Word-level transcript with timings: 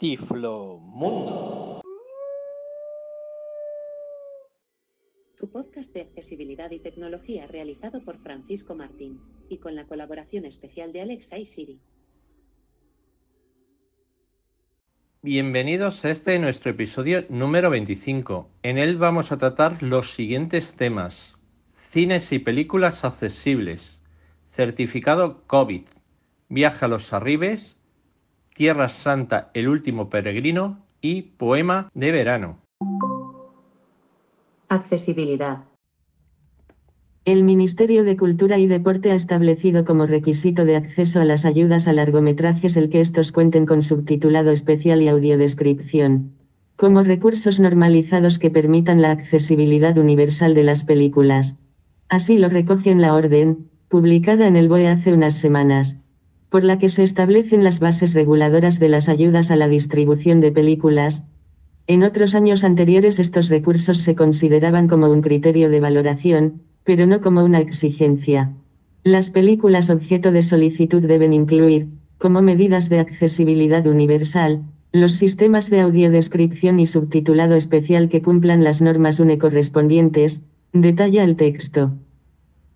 Tiflo 0.00 0.78
Mundo. 0.78 1.82
Tu 5.36 5.50
podcast 5.50 5.92
de 5.92 6.00
accesibilidad 6.00 6.70
y 6.70 6.78
tecnología 6.78 7.46
realizado 7.46 8.02
por 8.02 8.16
Francisco 8.16 8.74
Martín 8.74 9.20
y 9.50 9.58
con 9.58 9.74
la 9.76 9.84
colaboración 9.84 10.46
especial 10.46 10.94
de 10.94 11.02
Alexa 11.02 11.36
y 11.36 11.44
Siri. 11.44 11.80
Bienvenidos 15.20 16.02
a 16.06 16.10
este 16.12 16.38
nuestro 16.38 16.70
episodio 16.70 17.26
número 17.28 17.68
25. 17.68 18.48
En 18.62 18.78
él 18.78 18.96
vamos 18.96 19.32
a 19.32 19.36
tratar 19.36 19.82
los 19.82 20.14
siguientes 20.14 20.72
temas. 20.72 21.36
Cines 21.74 22.32
y 22.32 22.38
películas 22.38 23.04
accesibles. 23.04 24.00
Certificado 24.50 25.46
COVID. 25.46 25.82
Viaja 26.48 26.86
a 26.86 26.88
los 26.88 27.12
Arribes 27.12 27.76
Tierra 28.54 28.88
Santa, 28.88 29.50
El 29.54 29.68
último 29.68 30.10
peregrino 30.10 30.84
y 31.00 31.22
Poema 31.22 31.90
de 31.94 32.12
verano. 32.12 32.58
Accesibilidad. 34.68 35.64
El 37.24 37.44
Ministerio 37.44 38.04
de 38.04 38.16
Cultura 38.16 38.58
y 38.58 38.66
Deporte 38.66 39.12
ha 39.12 39.14
establecido 39.14 39.84
como 39.84 40.06
requisito 40.06 40.64
de 40.64 40.76
acceso 40.76 41.20
a 41.20 41.24
las 41.24 41.44
ayudas 41.44 41.86
a 41.86 41.92
largometrajes 41.92 42.76
el 42.76 42.90
que 42.90 43.00
estos 43.00 43.30
cuenten 43.30 43.66
con 43.66 43.82
subtitulado 43.82 44.50
especial 44.50 45.00
y 45.00 45.08
audiodescripción, 45.08 46.32
como 46.76 47.02
recursos 47.02 47.60
normalizados 47.60 48.38
que 48.38 48.50
permitan 48.50 49.00
la 49.00 49.10
accesibilidad 49.10 49.96
universal 49.96 50.54
de 50.54 50.64
las 50.64 50.84
películas. 50.84 51.58
Así 52.08 52.36
lo 52.36 52.48
recoge 52.48 52.90
en 52.90 53.00
la 53.00 53.14
orden, 53.14 53.68
publicada 53.88 54.46
en 54.48 54.56
el 54.56 54.68
BOE 54.68 54.88
hace 54.88 55.12
unas 55.12 55.34
semanas 55.34 56.00
por 56.50 56.64
la 56.64 56.78
que 56.78 56.88
se 56.88 57.02
establecen 57.02 57.64
las 57.64 57.80
bases 57.80 58.12
reguladoras 58.12 58.78
de 58.78 58.88
las 58.88 59.08
ayudas 59.08 59.50
a 59.50 59.56
la 59.56 59.68
distribución 59.68 60.40
de 60.40 60.52
películas. 60.52 61.24
En 61.86 62.02
otros 62.02 62.34
años 62.34 62.64
anteriores 62.64 63.18
estos 63.18 63.48
recursos 63.48 63.98
se 63.98 64.14
consideraban 64.14 64.88
como 64.88 65.08
un 65.10 65.22
criterio 65.22 65.70
de 65.70 65.80
valoración, 65.80 66.60
pero 66.84 67.06
no 67.06 67.20
como 67.20 67.44
una 67.44 67.60
exigencia. 67.60 68.52
Las 69.04 69.30
películas 69.30 69.88
objeto 69.88 70.32
de 70.32 70.42
solicitud 70.42 71.02
deben 71.02 71.32
incluir, 71.32 71.86
como 72.18 72.42
medidas 72.42 72.88
de 72.88 72.98
accesibilidad 72.98 73.86
universal, 73.86 74.62
los 74.92 75.12
sistemas 75.12 75.70
de 75.70 75.80
audiodescripción 75.80 76.80
y 76.80 76.86
subtitulado 76.86 77.54
especial 77.54 78.08
que 78.08 78.22
cumplan 78.22 78.64
las 78.64 78.82
normas 78.82 79.20
UNE 79.20 79.38
correspondientes, 79.38 80.44
detalla 80.72 81.22
el 81.22 81.36
texto. 81.36 81.92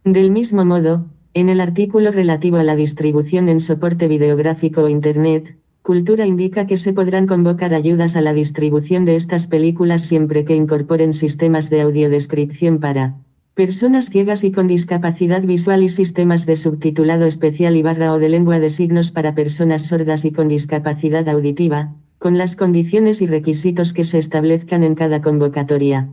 Del 0.05 0.31
mismo 0.31 0.65
modo, 0.65 1.07
en 1.35 1.49
el 1.49 1.61
artículo 1.61 2.13
relativo 2.13 2.57
a 2.57 2.63
la 2.63 2.77
distribución 2.77 3.49
en 3.49 3.61
soporte 3.61 4.09
videográfico 4.09 4.83
o 4.83 4.89
Internet, 4.89 5.57
Cultura 5.83 6.25
indica 6.27 6.67
que 6.67 6.79
se 6.79 6.95
podrán 6.95 7.27
convocar 7.27 7.75
ayudas 7.75 8.17
a 8.17 8.23
la 8.23 8.33
distribución 8.33 9.05
de 9.05 9.17
estas 9.17 9.47
películas 9.47 10.01
siempre 10.01 10.47
que 10.47 10.57
incorporen 10.57 11.13
sistemas 11.13 11.69
de 11.69 11.83
audiodescripción 11.83 12.81
para 12.81 13.17
personas 13.55 14.09
ciegas 14.09 14.45
y 14.45 14.51
con 14.51 14.67
discapacidad 14.67 15.43
visual 15.43 15.83
y 15.83 15.91
sistemas 15.91 16.47
de 16.47 16.57
subtitulado 16.57 17.27
especial 17.27 17.77
y 17.77 17.83
barra 17.83 18.15
o 18.15 18.19
de 18.19 18.31
lengua 18.31 18.61
de 18.61 18.71
signos 18.71 19.11
para 19.11 19.35
personas 19.35 19.83
sordas 19.83 20.25
y 20.25 20.33
con 20.33 20.49
discapacidad 20.49 21.29
auditiva, 21.29 21.93
con 22.19 22.39
las 22.39 22.57
condiciones 22.57 23.21
y 23.21 23.27
requisitos 23.27 23.93
que 23.93 24.05
se 24.05 24.19
establezcan 24.19 24.85
en 24.85 24.95
cada 24.95 25.21
convocatoria. 25.21 26.09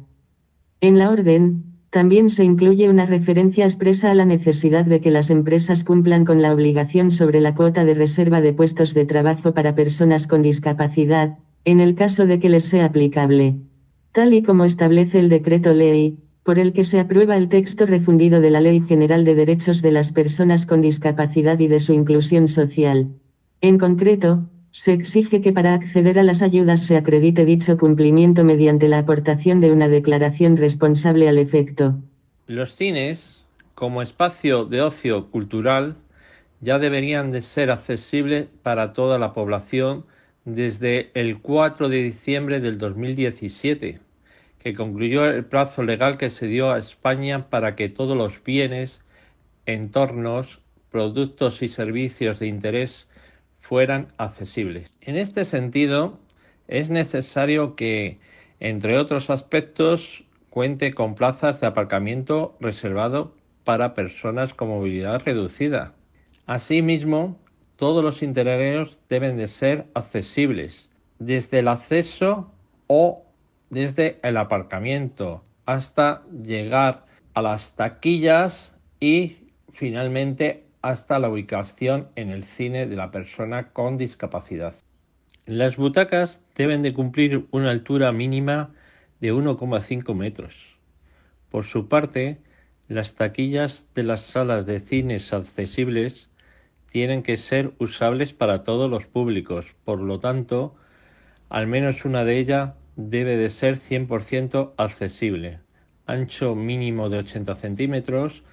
En 0.82 0.98
la 0.98 1.12
orden, 1.12 1.71
también 1.92 2.30
se 2.30 2.46
incluye 2.46 2.90
una 2.90 3.06
referencia 3.06 3.66
expresa 3.66 4.12
a 4.12 4.16
la 4.16 4.24
necesidad 4.24 4.86
de 4.86 5.02
que 5.02 5.12
las 5.12 5.30
empresas 5.30 5.84
cumplan 5.84 6.24
con 6.24 6.42
la 6.42 6.54
obligación 6.54 7.12
sobre 7.12 7.42
la 7.42 7.54
cuota 7.54 7.84
de 7.84 7.94
reserva 7.94 8.40
de 8.40 8.54
puestos 8.54 8.94
de 8.94 9.06
trabajo 9.06 9.54
para 9.54 9.76
personas 9.76 10.26
con 10.26 10.42
discapacidad, 10.42 11.38
en 11.66 11.82
el 11.82 11.96
caso 11.96 12.26
de 12.26 12.40
que 12.40 12.48
les 12.48 12.64
sea 12.64 12.86
aplicable. 12.86 13.56
Tal 14.14 14.34
y 14.34 14.42
como 14.42 14.64
establece 14.64 15.20
el 15.20 15.28
decreto 15.28 15.74
ley, 15.74 16.18
por 16.44 16.60
el 16.60 16.72
que 16.72 16.86
se 16.86 16.98
aprueba 16.98 17.36
el 17.36 17.50
texto 17.50 17.86
refundido 17.86 18.40
de 18.40 18.52
la 18.52 18.62
Ley 18.62 18.80
General 18.88 19.26
de 19.26 19.36
Derechos 19.36 19.82
de 19.82 19.92
las 19.92 20.14
Personas 20.14 20.66
con 20.66 20.80
Discapacidad 20.80 21.60
y 21.60 21.68
de 21.68 21.82
su 21.82 21.92
Inclusión 21.92 22.48
Social. 22.48 23.10
En 23.60 23.78
concreto, 23.78 24.48
se 24.72 24.94
exige 24.94 25.42
que 25.42 25.52
para 25.52 25.74
acceder 25.74 26.18
a 26.18 26.24
las 26.24 26.42
ayudas 26.42 26.86
se 26.86 26.96
acredite 26.96 27.46
dicho 27.46 27.78
cumplimiento 27.78 28.44
mediante 28.44 28.88
la 28.88 29.00
aportación 29.00 29.60
de 29.60 29.72
una 29.72 29.90
declaración 29.90 30.58
responsable 30.58 31.28
al 31.28 31.38
efecto. 31.38 31.96
Los 32.48 32.76
cines, 32.76 33.46
como 33.76 34.02
espacio 34.02 34.66
de 34.66 34.82
ocio 34.82 35.30
cultural, 35.30 35.96
ya 36.62 36.80
deberían 36.80 37.32
de 37.32 37.42
ser 37.42 37.72
accesibles 37.72 38.48
para 38.64 38.94
toda 38.94 39.20
la 39.20 39.34
población 39.34 40.06
desde 40.46 41.12
el 41.16 41.40
4 41.40 41.90
de 41.90 42.04
diciembre 42.04 42.60
del 42.60 42.78
2017, 42.78 44.00
que 44.60 44.74
concluyó 44.74 45.26
el 45.26 45.44
plazo 45.44 45.84
legal 45.84 46.18
que 46.18 46.30
se 46.30 46.48
dio 46.48 46.72
a 46.72 46.80
España 46.80 47.50
para 47.50 47.76
que 47.76 47.90
todos 47.90 48.16
los 48.16 48.44
bienes, 48.44 49.02
entornos, 49.66 50.60
productos 50.92 51.62
y 51.62 51.68
servicios 51.68 52.40
de 52.40 52.48
interés 52.48 53.08
fueran 53.72 54.12
accesibles. 54.18 54.92
En 55.00 55.16
este 55.16 55.46
sentido, 55.46 56.20
es 56.68 56.90
necesario 56.90 57.78
que, 57.78 58.20
entre 58.60 58.98
otros 58.98 59.30
aspectos, 59.30 60.26
cuente 60.50 60.94
con 60.94 61.16
plazas 61.16 61.62
de 61.62 61.68
aparcamiento 61.68 62.58
reservado 62.60 63.34
para 63.64 63.94
personas 63.94 64.54
con 64.54 64.68
movilidad 64.68 65.22
reducida. 65.24 65.94
Asimismo, 66.48 67.40
todos 67.78 68.04
los 68.04 68.22
interiores 68.22 68.98
deben 69.08 69.38
de 69.38 69.48
ser 69.48 69.86
accesibles, 69.94 70.90
desde 71.20 71.60
el 71.60 71.70
acceso 71.70 72.52
o 72.88 73.24
desde 73.70 74.18
el 74.22 74.36
aparcamiento 74.36 75.46
hasta 75.66 76.24
llegar 76.44 77.06
a 77.34 77.42
las 77.42 77.74
taquillas 77.78 78.74
y 79.00 79.38
finalmente 79.72 80.66
hasta 80.82 81.20
la 81.20 81.30
ubicación 81.30 82.10
en 82.16 82.30
el 82.30 82.44
cine 82.44 82.88
de 82.88 82.96
la 82.96 83.12
persona 83.12 83.70
con 83.70 83.98
discapacidad. 83.98 84.76
Las 85.46 85.76
butacas 85.76 86.44
deben 86.56 86.82
de 86.82 86.94
cumplir 86.94 87.48
una 87.52 87.72
altura 87.72 88.12
mínima 88.12 88.72
de 89.20 89.34
1,5 89.34 90.14
metros. 90.16 90.78
Por 91.50 91.66
su 91.66 91.88
parte, 91.88 92.40
las 92.88 93.16
taquillas 93.16 93.88
de 93.94 94.04
las 94.04 94.22
salas 94.22 94.66
de 94.66 94.80
cines 94.80 95.34
accesibles 95.34 96.30
tienen 96.92 97.24
que 97.24 97.38
ser 97.38 97.74
usables 97.78 98.34
para 98.34 98.64
todos 98.64 98.90
los 98.90 99.08
públicos, 99.08 99.76
por 99.86 100.02
lo 100.02 100.20
tanto, 100.20 100.76
al 101.50 101.68
menos 101.68 102.06
una 102.06 102.26
de 102.26 102.38
ellas 102.38 102.74
debe 102.96 103.38
de 103.38 103.50
ser 103.50 103.78
100% 103.78 104.74
accesible, 104.78 105.60
ancho 106.06 106.56
mínimo 106.56 107.10
de 107.10 107.20
80 107.20 107.56
centímetros, 107.56 108.44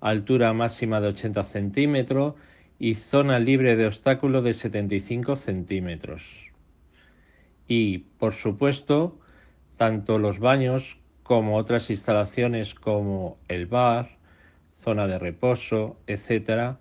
altura 0.00 0.52
máxima 0.52 1.00
de 1.00 1.08
80 1.08 1.42
centímetros 1.44 2.34
y 2.78 2.96
zona 2.96 3.38
libre 3.38 3.76
de 3.76 3.86
obstáculos 3.86 4.44
de 4.44 4.52
75 4.52 5.36
centímetros. 5.36 6.22
Y, 7.66 7.98
por 8.18 8.34
supuesto, 8.34 9.18
tanto 9.76 10.18
los 10.18 10.38
baños 10.38 10.98
como 11.22 11.56
otras 11.56 11.90
instalaciones 11.90 12.74
como 12.74 13.38
el 13.48 13.66
bar, 13.66 14.18
zona 14.74 15.06
de 15.06 15.18
reposo, 15.18 15.96
etc., 16.06 16.76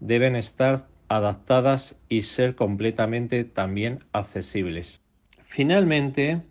deben 0.00 0.36
estar 0.36 0.86
adaptadas 1.08 1.94
y 2.08 2.22
ser 2.22 2.54
completamente 2.54 3.44
también 3.44 4.04
accesibles. 4.12 5.02
Finalmente, 5.44 6.42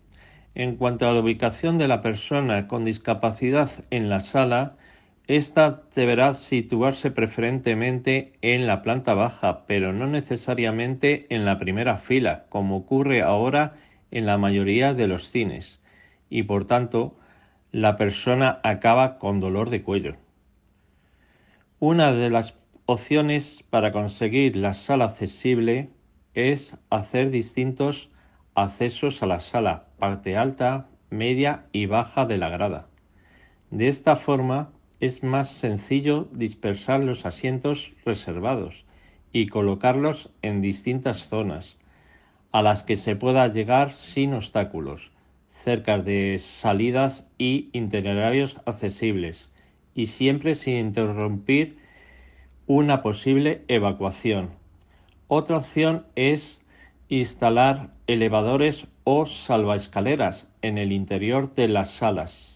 en 0.54 0.76
cuanto 0.76 1.08
a 1.08 1.12
la 1.12 1.20
ubicación 1.20 1.78
de 1.78 1.88
la 1.88 2.00
persona 2.00 2.68
con 2.68 2.84
discapacidad 2.84 3.70
en 3.90 4.08
la 4.08 4.20
sala, 4.20 4.76
esta 5.26 5.82
deberá 5.94 6.34
situarse 6.34 7.10
preferentemente 7.10 8.34
en 8.42 8.66
la 8.66 8.82
planta 8.82 9.14
baja, 9.14 9.64
pero 9.66 9.92
no 9.92 10.06
necesariamente 10.06 11.26
en 11.34 11.46
la 11.46 11.58
primera 11.58 11.96
fila, 11.96 12.44
como 12.50 12.76
ocurre 12.76 13.22
ahora 13.22 13.74
en 14.10 14.26
la 14.26 14.36
mayoría 14.36 14.92
de 14.92 15.06
los 15.08 15.30
cines, 15.30 15.80
y 16.28 16.42
por 16.42 16.66
tanto 16.66 17.16
la 17.72 17.96
persona 17.96 18.60
acaba 18.62 19.18
con 19.18 19.40
dolor 19.40 19.70
de 19.70 19.82
cuello. 19.82 20.16
Una 21.80 22.12
de 22.12 22.30
las 22.30 22.54
opciones 22.86 23.64
para 23.70 23.90
conseguir 23.90 24.56
la 24.56 24.74
sala 24.74 25.06
accesible 25.06 25.90
es 26.34 26.76
hacer 26.90 27.30
distintos 27.30 28.10
accesos 28.54 29.22
a 29.22 29.26
la 29.26 29.40
sala, 29.40 29.86
parte 29.98 30.36
alta, 30.36 30.86
media 31.10 31.64
y 31.72 31.86
baja 31.86 32.26
de 32.26 32.36
la 32.38 32.50
grada. 32.50 32.88
De 33.70 33.88
esta 33.88 34.16
forma, 34.16 34.73
es 35.04 35.22
más 35.22 35.50
sencillo 35.50 36.28
dispersar 36.32 37.04
los 37.04 37.26
asientos 37.26 37.92
reservados 38.06 38.86
y 39.32 39.48
colocarlos 39.48 40.30
en 40.40 40.62
distintas 40.62 41.28
zonas 41.28 41.76
a 42.52 42.62
las 42.62 42.84
que 42.84 42.96
se 42.96 43.14
pueda 43.14 43.46
llegar 43.48 43.92
sin 43.92 44.32
obstáculos, 44.32 45.10
cerca 45.50 45.98
de 45.98 46.38
salidas 46.40 47.28
y 47.36 47.68
itinerarios 47.72 48.56
accesibles 48.64 49.50
y 49.94 50.06
siempre 50.06 50.54
sin 50.54 50.76
interrumpir 50.76 51.76
una 52.66 53.02
posible 53.02 53.62
evacuación. 53.68 54.52
Otra 55.28 55.58
opción 55.58 56.06
es 56.16 56.62
instalar 57.10 57.90
elevadores 58.06 58.86
o 59.04 59.26
salvaescaleras 59.26 60.48
en 60.62 60.78
el 60.78 60.92
interior 60.92 61.54
de 61.54 61.68
las 61.68 61.90
salas. 61.90 62.53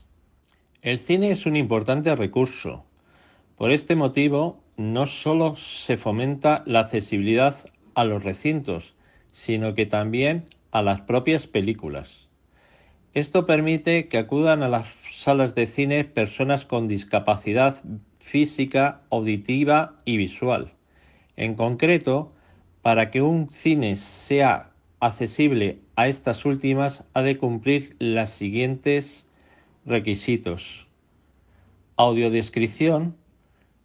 El 0.81 1.01
cine 1.01 1.33
es 1.33 1.45
un 1.45 1.57
importante 1.57 2.15
recurso. 2.15 2.85
Por 3.57 3.73
este 3.73 3.97
motivo, 3.97 4.63
no 4.77 5.07
solo 5.07 5.57
se 5.57 5.97
fomenta 5.97 6.63
la 6.67 6.81
accesibilidad 6.81 7.57
a 7.95 8.05
los 8.05 8.23
recintos, 8.23 8.95
sino 9.33 9.75
que 9.75 9.87
también 9.87 10.45
a 10.71 10.83
las 10.83 11.01
propias 11.01 11.49
películas. 11.49 12.29
Esto 13.13 13.45
permite 13.45 14.07
que 14.07 14.19
acudan 14.19 14.63
a 14.63 14.69
las 14.69 14.87
salas 15.11 15.57
de 15.57 15.67
cine 15.67 16.05
personas 16.05 16.65
con 16.65 16.87
discapacidad 16.87 17.83
física, 18.21 19.01
auditiva 19.11 19.97
y 20.05 20.17
visual. 20.17 20.75
En 21.35 21.57
concreto, 21.57 22.33
para 22.83 23.11
que 23.11 23.21
un 23.21 23.51
cine 23.51 23.97
sea 23.97 24.71
accesible 25.01 25.81
a 25.97 26.07
estas 26.07 26.45
últimas, 26.45 27.03
ha 27.15 27.23
de 27.23 27.37
cumplir 27.37 27.97
los 27.99 28.31
siguientes 28.31 29.28
requisitos. 29.89 30.87
Audiodescripción, 31.97 33.17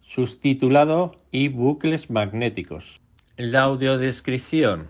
subtitulado 0.02 1.16
y 1.30 1.48
bucles 1.48 2.10
magnéticos. 2.10 3.00
La 3.36 3.62
audiodescripción. 3.62 4.88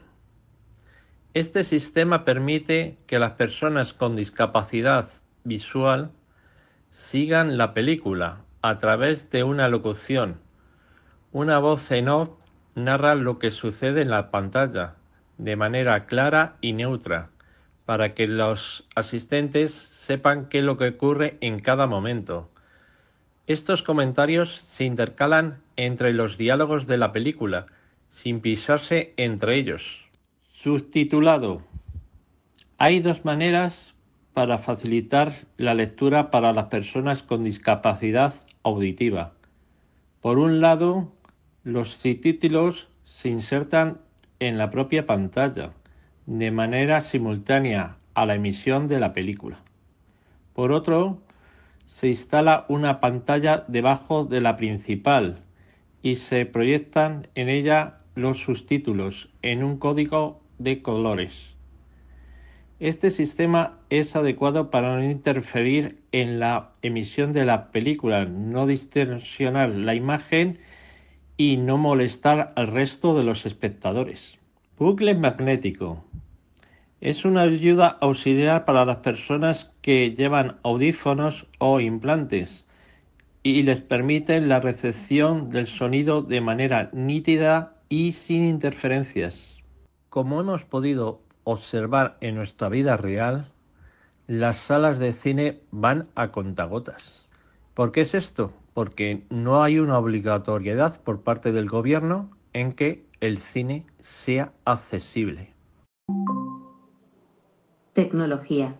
Este 1.33 1.65
sistema 1.65 2.25
permite 2.25 2.99
que 3.07 3.19
las 3.19 3.33
personas 3.33 3.95
con 3.95 4.17
discapacidad 4.17 5.11
visual 5.45 6.11
sigan 6.91 7.57
la 7.57 7.75
película 7.75 8.43
a 8.63 8.79
través 8.79 9.31
de 9.31 9.45
una 9.45 9.69
locución. 9.69 10.39
Una 11.33 11.59
voz 11.59 11.91
en 11.91 12.09
off 12.09 12.31
narra 12.75 13.15
lo 13.15 13.39
que 13.39 13.51
sucede 13.51 14.03
en 14.03 14.11
la 14.11 14.31
pantalla 14.31 14.97
de 15.39 15.57
manera 15.57 16.07
clara 16.07 16.57
y 16.61 16.73
neutra 16.73 17.31
para 17.85 18.15
que 18.15 18.27
los 18.27 18.89
asistentes 18.95 19.73
sepan 19.73 20.49
qué 20.49 20.59
es 20.59 20.65
lo 20.65 20.79
que 20.79 20.89
ocurre 20.89 21.37
en 21.41 21.61
cada 21.61 21.87
momento. 21.87 22.51
Estos 23.47 23.83
comentarios 23.83 24.65
se 24.69 24.85
intercalan 24.85 25.63
entre 25.77 26.13
los 26.15 26.39
diálogos 26.39 26.87
de 26.87 26.97
la 26.97 27.13
película, 27.13 27.67
sin 28.09 28.41
pisarse 28.41 29.13
entre 29.17 29.57
ellos. 29.59 30.09
Subtitulado. 30.53 31.63
Hay 32.79 33.01
dos 33.01 33.25
maneras 33.25 33.95
para 34.33 34.59
facilitar 34.59 35.33
la 35.59 35.75
lectura 35.75 36.31
para 36.31 36.53
las 36.53 36.67
personas 36.67 37.23
con 37.23 37.45
discapacidad 37.45 38.35
auditiva. 38.63 39.35
Por 40.21 40.39
un 40.39 40.61
lado, 40.61 41.13
los 41.65 41.91
subtítulos 41.91 42.89
se 43.05 43.29
insertan 43.29 43.99
en 44.41 44.59
la 44.59 44.71
propia 44.71 45.07
pantalla, 45.07 45.73
de 46.27 46.51
manera 46.51 47.01
simultánea 47.01 47.97
a 48.15 48.27
la 48.27 48.35
emisión 48.35 48.89
de 48.89 49.01
la 49.01 49.13
película. 49.13 49.59
Por 50.55 50.73
otro, 50.73 51.19
se 51.87 52.09
instala 52.09 52.65
una 52.69 53.01
pantalla 53.01 53.65
debajo 53.69 54.25
de 54.25 54.41
la 54.41 54.57
principal 54.57 55.43
y 56.03 56.17
se 56.17 56.47
proyectan 56.47 57.29
en 57.35 57.49
ella 57.49 57.99
los 58.15 58.43
subtítulos 58.43 59.31
en 59.43 59.65
un 59.65 59.79
código 59.79 60.41
de 60.59 60.83
colores. 60.83 61.55
Este 62.81 63.11
sistema 63.11 63.79
es 63.89 64.17
adecuado 64.17 64.71
para 64.71 64.97
no 64.97 65.05
interferir 65.05 66.03
en 66.13 66.41
la 66.41 66.73
emisión 66.83 67.33
de 67.33 67.45
la 67.45 67.71
película, 67.71 68.25
no 68.25 68.67
distorsionar 68.67 69.71
la 69.71 69.95
imagen 69.95 70.59
y 71.37 71.57
no 71.57 71.79
molestar 71.79 72.53
al 72.57 72.67
resto 72.69 73.17
de 73.17 73.25
los 73.25 73.47
espectadores. 73.47 74.39
Bucle 74.77 75.15
magnético. 75.15 76.05
Es 77.05 77.27
una 77.27 77.43
ayuda 77.43 77.99
auxiliar 78.01 78.65
para 78.65 78.87
las 78.87 78.97
personas 78.97 79.71
que 79.83 80.15
llevan 80.15 80.57
audífonos 80.63 81.47
o 81.59 81.79
implantes 81.79 82.65
y 83.43 83.63
les 83.63 83.83
permite 83.83 84.41
la 84.41 84.59
recepción 84.59 85.51
del 85.51 85.67
sonido 85.67 86.23
de 86.23 86.41
manera 86.41 86.89
nítida 86.95 87.77
y 87.91 88.13
sin 88.13 88.47
interferencias. 88.47 89.59
Como 90.09 90.41
hemos 90.41 90.65
podido 90.65 91.21
observar 91.45 92.17
en 92.23 92.37
nuestra 92.37 92.71
vida 92.71 92.97
real, 92.97 93.53
las 94.27 94.57
salas 94.57 94.99
de 94.99 95.13
cine 95.13 95.61
van 95.71 96.09
a 96.15 96.29
contagotas. 96.33 97.29
¿Por 97.75 97.93
qué 97.93 98.01
es 98.01 98.15
esto? 98.15 98.55
Porque 98.73 99.27
no 99.29 99.63
hay 99.63 99.79
una 99.79 99.99
obligatoriedad 99.99 100.99
por 101.03 101.21
parte 101.21 101.53
del 101.53 101.69
gobierno 101.69 102.31
en 102.55 102.73
que 102.73 103.05
el 103.21 103.37
cine 103.37 103.85
sea 104.01 104.55
accesible. 104.65 105.54
Tecnología. 107.95 108.75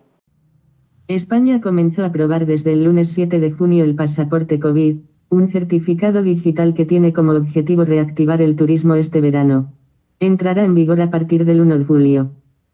España 1.07 1.61
comenzó 1.61 2.03
a 2.03 2.11
probar 2.11 2.45
desde 2.45 2.73
el 2.73 2.83
lunes 2.83 3.07
7 3.13 3.39
de 3.39 3.49
junio 3.49 3.85
el 3.85 3.95
pasaporte 3.95 4.59
COVID, 4.59 4.97
un 5.29 5.47
certificado 5.47 6.21
digital 6.21 6.73
que 6.73 6.85
tiene 6.85 7.13
como 7.13 7.31
objetivo 7.31 7.85
reactivar 7.85 8.41
el 8.41 8.57
turismo 8.57 8.95
este 8.95 9.21
verano. 9.21 9.71
Entrará 10.19 10.65
en 10.65 10.75
vigor 10.75 10.99
a 10.99 11.11
partir 11.11 11.45
del 11.45 11.61
1 11.61 11.79
de 11.79 11.85
julio. 11.85 12.31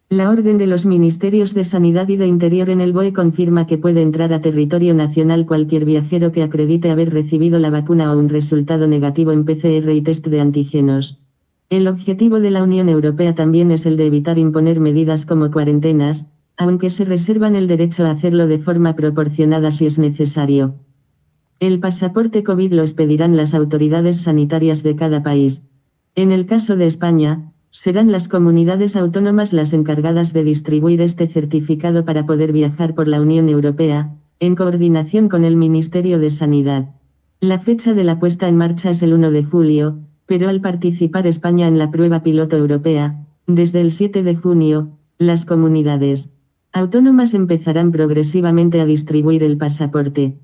La 0.10 0.32
orden 0.32 0.58
de 0.58 0.66
los 0.66 0.88
Ministerios 0.88 1.54
de 1.54 1.64
Sanidad 1.64 2.08
y 2.08 2.18
de 2.18 2.26
Interior 2.26 2.72
en 2.72 2.82
el 2.82 2.92
BOE 2.92 3.14
confirma 3.14 3.68
que 3.68 3.78
puede 3.78 4.02
entrar 4.02 4.34
a 4.34 4.42
territorio 4.42 4.96
nacional 4.96 5.46
cualquier 5.46 5.86
viajero 5.86 6.32
que 6.32 6.42
acredite 6.42 6.90
haber 6.90 7.14
recibido 7.14 7.60
la 7.60 7.70
vacuna 7.70 8.12
o 8.12 8.18
un 8.18 8.30
resultado 8.30 8.88
negativo 8.88 9.32
en 9.32 9.46
PCR 9.46 9.92
y 9.92 10.02
test 10.02 10.26
de 10.26 10.42
antígenos. 10.42 11.20
El 11.72 11.88
objetivo 11.88 12.42
de 12.42 12.52
la 12.52 12.64
Unión 12.64 12.90
Europea 12.90 13.34
también 13.34 13.72
es 13.72 13.86
el 13.86 13.96
de 13.96 14.08
evitar 14.08 14.38
imponer 14.38 14.82
medidas 14.82 15.26
como 15.26 15.50
cuarentenas, 15.52 16.28
aunque 16.58 16.90
se 16.90 17.06
reservan 17.06 17.56
el 17.56 17.68
derecho 17.68 18.06
a 18.06 18.12
hacerlo 18.12 18.48
de 18.48 18.60
forma 18.60 18.96
proporcionada 18.96 19.72
si 19.72 19.86
es 19.86 19.98
necesario. 19.98 20.76
El 21.60 21.80
pasaporte 21.80 22.44
COVID 22.44 22.74
lo 22.74 22.82
expedirán 22.82 23.38
las 23.38 23.54
autoridades 23.54 24.18
sanitarias 24.18 24.84
de 24.84 24.96
cada 24.96 25.24
país. 25.24 25.66
En 26.16 26.32
el 26.32 26.46
caso 26.46 26.76
de 26.76 26.88
España, 26.88 27.52
Serán 27.74 28.12
las 28.12 28.28
comunidades 28.28 28.98
autónomas 28.98 29.54
las 29.54 29.72
encargadas 29.72 30.34
de 30.34 30.44
distribuir 30.44 31.02
este 31.02 31.28
certificado 31.28 32.04
para 32.04 32.26
poder 32.26 32.52
viajar 32.52 32.94
por 32.96 33.08
la 33.08 33.22
Unión 33.22 33.48
Europea, 33.48 34.14
en 34.42 34.56
coordinación 34.56 35.30
con 35.30 35.46
el 35.46 35.56
Ministerio 35.56 36.20
de 36.20 36.32
Sanidad. 36.32 36.90
La 37.40 37.60
fecha 37.60 37.94
de 37.94 38.04
la 38.04 38.20
puesta 38.20 38.50
en 38.50 38.58
marcha 38.58 38.90
es 38.90 39.02
el 39.02 39.14
1 39.14 39.32
de 39.32 39.46
julio, 39.46 40.00
pero 40.26 40.50
al 40.50 40.60
participar 40.60 41.28
España 41.28 41.70
en 41.70 41.78
la 41.78 41.92
prueba 41.92 42.24
piloto 42.24 42.58
europea, 42.58 43.26
desde 43.48 43.80
el 43.80 43.94
7 43.94 44.22
de 44.22 44.36
junio, 44.36 44.90
las 45.18 45.46
comunidades 45.46 46.30
autónomas 46.74 47.34
empezarán 47.34 47.92
progresivamente 47.92 48.80
a 48.80 48.86
distribuir 48.86 49.44
el 49.44 49.58
pasaporte. 49.58 50.38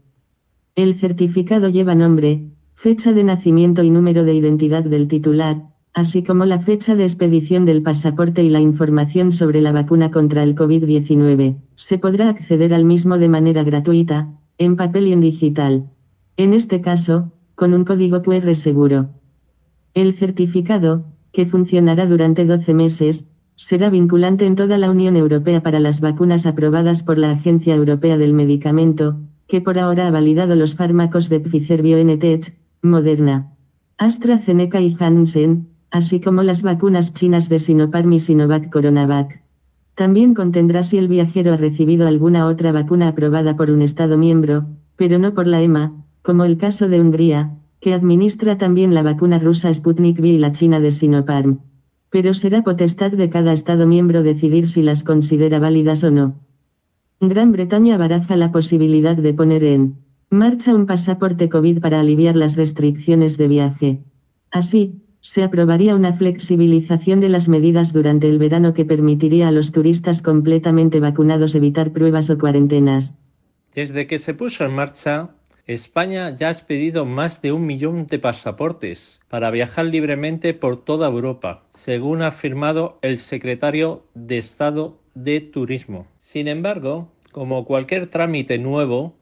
El 0.75 0.95
certificado 0.95 1.69
lleva 1.69 1.95
nombre, 1.95 2.49
fecha 2.75 3.13
de 3.13 3.23
nacimiento 3.23 3.83
y 3.83 3.89
número 3.89 4.23
de 4.23 4.33
identidad 4.33 4.83
del 4.83 5.07
titular, 5.07 5.63
así 5.93 6.23
como 6.23 6.45
la 6.45 6.59
fecha 6.59 6.95
de 6.95 7.03
expedición 7.03 7.65
del 7.65 7.81
pasaporte 7.81 8.43
y 8.43 8.49
la 8.49 8.59
información 8.59 9.31
sobre 9.31 9.61
la 9.61 9.71
vacuna 9.71 10.11
contra 10.11 10.43
el 10.43 10.55
COVID-19. 10.55 11.57
Se 11.75 11.97
podrá 11.97 12.29
acceder 12.29 12.73
al 12.73 12.85
mismo 12.85 13.17
de 13.17 13.29
manera 13.29 13.63
gratuita, 13.63 14.29
en 14.59 14.75
papel 14.75 15.07
y 15.07 15.13
en 15.13 15.21
digital. 15.21 15.89
En 16.35 16.53
este 16.53 16.81
caso, 16.81 17.31
con 17.55 17.73
un 17.73 17.83
código 17.83 18.21
QR 18.21 18.53
seguro. 18.53 19.09
El 19.95 20.13
certificado, 20.13 21.05
que 21.31 21.47
funcionará 21.47 22.05
durante 22.05 22.45
12 22.45 22.73
meses, 22.75 23.31
será 23.57 23.89
vinculante 23.89 24.45
en 24.45 24.55
toda 24.55 24.77
la 24.77 24.89
Unión 24.91 25.15
Europea 25.15 25.61
para 25.61 25.79
las 25.79 25.99
vacunas 25.99 26.45
aprobadas 26.45 27.01
por 27.01 27.17
la 27.17 27.31
Agencia 27.31 27.73
Europea 27.73 28.15
del 28.15 28.33
Medicamento, 28.33 29.17
que 29.47 29.61
por 29.61 29.79
ahora 29.79 30.07
ha 30.07 30.11
validado 30.11 30.55
los 30.55 30.75
fármacos 30.75 31.27
de 31.27 31.39
Pfizer 31.39 31.81
BioNTech, 31.81 32.55
Moderna, 32.83 33.53
AstraZeneca 33.97 34.79
y 34.79 34.93
Janssen, 34.93 35.69
así 35.89 36.21
como 36.21 36.43
las 36.43 36.61
vacunas 36.61 37.15
chinas 37.15 37.49
de 37.49 37.57
Sinopharm 37.57 38.13
y 38.13 38.19
Sinovac 38.19 38.69
Coronavac. 38.69 39.41
También 39.95 40.35
contendrá 40.35 40.83
si 40.83 40.99
el 40.99 41.07
viajero 41.07 41.53
ha 41.53 41.57
recibido 41.57 42.07
alguna 42.07 42.45
otra 42.45 42.71
vacuna 42.71 43.07
aprobada 43.07 43.57
por 43.57 43.71
un 43.71 43.81
Estado 43.81 44.19
miembro, 44.19 44.65
pero 44.97 45.17
no 45.17 45.33
por 45.33 45.47
la 45.47 45.63
EMA, 45.63 46.05
como 46.21 46.43
el 46.43 46.57
caso 46.59 46.87
de 46.87 47.01
Hungría, 47.01 47.55
que 47.79 47.95
administra 47.95 48.59
también 48.59 48.93
la 48.93 49.01
vacuna 49.01 49.39
rusa 49.39 49.73
Sputnik 49.73 50.19
V 50.19 50.27
y 50.27 50.37
la 50.37 50.51
china 50.51 50.79
de 50.79 50.91
Sinopharm. 50.91 51.59
Pero 52.09 52.33
será 52.33 52.63
potestad 52.63 53.11
de 53.11 53.29
cada 53.29 53.53
Estado 53.53 53.85
miembro 53.87 54.23
decidir 54.23 54.67
si 54.67 54.81
las 54.81 55.03
considera 55.03 55.59
válidas 55.59 56.03
o 56.03 56.11
no. 56.11 56.35
Gran 57.19 57.51
Bretaña 57.51 57.97
baraja 57.97 58.35
la 58.35 58.51
posibilidad 58.51 59.15
de 59.15 59.33
poner 59.33 59.63
en 59.63 59.95
marcha 60.29 60.75
un 60.75 60.85
pasaporte 60.85 61.49
COVID 61.49 61.79
para 61.79 61.99
aliviar 61.99 62.35
las 62.35 62.55
restricciones 62.55 63.37
de 63.37 63.47
viaje. 63.47 63.99
Así, 64.51 65.01
se 65.21 65.43
aprobaría 65.43 65.95
una 65.95 66.13
flexibilización 66.13 67.19
de 67.19 67.29
las 67.29 67.49
medidas 67.49 67.91
durante 67.91 68.29
el 68.29 68.37
verano 68.37 68.73
que 68.73 68.85
permitiría 68.85 69.47
a 69.47 69.51
los 69.51 69.71
turistas 69.71 70.21
completamente 70.21 70.99
vacunados 70.99 71.55
evitar 71.55 71.91
pruebas 71.91 72.29
o 72.29 72.37
cuarentenas. 72.37 73.17
Desde 73.73 74.07
que 74.07 74.19
se 74.19 74.33
puso 74.33 74.63
en 74.65 74.73
marcha, 74.73 75.31
España 75.67 76.33
ya 76.37 76.47
ha 76.47 76.51
expedido 76.51 77.03
más 77.03 77.41
de 77.41 77.51
un 77.51 77.65
millón 77.65 78.07
de 78.07 78.19
pasaportes 78.19 79.19
para 79.27 79.51
viajar 79.51 79.85
libremente 79.85 80.53
por 80.53 80.81
toda 80.81 81.09
Europa, 81.09 81.65
según 81.71 82.21
ha 82.21 82.27
afirmado 82.27 82.99
el 83.01 83.19
secretario 83.19 84.05
de 84.13 84.37
Estado 84.37 84.97
de 85.13 85.41
Turismo. 85.41 86.07
Sin 86.17 86.47
embargo, 86.47 87.11
como 87.33 87.65
cualquier 87.65 88.07
trámite 88.07 88.57
nuevo, 88.57 89.17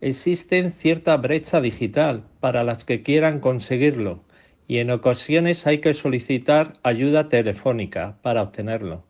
existe 0.00 0.70
cierta 0.70 1.16
brecha 1.16 1.60
digital 1.60 2.22
para 2.38 2.62
las 2.62 2.84
que 2.84 3.02
quieran 3.02 3.40
conseguirlo 3.40 4.20
y 4.68 4.78
en 4.78 4.92
ocasiones 4.92 5.66
hay 5.66 5.78
que 5.78 5.92
solicitar 5.92 6.74
ayuda 6.84 7.28
telefónica 7.28 8.16
para 8.22 8.42
obtenerlo. 8.42 9.02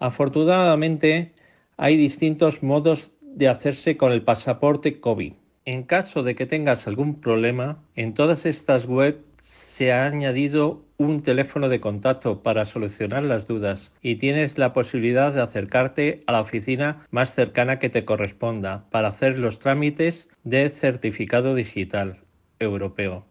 Afortunadamente, 0.00 1.32
hay 1.76 1.96
distintos 1.96 2.64
modos 2.64 3.12
de 3.20 3.46
hacerse 3.46 3.96
con 3.96 4.10
el 4.10 4.22
pasaporte 4.22 4.98
COVID. 4.98 5.34
En 5.66 5.82
caso 5.82 6.22
de 6.22 6.36
que 6.36 6.46
tengas 6.46 6.86
algún 6.86 7.20
problema, 7.20 7.82
en 7.96 8.14
todas 8.14 8.46
estas 8.46 8.86
webs 8.86 9.18
se 9.42 9.92
ha 9.92 10.06
añadido 10.06 10.84
un 10.96 11.24
teléfono 11.24 11.68
de 11.68 11.80
contacto 11.80 12.44
para 12.44 12.66
solucionar 12.66 13.24
las 13.24 13.48
dudas 13.48 13.92
y 14.00 14.14
tienes 14.14 14.58
la 14.58 14.72
posibilidad 14.72 15.32
de 15.32 15.42
acercarte 15.42 16.22
a 16.28 16.32
la 16.32 16.40
oficina 16.40 17.04
más 17.10 17.34
cercana 17.34 17.80
que 17.80 17.90
te 17.90 18.04
corresponda 18.04 18.84
para 18.90 19.08
hacer 19.08 19.40
los 19.40 19.58
trámites 19.58 20.28
de 20.44 20.70
certificado 20.70 21.56
digital 21.56 22.20
europeo. 22.60 23.26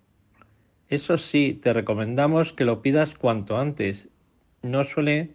Eso 0.89 1.17
sí, 1.17 1.57
te 1.63 1.71
recomendamos 1.71 2.51
que 2.51 2.65
lo 2.65 2.81
pidas 2.81 3.13
cuanto 3.13 3.57
antes. 3.57 4.09
No 4.61 4.83
suele 4.83 5.31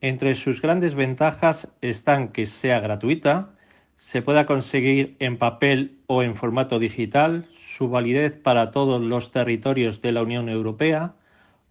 entre 0.01 0.35
sus 0.35 0.61
grandes 0.61 0.95
ventajas 0.95 1.67
están 1.81 2.29
que 2.29 2.45
sea 2.45 2.79
gratuita, 2.79 3.49
se 3.97 4.21
pueda 4.21 4.45
conseguir 4.45 5.17
en 5.19 5.37
papel 5.37 5.97
o 6.07 6.23
en 6.23 6.35
formato 6.35 6.79
digital, 6.79 7.47
su 7.53 7.89
validez 7.89 8.37
para 8.37 8.71
todos 8.71 9.01
los 9.01 9.31
territorios 9.31 10.01
de 10.01 10.11
la 10.11 10.23
Unión 10.23 10.49
Europea 10.49 11.13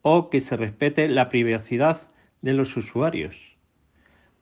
o 0.01 0.31
que 0.31 0.41
se 0.41 0.57
respete 0.57 1.09
la 1.09 1.29
privacidad 1.29 2.01
de 2.43 2.53
los 2.53 2.77
usuarios. 2.77 3.57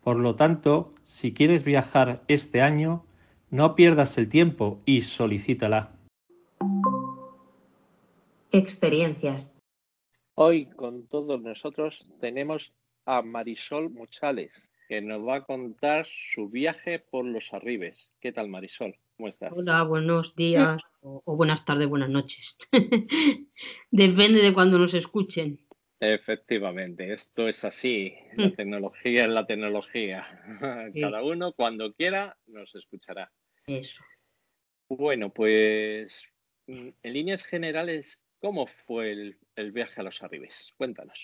Por 0.02 0.18
lo 0.18 0.34
tanto, 0.34 0.94
si 1.04 1.32
quieres 1.32 1.62
viajar 1.62 2.22
este 2.26 2.62
año, 2.62 3.04
no 3.50 3.74
pierdas 3.74 4.16
el 4.18 4.28
tiempo 4.28 4.78
y 4.86 5.02
solicítala. 5.02 5.92
Experiencias. 8.50 9.54
Hoy 10.34 10.66
con 10.66 11.06
todos 11.06 11.40
nosotros 11.40 12.04
tenemos 12.20 12.72
a 13.04 13.22
Marisol 13.22 13.90
Muchales, 13.90 14.70
que 14.88 15.02
nos 15.02 15.26
va 15.26 15.36
a 15.36 15.44
contar 15.44 16.06
su 16.34 16.48
viaje 16.48 16.98
por 16.98 17.24
los 17.24 17.52
arribes. 17.52 18.10
¿Qué 18.20 18.32
tal, 18.32 18.48
Marisol? 18.48 18.96
¿Cómo 19.16 19.28
estás? 19.28 19.56
Hola, 19.56 19.84
buenos 19.84 20.34
días 20.34 20.80
o, 21.02 21.22
o 21.24 21.36
buenas 21.36 21.64
tardes, 21.64 21.88
buenas 21.88 22.08
noches. 22.08 22.56
Depende 23.90 24.42
de 24.42 24.54
cuando 24.54 24.78
nos 24.78 24.94
escuchen. 24.94 25.60
Efectivamente, 26.00 27.12
esto 27.12 27.46
es 27.46 27.64
así. 27.64 28.14
La 28.34 28.48
Mm. 28.48 28.56
tecnología 28.56 29.24
es 29.24 29.28
la 29.28 29.46
tecnología. 29.46 30.26
Cada 30.94 31.22
uno 31.22 31.52
cuando 31.52 31.92
quiera 31.92 32.38
nos 32.46 32.74
escuchará. 32.74 33.30
Eso. 33.66 34.02
Bueno, 34.88 35.30
pues 35.32 36.24
mm, 36.66 36.88
en 37.02 37.12
líneas 37.12 37.44
generales, 37.44 38.22
¿cómo 38.40 38.66
fue 38.66 39.12
el, 39.12 39.38
el 39.56 39.72
viaje 39.72 40.00
a 40.00 40.04
los 40.04 40.22
Arribes? 40.22 40.72
Cuéntanos 40.78 41.20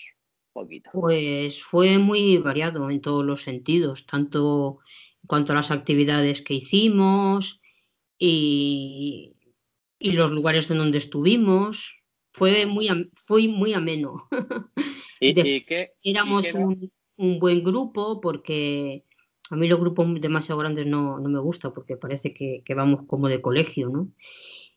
un 0.53 0.63
poquito. 0.63 0.91
Pues 0.93 1.63
fue 1.63 1.97
muy 1.97 2.37
variado 2.37 2.89
en 2.91 3.01
todos 3.01 3.25
los 3.25 3.41
sentidos, 3.41 4.05
tanto 4.05 4.79
en 5.23 5.27
cuanto 5.27 5.53
a 5.53 5.55
las 5.55 5.71
actividades 5.71 6.41
que 6.41 6.53
hicimos 6.53 7.59
y, 8.19 9.33
y 9.99 10.11
los 10.11 10.31
lugares 10.31 10.69
en 10.69 10.77
donde 10.77 10.99
estuvimos. 10.99 12.03
Fue 12.37 12.65
muy, 12.65 12.87
fue 13.25 13.47
muy 13.47 13.73
ameno. 13.73 14.27
¿Y, 15.19 15.33
De- 15.33 15.55
y 15.55 15.61
qué? 15.61 15.93
y 16.03 16.11
Éramos 16.11 16.45
qué 16.45 16.53
un, 16.53 16.91
un 17.17 17.39
buen 17.39 17.63
grupo 17.63 18.21
porque 18.21 19.03
a 19.49 19.55
mí 19.55 19.67
los 19.67 19.79
grupos 19.79 20.07
demasiado 20.21 20.59
grandes 20.59 20.85
no, 20.85 21.19
no 21.19 21.29
me 21.29 21.39
gusta 21.39 21.73
porque 21.73 21.97
parece 21.97 22.33
que, 22.33 22.61
que 22.63 22.73
vamos 22.75 23.05
como 23.07 23.27
de 23.27 23.41
colegio, 23.41 23.89
¿no? 23.89 24.09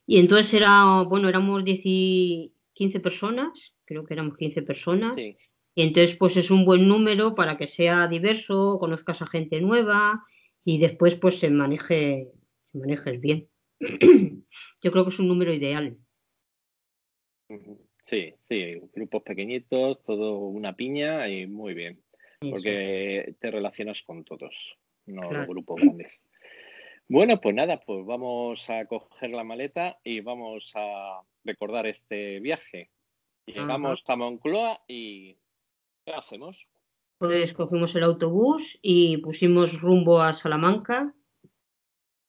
Y 0.06 0.18
entonces 0.18 0.54
era, 0.54 1.02
bueno, 1.02 1.28
éramos 1.28 1.62
10 1.64 1.80
y 1.84 2.54
15 2.72 2.98
personas, 3.00 3.74
creo 3.84 4.04
que 4.04 4.14
éramos 4.14 4.36
15 4.38 4.62
personas. 4.62 5.14
Sí, 5.14 5.36
Y 5.74 5.82
entonces, 5.82 6.16
pues 6.16 6.36
es 6.36 6.50
un 6.50 6.64
buen 6.64 6.88
número 6.88 7.34
para 7.34 7.56
que 7.58 7.66
sea 7.68 8.08
diverso, 8.08 8.78
conozcas 8.80 9.20
a 9.22 9.26
gente 9.26 9.60
nueva 9.60 10.24
y 10.64 10.78
después, 10.78 11.14
pues 11.14 11.38
se 11.38 11.50
maneje, 11.50 12.28
se 12.64 12.78
manejes 12.78 13.20
bien. 13.20 13.48
Yo 14.82 14.90
creo 14.90 15.04
que 15.04 15.10
es 15.10 15.18
un 15.18 15.28
número 15.28 15.52
ideal. 15.52 15.96
Sí, 18.04 18.34
sí, 18.48 18.80
grupos 18.94 19.22
pequeñitos, 19.22 20.02
todo 20.02 20.38
una 20.38 20.74
piña 20.74 21.28
y 21.28 21.46
muy 21.46 21.74
bien, 21.74 22.02
porque 22.40 23.34
te 23.40 23.50
relacionas 23.50 24.02
con 24.02 24.24
todos, 24.24 24.54
no 25.06 25.22
los 25.22 25.30
Claro. 25.30 25.46
grupos 25.46 25.80
grandes. 25.80 26.22
Bueno, 27.08 27.40
pues 27.40 27.54
nada, 27.56 27.80
pues 27.80 28.06
vamos 28.06 28.70
a 28.70 28.84
coger 28.86 29.32
la 29.32 29.42
maleta 29.42 29.98
y 30.04 30.20
vamos 30.20 30.70
a 30.76 31.20
recordar 31.44 31.86
este 31.86 32.38
viaje. 32.38 32.90
Llegamos 33.46 34.04
a 34.06 34.16
Moncloa 34.16 34.84
y 34.86 35.36
¿qué 36.04 36.12
hacemos? 36.14 36.68
Pues 37.18 37.52
cogimos 37.52 37.96
el 37.96 38.04
autobús 38.04 38.78
y 38.80 39.16
pusimos 39.18 39.80
rumbo 39.80 40.22
a 40.22 40.34
Salamanca. 40.34 41.12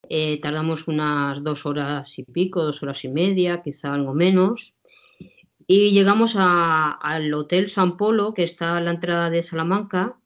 Eh, 0.10 0.42
tardamos 0.42 0.88
unas 0.88 1.44
dos 1.44 1.66
horas 1.66 2.18
y 2.18 2.24
pico, 2.24 2.64
dos 2.64 2.82
horas 2.82 3.06
y 3.06 3.08
media, 3.08 3.62
quizá 3.62 3.94
algo 3.94 4.14
menos. 4.14 4.74
Y 5.72 5.92
llegamos 5.92 6.36
a- 6.38 6.92
al 6.92 7.34
Hotel 7.34 7.70
San 7.70 7.96
Polo, 7.96 8.34
que 8.34 8.44
está 8.44 8.76
a 8.76 8.82
la 8.82 8.92
entrada 8.92 9.30
de 9.30 9.42
Salamanca, 9.42 10.20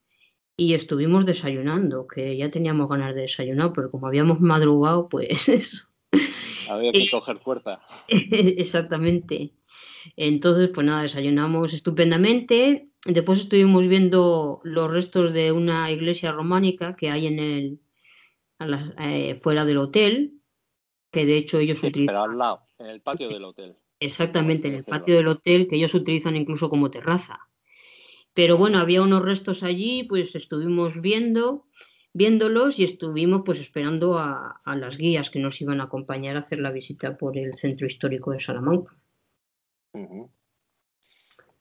y 0.58 0.74
estuvimos 0.74 1.24
desayunando, 1.28 2.08
que 2.08 2.36
ya 2.36 2.50
teníamos 2.50 2.90
ganas 2.90 3.14
de 3.14 3.22
desayunar, 3.22 3.72
pero 3.72 3.92
como 3.92 4.08
habíamos 4.08 4.40
madrugado, 4.40 5.08
pues 5.08 5.28
eso. 5.50 5.88
Había 6.68 6.92
que 6.92 7.08
coger 7.12 7.38
fuerza. 7.38 7.80
Exactamente. 8.08 9.54
Entonces, 10.16 10.72
pues 10.74 10.84
nada, 10.88 11.04
desayunamos 11.04 11.74
estupendamente. 11.74 12.90
Después 13.06 13.42
estuvimos 13.42 13.86
viendo 13.88 14.62
los 14.64 14.90
restos 14.90 15.32
de 15.32 15.52
una 15.52 15.92
iglesia 15.92 16.32
románica 16.32 16.96
que 16.96 17.12
hay 17.12 17.28
en 17.28 17.38
el, 17.38 17.80
a 18.58 18.66
la- 18.66 18.96
eh, 18.98 19.40
fuera 19.44 19.64
del 19.64 19.78
hotel, 19.78 20.42
que 21.12 21.28
de 21.28 21.38
hecho 21.38 21.60
ellos 21.60 21.78
Sí, 21.78 21.86
utilizan 21.88 22.16
pero 22.16 22.24
al 22.24 22.36
lado, 22.36 22.62
en 22.80 22.88
el 22.88 23.02
patio 23.02 23.30
del 23.30 23.44
hotel. 23.44 23.76
Exactamente 24.00 24.68
en 24.68 24.76
el 24.76 24.84
patio 24.84 25.16
del 25.16 25.28
hotel, 25.28 25.68
que 25.68 25.76
ellos 25.76 25.94
utilizan 25.94 26.36
incluso 26.36 26.70
como 26.70 26.92
terraza. 26.92 27.48
Pero 28.34 28.58
bueno, 28.58 28.80
había 28.80 29.02
unos 29.02 29.24
restos 29.24 29.64
allí, 29.64 30.04
pues 30.04 30.36
estuvimos 30.36 31.00
viendo, 31.02 31.66
viéndolos 32.14 32.80
y 32.80 32.84
estuvimos 32.84 33.44
pues 33.46 33.60
esperando 33.60 34.20
a, 34.20 34.62
las 34.66 34.98
guías 34.98 35.30
que 35.30 35.40
nos 35.40 35.62
iban 35.62 35.80
a 35.80 35.86
acompañar 35.86 36.36
a 36.36 36.40
hacer 36.40 36.60
la 36.60 36.72
visita 36.72 37.18
por 37.18 37.38
el 37.38 37.54
centro 37.54 37.88
histórico 37.88 38.32
de 38.32 38.40
Salamanca. 38.40 38.94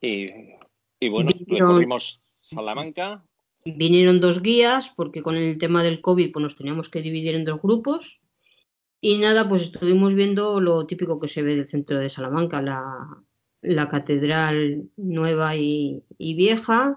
y, 0.01 1.09
bueno, 1.09 1.31
recorrimos 1.47 2.21
Salamanca. 2.41 3.25
Vinieron 3.65 4.21
dos 4.21 4.43
guías 4.43 4.91
porque 4.91 5.23
con 5.23 5.37
el 5.37 5.57
tema 5.59 5.83
del 5.83 6.01
COVID 6.01 6.33
pues 6.33 6.43
nos 6.43 6.57
teníamos 6.57 6.89
que 6.89 7.01
dividir 7.01 7.35
en 7.35 7.45
dos 7.45 7.63
grupos 7.63 8.21
y 9.05 9.19
nada, 9.19 9.47
pues 9.47 9.65
estuvimos 9.65 10.15
viendo 10.15 10.63
lo 10.63 10.87
típico 10.87 11.21
que 11.21 11.29
se 11.29 11.43
ve 11.43 11.57
del 11.57 11.69
centro 11.69 11.99
de 11.99 12.09
Salamanca, 12.09 12.63
la, 12.63 13.89
catedral 13.91 14.89
nueva 14.97 15.57
y, 15.57 16.03
vieja, 16.19 16.97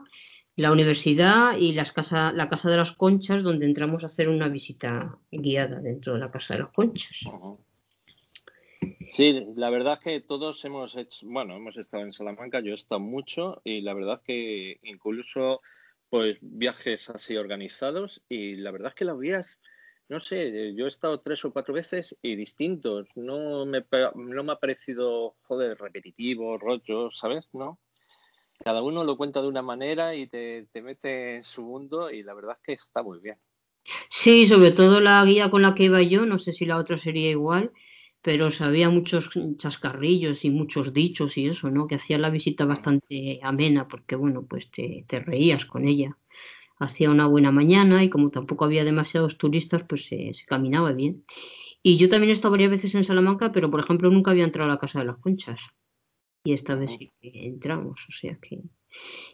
la 0.55 0.71
universidad 0.71 1.57
y 1.57 1.73
las 1.73 1.91
casa, 1.91 2.31
la 2.31 2.47
Casa 2.47 2.69
de 2.69 2.77
las 2.77 2.93
Conchas, 2.93 3.43
donde 3.43 3.65
entramos 3.65 4.05
a 4.05 4.07
hacer 4.07 4.29
una 4.29 4.47
visita 4.47 5.17
guiada 5.31 5.81
dentro 5.81 6.13
de 6.13 6.19
la 6.19 6.31
Casa 6.31 6.53
de 6.53 6.61
las 6.61 6.71
Conchas. 6.71 7.25
Sí, 9.09 9.41
la 9.57 9.69
verdad 9.69 9.95
es 9.95 9.99
que 9.99 10.21
todos 10.21 10.63
hemos 10.63 10.95
hecho, 10.95 11.27
bueno, 11.27 11.57
hemos 11.57 11.75
estado 11.75 12.03
en 12.03 12.13
Salamanca, 12.13 12.61
yo 12.61 12.71
he 12.71 12.75
estado 12.75 13.01
mucho 13.01 13.61
y 13.65 13.81
la 13.81 13.93
verdad 13.93 14.21
es 14.21 14.25
que 14.25 14.79
incluso 14.83 15.59
pues 16.09 16.37
viajes 16.39 17.09
así 17.09 17.35
organizados 17.35 18.21
y 18.29 18.55
la 18.55 18.71
verdad 18.71 18.91
es 18.91 18.95
que 18.95 19.03
las 19.03 19.19
vías 19.19 19.59
no 20.09 20.19
sé, 20.19 20.73
yo 20.75 20.85
he 20.85 20.87
estado 20.87 21.19
tres 21.19 21.43
o 21.43 21.51
cuatro 21.51 21.73
veces 21.73 22.15
y 22.21 22.35
distintos. 22.35 23.07
No 23.15 23.65
me, 23.65 23.85
no 24.15 24.43
me 24.43 24.51
ha 24.53 24.55
parecido, 24.55 25.35
joder, 25.43 25.77
repetitivo, 25.77 26.57
rollo, 26.57 27.11
¿sabes? 27.11 27.47
¿No? 27.53 27.79
Cada 28.63 28.81
uno 28.81 29.03
lo 29.03 29.17
cuenta 29.17 29.41
de 29.41 29.47
una 29.47 29.61
manera 29.61 30.15
y 30.15 30.27
te, 30.27 30.67
te 30.71 30.81
mete 30.81 31.35
en 31.35 31.43
su 31.43 31.61
mundo 31.61 32.09
y 32.09 32.23
la 32.23 32.33
verdad 32.33 32.57
es 32.57 32.63
que 32.63 32.73
está 32.73 33.03
muy 33.03 33.19
bien. 33.19 33.37
Sí, 34.09 34.47
sobre 34.47 34.71
todo 34.71 34.99
la 35.01 35.23
guía 35.25 35.49
con 35.49 35.61
la 35.61 35.75
que 35.75 35.83
iba 35.83 36.01
yo, 36.01 36.25
no 36.25 36.37
sé 36.37 36.51
si 36.51 36.65
la 36.65 36.77
otra 36.77 36.97
sería 36.97 37.29
igual, 37.29 37.71
pero 38.21 38.51
sabía 38.51 38.89
muchos 38.89 39.29
chascarrillos 39.57 40.43
y 40.43 40.49
muchos 40.49 40.93
dichos 40.93 41.37
y 41.37 41.47
eso, 41.47 41.69
¿no? 41.69 41.87
Que 41.87 41.95
hacía 41.95 42.17
la 42.17 42.29
visita 42.29 42.65
bastante 42.65 43.39
amena 43.43 43.87
porque, 43.87 44.15
bueno, 44.15 44.45
pues 44.45 44.69
te, 44.71 45.05
te 45.07 45.19
reías 45.19 45.65
con 45.65 45.85
ella 45.87 46.17
hacía 46.79 47.09
una 47.09 47.27
buena 47.27 47.51
mañana 47.51 48.03
y 48.03 48.09
como 48.09 48.29
tampoco 48.29 48.65
había 48.65 48.83
demasiados 48.83 49.37
turistas, 49.37 49.83
pues 49.83 50.05
se, 50.05 50.31
caminaba 50.45 50.91
bien. 50.91 51.23
Y 51.83 51.97
yo 51.97 52.09
también 52.09 52.29
he 52.29 52.33
estado 52.33 52.51
varias 52.51 52.71
veces 52.71 52.95
en 52.95 53.03
Salamanca, 53.03 53.51
pero 53.51 53.71
por 53.71 53.79
ejemplo 53.79 54.09
nunca 54.09 54.31
había 54.31 54.43
entrado 54.43 54.69
a 54.69 54.73
la 54.73 54.79
Casa 54.79 54.99
de 54.99 55.05
las 55.05 55.17
Conchas. 55.17 55.59
Y 56.43 56.53
esta 56.53 56.75
vez 56.75 56.91
sí 56.97 57.11
que 57.21 57.45
entramos, 57.45 58.05
o 58.07 58.11
sea 58.11 58.37
que 58.41 58.61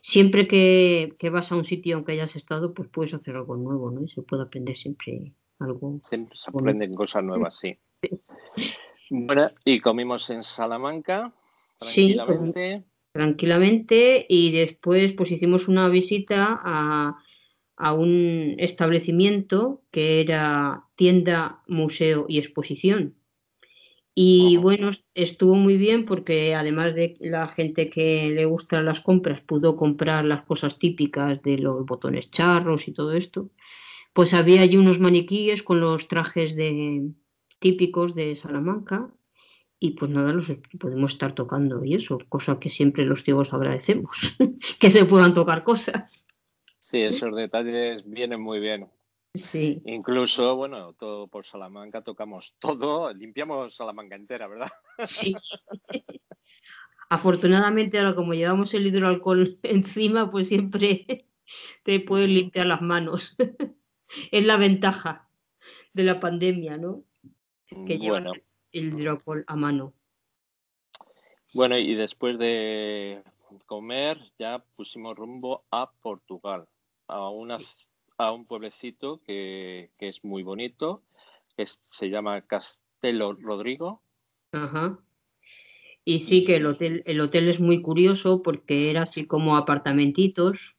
siempre 0.02 0.48
que, 0.48 1.30
vas 1.32 1.52
a 1.52 1.56
un 1.56 1.64
sitio 1.64 1.96
aunque 1.96 2.14
hayas 2.14 2.36
estado, 2.36 2.74
pues 2.74 2.90
puedes 2.90 3.14
hacer 3.14 3.36
algo 3.36 3.56
nuevo, 3.56 3.92
¿no? 3.92 4.04
Y 4.04 4.10
se 4.10 4.22
puede 4.24 4.44
aprender 4.44 4.78
siempre 4.78 5.34
algo. 5.60 6.00
Siempre 6.02 6.38
se 6.38 6.50
aprenden 6.50 6.96
cosas 6.96 7.24
nuevas, 7.24 7.58
sí. 7.62 7.78
Bueno, 9.10 9.52
y 9.64 9.80
comimos 9.80 10.30
en 10.30 10.44
Salamanca 10.44 11.34
tranquilamente. 11.78 12.78
Sí, 12.80 12.86
tranquilamente 13.12 14.26
y 14.28 14.52
después 14.52 15.14
pues 15.14 15.32
hicimos 15.32 15.68
una 15.68 15.88
visita 15.88 16.60
a, 16.64 17.24
a 17.84 17.92
un 17.92 18.56
establecimiento 18.60 19.84
que 19.92 20.22
era 20.22 20.86
tienda, 20.96 21.64
museo 21.68 22.26
y 22.30 22.38
exposición. 22.38 23.16
Y 24.16 24.56
bueno, 24.56 24.92
estuvo 25.16 25.56
muy 25.56 25.76
bien 25.76 26.06
porque 26.06 26.56
además 26.56 26.96
de 26.96 27.18
la 27.20 27.50
gente 27.50 27.90
que 27.90 28.30
le 28.30 28.46
gustan 28.46 28.86
las 28.86 29.02
compras 29.02 29.42
pudo 29.42 29.76
comprar 29.76 30.24
las 30.24 30.44
cosas 30.44 30.80
típicas 30.80 31.42
de 31.42 31.58
los 31.58 31.86
botones 31.86 32.32
charros 32.32 32.88
y 32.88 32.94
todo 32.94 33.12
esto, 33.12 33.50
pues 34.14 34.34
había 34.34 34.62
allí 34.62 34.78
unos 34.78 35.00
maniquíes 35.00 35.62
con 35.62 35.82
los 35.82 36.08
trajes 36.08 36.56
de, 36.56 37.10
típicos 37.60 38.16
de 38.16 38.36
Salamanca 38.38 39.14
y 39.78 39.92
pues 39.92 40.10
nada, 40.10 40.32
los 40.32 40.50
podemos 40.80 41.12
estar 41.12 41.36
tocando 41.36 41.84
y 41.84 41.96
eso, 41.96 42.20
cosa 42.30 42.60
que 42.62 42.70
siempre 42.70 43.04
los 43.04 43.24
ciegos 43.24 43.54
agradecemos, 43.54 44.38
que 44.80 44.90
se 44.90 45.04
puedan 45.04 45.34
tocar 45.34 45.66
cosas. 45.66 46.28
Sí, 46.94 47.02
esos 47.02 47.36
detalles 47.36 48.08
vienen 48.08 48.40
muy 48.40 48.60
bien. 48.60 48.88
Sí. 49.34 49.82
Incluso, 49.84 50.56
bueno, 50.56 50.94
todo 50.94 51.26
por 51.26 51.44
Salamanca 51.44 52.04
tocamos 52.04 52.54
todo, 52.60 53.12
limpiamos 53.12 53.76
Salamanca 53.76 54.16
entera, 54.16 54.46
¿verdad? 54.48 54.72
Sí. 55.04 55.34
Afortunadamente, 57.10 57.98
ahora 57.98 58.14
como 58.14 58.36
llevamos 58.36 58.76
el 58.76 58.86
hidroalcohol 58.86 59.58
encima, 59.64 60.30
pues 60.30 60.50
siempre 60.50 61.26
te 61.82 62.00
puedes 62.00 62.30
limpiar 62.30 62.68
las 62.68 62.84
manos. 62.84 63.36
es 64.32 64.46
la 64.46 64.58
ventaja 64.58 65.28
de 65.94 66.04
la 66.04 66.20
pandemia, 66.20 66.78
¿no? 66.78 67.04
Que 67.88 67.98
llevas 67.98 68.38
el 68.72 68.94
hidroalcohol 68.94 69.46
a 69.48 69.56
mano. 69.56 69.96
Bueno, 71.56 71.76
y 71.76 71.96
después 71.96 72.38
de 72.38 73.24
comer 73.66 74.20
ya 74.38 74.64
pusimos 74.76 75.18
rumbo 75.18 75.66
a 75.72 75.92
Portugal 75.92 76.68
a, 77.14 77.30
una, 77.30 77.58
a 78.18 78.32
un 78.32 78.46
pueblecito 78.46 79.22
que, 79.24 79.92
es 80.00 80.24
muy 80.24 80.44
bonito, 80.44 81.04
que 81.56 81.66
se 81.90 82.10
llama 82.10 82.42
Castelo 82.42 83.34
Rodrigo. 83.34 84.02
Ajá. 84.52 85.00
Y 86.06 86.20
sí 86.20 86.44
que 86.44 86.58
el 86.58 86.66
hotel, 86.66 87.04
el 87.06 87.22
hotel 87.22 87.48
es 87.48 87.60
muy 87.60 87.82
curioso 87.82 88.42
porque 88.42 88.90
era 88.90 89.04
así 89.04 89.26
como 89.26 89.56
apartamentitos 89.56 90.73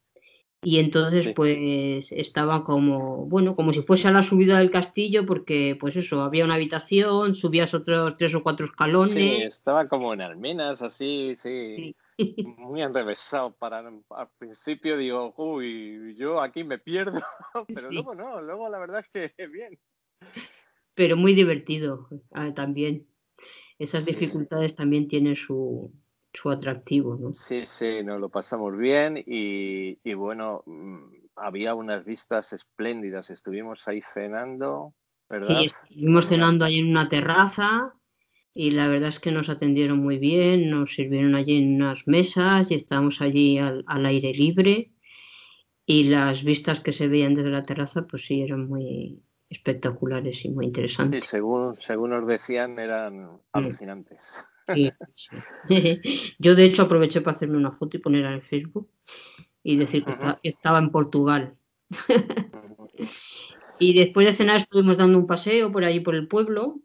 y 0.65 0.79
entonces 0.79 1.31
pues 1.35 2.11
estaba 2.11 2.65
como, 2.65 3.27
bueno, 3.27 3.55
como 3.55 3.73
si 3.73 3.83
fuese 3.83 4.09
a 4.09 4.13
la 4.13 4.23
subida 4.23 4.59
del 4.59 4.71
castillo 4.71 5.27
porque 5.27 5.77
pues 5.79 5.95
eso, 5.97 6.23
había 6.23 6.45
una 6.45 6.55
habitación, 6.55 7.35
subías 7.35 7.75
otros 7.75 8.17
tres 8.17 8.35
o 8.35 8.43
cuatro 8.43 8.67
escalones. 8.67 9.13
Sí, 9.13 9.43
estaba 9.43 9.87
como 9.89 10.15
en 10.15 10.23
almenas, 10.23 10.83
así, 10.83 11.35
sí. 11.37 11.95
muy 12.59 12.83
enrevesado 12.83 13.53
para 13.53 13.79
al 13.79 14.29
principio 14.39 14.97
digo, 14.97 15.35
uy, 15.37 16.15
yo 16.17 16.41
aquí 16.41 16.65
me 16.65 16.79
pierdo, 16.79 17.21
pero 17.75 17.91
luego 17.91 18.15
no, 18.15 18.41
luego 18.41 18.69
la 18.71 18.79
verdad 18.79 19.05
es 19.13 19.33
que 19.37 19.47
bien. 19.49 19.79
Pero 20.95 21.17
muy 21.17 21.35
divertido 21.35 22.09
ah, 22.33 22.55
también. 22.55 23.07
Esas 23.79 24.07
dificultades 24.07 24.77
también 24.77 25.09
tienen 25.09 25.35
su, 25.35 25.93
su 26.35 26.51
atractivo, 26.51 27.17
¿no? 27.17 27.33
Sí, 27.33 27.65
sí, 27.65 27.99
nos 28.05 28.21
lo 28.21 28.29
pasamos 28.29 28.77
bien 28.77 29.17
y, 29.17 29.99
y 30.03 30.15
bueno, 30.15 30.63
mm, 30.67 31.05
había 31.37 31.75
unas 31.75 32.05
vistas 32.05 32.53
espléndidas, 32.53 33.31
estuvimos 33.31 33.87
ahí 33.87 34.01
cenando, 34.03 34.95
¿verdad? 35.31 35.61
Sí, 35.61 35.67
estuvimos 35.67 36.29
cenando 36.29 36.65
ahí 36.65 36.81
en 36.81 36.91
una 36.91 37.09
terraza 37.09 37.95
y 38.53 38.73
la 38.73 38.89
verdad 38.89 39.11
es 39.11 39.21
que 39.21 39.31
nos 39.31 39.49
atendieron 39.49 39.99
muy 39.99 40.19
bien, 40.19 40.71
nos 40.71 40.95
sirvieron 40.95 41.37
allí 41.37 41.57
en 41.57 41.77
unas 41.77 42.07
mesas 42.07 42.71
y 42.71 42.75
estábamos 42.75 43.21
allí 43.21 43.59
al, 43.59 43.85
aire 44.07 44.33
libre 44.33 44.93
y 45.87 46.05
las 46.05 46.43
vistas 46.43 46.81
que 46.81 46.93
se 46.93 47.09
veían 47.09 47.35
desde 47.35 47.51
la 47.51 47.65
terraza 47.65 48.07
pues 48.09 48.27
sí 48.27 48.43
eran 48.43 48.69
muy 48.69 49.23
espectaculares 49.49 50.45
y 50.45 50.51
muy 50.51 50.67
interesantes. 50.67 51.25
Sí, 51.25 51.31
según, 51.31 51.77
según 51.77 52.11
nos 52.11 52.27
decían 52.27 52.79
eran 52.81 53.41
alucinantes. 53.53 54.49
Yo 56.39 56.55
de 56.55 56.65
hecho 56.65 56.83
aproveché 56.83 57.21
para 57.21 57.37
hacerme 57.37 57.57
una 57.57 57.73
foto 57.73 57.97
y 57.97 58.01
ponerla 58.01 58.33
en 58.35 58.43
Facebook 58.43 58.89
y 59.63 59.77
decir 59.77 60.05
que 60.05 60.49
estaba 60.49 60.79
en 60.79 60.91
Portugal. 60.91 61.57
y 63.79 63.95
después 63.95 64.27
de 64.27 64.35
cenar 64.35 64.57
estuvimos 64.59 64.97
dando 64.97 65.19
un 65.19 65.27
paseo 65.27 65.71
por 65.73 65.85
ahí 65.85 66.01
por 66.01 66.15
el 66.15 66.29
pueblo 66.29 66.81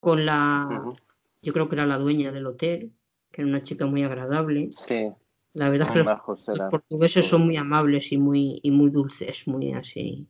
con 0.00 0.24
la, 0.24 0.94
yo 1.42 1.52
creo 1.52 1.68
que 1.68 1.74
era 1.74 1.86
la 1.86 1.98
dueña 1.98 2.30
del 2.30 2.46
hotel, 2.46 2.92
que 3.32 3.42
era 3.42 3.48
una 3.48 3.62
chica 3.62 3.86
muy 3.86 4.02
agradable. 4.02 4.68
Sí. 4.70 5.10
La 5.54 5.70
verdad 5.70 5.88
es 5.88 5.94
que 5.94 6.52
los, 6.52 6.70
portugueses 6.70 7.26
son 7.26 7.46
muy 7.46 7.56
amables 7.56 8.12
y 8.12 8.18
muy, 8.18 8.60
y 8.62 8.70
muy 8.70 8.90
dulces, 8.90 9.48
muy 9.48 9.72
así. 9.72 10.28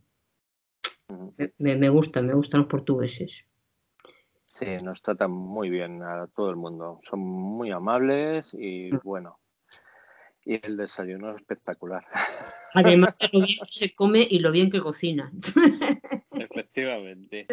me, 1.58 1.76
me, 1.76 1.88
gustan, 1.88 2.26
me 2.26 2.34
gustan 2.34 2.60
los 2.60 2.68
portugueses. 2.68 3.44
Sí, 4.48 4.64
nos 4.82 5.02
tratan 5.02 5.30
muy 5.30 5.68
bien 5.68 6.02
a 6.02 6.26
todo 6.26 6.48
el 6.48 6.56
mundo. 6.56 7.00
Son 7.08 7.20
muy 7.20 7.70
amables 7.70 8.54
y 8.54 8.90
mm. 8.90 9.00
bueno. 9.04 9.38
Y 10.42 10.64
el 10.66 10.78
desayuno 10.78 11.32
es 11.32 11.36
espectacular. 11.36 12.06
Además, 12.74 13.14
lo 13.20 13.40
bien 13.40 13.46
que 13.46 13.66
se 13.70 13.94
come 13.94 14.26
y 14.28 14.38
lo 14.38 14.50
bien 14.50 14.70
que 14.70 14.80
cocina. 14.80 15.30
Efectivamente. 16.32 17.46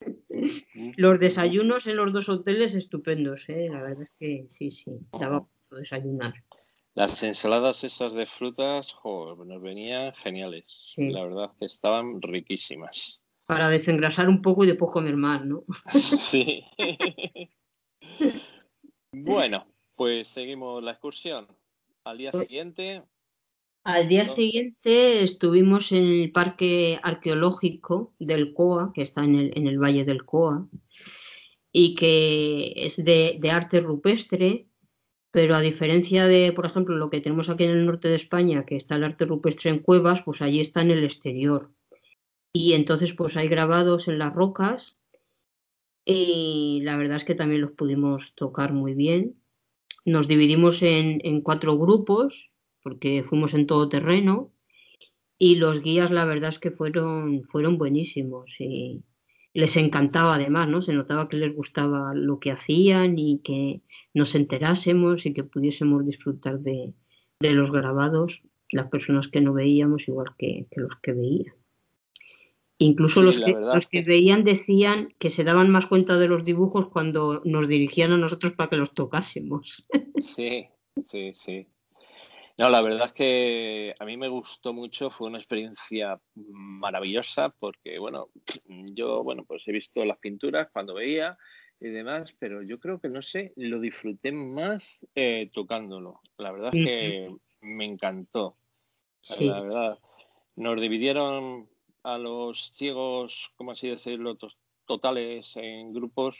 Los 0.96 1.20
desayunos 1.20 1.86
en 1.86 1.94
los 1.94 2.12
dos 2.12 2.28
hoteles 2.28 2.74
estupendos, 2.74 3.48
¿eh? 3.48 3.68
la 3.70 3.82
verdad 3.82 4.02
es 4.02 4.10
que 4.18 4.46
sí, 4.48 4.72
sí, 4.72 4.90
daba 5.12 5.46
para 5.68 5.78
desayunar. 5.78 6.34
Las 6.94 7.22
ensaladas 7.22 7.84
esas 7.84 8.12
de 8.14 8.26
frutas, 8.26 8.96
nos 9.04 9.62
venían 9.62 10.12
geniales. 10.14 10.64
La 10.96 11.22
verdad 11.22 11.52
que 11.60 11.66
estaban 11.66 12.20
riquísimas. 12.20 13.21
Para 13.52 13.68
desengrasar 13.68 14.30
un 14.30 14.40
poco 14.40 14.64
y 14.64 14.66
después 14.66 14.90
comer 14.90 15.14
más, 15.14 15.44
¿no? 15.44 15.64
Sí. 15.92 16.64
bueno, 19.12 19.66
pues 19.94 20.28
seguimos 20.28 20.82
la 20.82 20.92
excursión. 20.92 21.46
Al 22.04 22.16
día 22.16 22.30
pues 22.30 22.46
siguiente 22.46 23.02
Al 23.84 24.08
día 24.08 24.24
siguiente 24.24 25.22
estuvimos 25.22 25.92
en 25.92 26.04
el 26.04 26.32
parque 26.32 26.98
arqueológico 27.02 28.14
del 28.18 28.54
COA, 28.54 28.92
que 28.94 29.02
está 29.02 29.22
en 29.22 29.34
el, 29.34 29.52
en 29.54 29.66
el 29.66 29.78
Valle 29.78 30.06
del 30.06 30.24
COA, 30.24 30.66
y 31.70 31.94
que 31.94 32.72
es 32.74 33.04
de, 33.04 33.36
de, 33.38 33.50
arte 33.50 33.80
rupestre, 33.80 34.66
pero 35.30 35.56
a 35.56 35.60
diferencia 35.60 36.26
de, 36.26 36.52
por 36.52 36.64
ejemplo, 36.64 36.96
lo 36.96 37.10
que 37.10 37.20
tenemos 37.20 37.50
aquí 37.50 37.64
en 37.64 37.70
el 37.72 37.84
norte 37.84 38.08
de 38.08 38.16
España, 38.16 38.64
que 38.64 38.76
está 38.76 38.96
el 38.96 39.04
arte 39.04 39.26
rupestre 39.26 39.68
en 39.68 39.80
cuevas, 39.80 40.22
pues 40.22 40.40
allí 40.40 40.60
está 40.60 40.80
en 40.80 40.92
el 40.92 41.04
exterior. 41.04 41.70
Y 42.52 42.74
entonces 42.74 43.14
pues 43.14 43.36
hay 43.36 43.48
grabados 43.48 44.08
en 44.08 44.18
las 44.18 44.34
rocas 44.34 44.96
y 46.04 46.80
la 46.82 46.96
verdad 46.96 47.16
es 47.16 47.24
que 47.24 47.34
también 47.34 47.62
los 47.62 47.72
pudimos 47.72 48.34
tocar 48.34 48.72
muy 48.72 48.94
bien. 48.94 49.36
Nos 50.04 50.28
dividimos 50.28 50.82
en, 50.82 51.20
en 51.24 51.40
cuatro 51.40 51.78
grupos 51.78 52.50
porque 52.82 53.22
fuimos 53.22 53.54
en 53.54 53.66
todo 53.66 53.88
terreno 53.88 54.52
y 55.38 55.56
los 55.56 55.80
guías 55.82 56.10
la 56.10 56.24
verdad 56.24 56.50
es 56.50 56.58
que 56.58 56.70
fueron, 56.70 57.44
fueron 57.44 57.78
buenísimos 57.78 58.60
y 58.60 59.02
les 59.54 59.76
encantaba 59.76 60.36
además, 60.36 60.68
¿no? 60.68 60.82
Se 60.82 60.92
notaba 60.92 61.28
que 61.28 61.36
les 61.36 61.54
gustaba 61.54 62.14
lo 62.14 62.38
que 62.38 62.52
hacían 62.52 63.18
y 63.18 63.40
que 63.40 63.82
nos 64.14 64.34
enterásemos 64.34 65.26
y 65.26 65.34
que 65.34 65.44
pudiésemos 65.44 66.06
disfrutar 66.06 66.60
de, 66.60 66.94
de 67.40 67.52
los 67.52 67.70
grabados, 67.70 68.42
las 68.70 68.88
personas 68.88 69.28
que 69.28 69.40
no 69.40 69.52
veíamos 69.52 70.08
igual 70.08 70.28
que, 70.38 70.66
que 70.70 70.80
los 70.80 70.96
que 70.96 71.12
veían. 71.12 71.61
Incluso 72.82 73.20
sí, 73.20 73.26
los, 73.26 73.40
que, 73.40 73.52
los 73.52 73.86
que, 73.86 74.02
que, 74.02 74.08
veían 74.08 74.44
decían 74.44 75.14
que 75.18 75.30
se 75.30 75.44
daban 75.44 75.70
más 75.70 75.86
cuenta 75.86 76.18
de 76.18 76.28
los 76.28 76.44
dibujos 76.44 76.88
cuando 76.88 77.40
nos 77.44 77.68
dirigían 77.68 78.12
a 78.12 78.18
nosotros 78.18 78.52
para 78.54 78.70
que 78.70 78.76
los 78.76 78.92
tocásemos. 78.92 79.86
Sí, 80.18 80.64
sí, 81.04 81.32
sí. 81.32 81.66
No, 82.58 82.68
la 82.68 82.82
verdad 82.82 83.06
es 83.06 83.12
que 83.12 83.94
a 83.98 84.04
mí 84.04 84.16
me 84.16 84.28
gustó 84.28 84.72
mucho, 84.72 85.10
fue 85.10 85.28
una 85.28 85.38
experiencia 85.38 86.20
maravillosa 86.34 87.48
porque, 87.58 87.98
bueno, 87.98 88.28
yo, 88.94 89.22
bueno, 89.24 89.44
pues 89.44 89.66
he 89.66 89.72
visto 89.72 90.04
las 90.04 90.18
pinturas 90.18 90.68
cuando 90.72 90.94
veía 90.94 91.36
y 91.80 91.88
demás, 91.88 92.34
pero 92.38 92.62
yo 92.62 92.78
creo 92.78 93.00
que, 93.00 93.08
no 93.08 93.22
sé, 93.22 93.52
lo 93.56 93.80
disfruté 93.80 94.32
más 94.32 95.00
eh, 95.14 95.50
tocándolo. 95.52 96.20
La 96.36 96.52
verdad 96.52 96.70
es 96.74 96.86
que 96.86 97.34
me 97.62 97.84
encantó. 97.84 98.56
Sí. 99.20 99.46
La 99.46 99.62
verdad, 99.62 99.98
nos 100.56 100.80
dividieron 100.80 101.68
a 102.02 102.18
los 102.18 102.70
ciegos, 102.72 103.52
como 103.56 103.72
así 103.72 103.88
decirlo, 103.88 104.36
totales 104.86 105.52
en 105.56 105.92
grupos 105.92 106.36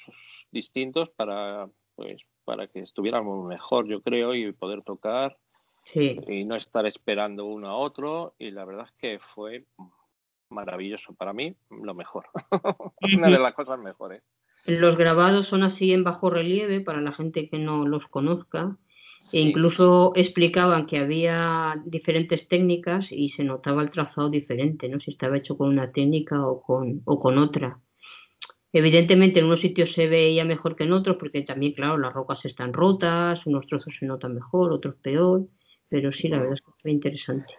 distintos 0.51 1.09
para, 1.11 1.69
pues, 1.95 2.23
para 2.45 2.67
que 2.67 2.81
estuviéramos 2.81 3.47
mejor, 3.47 3.87
yo 3.87 4.03
creo, 4.03 4.35
y 4.35 4.53
poder 4.53 4.83
tocar 4.83 5.39
sí. 5.85 6.19
y 6.27 6.45
no 6.45 6.57
estar 6.57 6.87
esperando 6.87 7.47
uno 7.47 7.69
a 7.69 7.77
otro. 7.77 8.35
Y 8.39 8.51
la 8.51 8.65
verdad 8.65 8.87
es 8.87 8.93
que 8.99 9.19
fue 9.35 9.67
maravilloso 10.49 11.15
para 11.15 11.33
mí, 11.33 11.55
lo 11.71 11.95
mejor. 11.95 12.27
Una 13.17 13.31
de 13.31 13.39
las 13.39 13.55
cosas 13.55 13.79
mejores. 13.79 14.23
Los 14.65 14.97
grabados 14.97 15.49
son 15.49 15.65
así 15.65 15.93
en 15.93 16.05
bajo 16.05 16.31
relieve 16.31 16.81
para 16.81 17.01
la 17.01 17.13
gente 17.13 17.49
que 17.49 17.59
no 17.59 17.87
los 17.87 18.07
conozca. 18.07 18.77
Sí. 19.23 19.39
E 19.39 19.41
incluso 19.41 20.13
explicaban 20.17 20.85
que 20.85 20.99
había 20.99 21.81
diferentes 21.87 22.49
técnicas 22.49 23.13
y 23.13 23.31
se 23.31 23.45
notaba 23.45 23.83
el 23.83 23.91
trazado 23.91 24.29
diferente, 24.29 24.89
¿no? 24.89 24.99
Si 24.99 25.13
estaba 25.13 25.37
hecho 25.37 25.57
con 25.57 25.69
una 25.69 25.93
técnica 25.93 26.45
o 26.45 26.61
con, 26.61 27.03
o 27.05 27.21
con 27.21 27.39
otra. 27.39 27.79
Evidentemente 28.73 29.39
en 29.39 29.47
unos 29.47 29.61
sitios 29.61 29.93
se 29.93 30.09
veía 30.09 30.45
mejor 30.45 30.75
que 30.75 30.85
en 30.85 30.93
otros 30.93 31.17
porque 31.19 31.43
también, 31.43 31.73
claro, 31.73 31.99
las 31.99 32.13
rocas 32.13 32.45
están 32.45 32.73
rotas, 32.73 33.47
unos 33.47 33.67
trozos 33.67 33.95
se 33.95 34.07
notan 34.07 34.35
mejor, 34.35 34.73
otros 34.73 34.97
peor. 34.97 35.47
Pero 35.89 36.11
sí, 36.11 36.29
la 36.29 36.39
verdad 36.39 36.55
es 36.55 36.61
que 36.63 36.73
fue 36.81 36.91
interesante. 36.91 37.55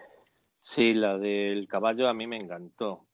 Sí, 0.60 0.94
la 0.94 1.18
del 1.18 1.68
caballo 1.68 2.10
a 2.10 2.14
mí 2.14 2.28
me 2.28 2.38
encantó. 2.38 3.06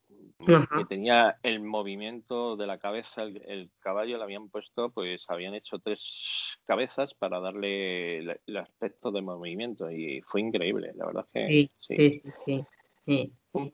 Que 0.45 0.85
tenía 0.87 1.37
el 1.43 1.59
movimiento 1.59 2.55
de 2.55 2.65
la 2.65 2.77
cabeza, 2.77 3.23
el, 3.23 3.41
el, 3.45 3.71
caballo 3.79 4.17
le 4.17 4.23
habían 4.23 4.47
puesto, 4.47 4.89
pues 4.89 5.25
habían 5.27 5.53
hecho 5.53 5.79
tres 5.79 6.57
cabezas 6.65 7.13
para 7.13 7.41
darle 7.41 8.19
el, 8.19 8.39
el, 8.47 8.57
aspecto 8.57 9.11
de 9.11 9.21
movimiento 9.21 9.91
y 9.91 10.21
fue 10.21 10.39
increíble, 10.39 10.93
la 10.95 11.07
verdad 11.07 11.25
que 11.33 11.43
sí. 11.43 11.69
Sí, 11.79 12.11
sí, 12.11 12.31
sí. 12.45 12.65
sí. 13.05 13.33
Un, 13.51 13.73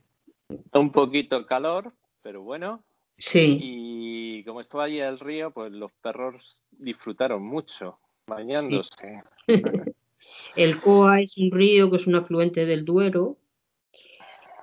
un, 0.74 0.92
poquito 0.92 1.46
calor, 1.46 1.94
pero 2.24 2.42
bueno. 2.42 2.84
Sí. 3.18 3.60
Y 3.62 4.44
como 4.44 4.60
estaba 4.60 4.86
allí 4.86 5.00
el 5.00 5.20
río, 5.20 5.52
pues 5.52 5.72
los 5.72 5.92
perros 6.02 6.64
disfrutaron 6.72 7.44
mucho 7.44 8.00
bañándose. 8.26 9.22
Sí. 9.48 9.54
El 10.56 10.80
Coa 10.80 11.22
es 11.22 11.38
un 11.38 11.52
río 11.52 11.90
que 11.90 11.98
es 11.98 12.08
un 12.08 12.16
afluente 12.16 12.66
del 12.66 12.86
Duero. 12.86 13.38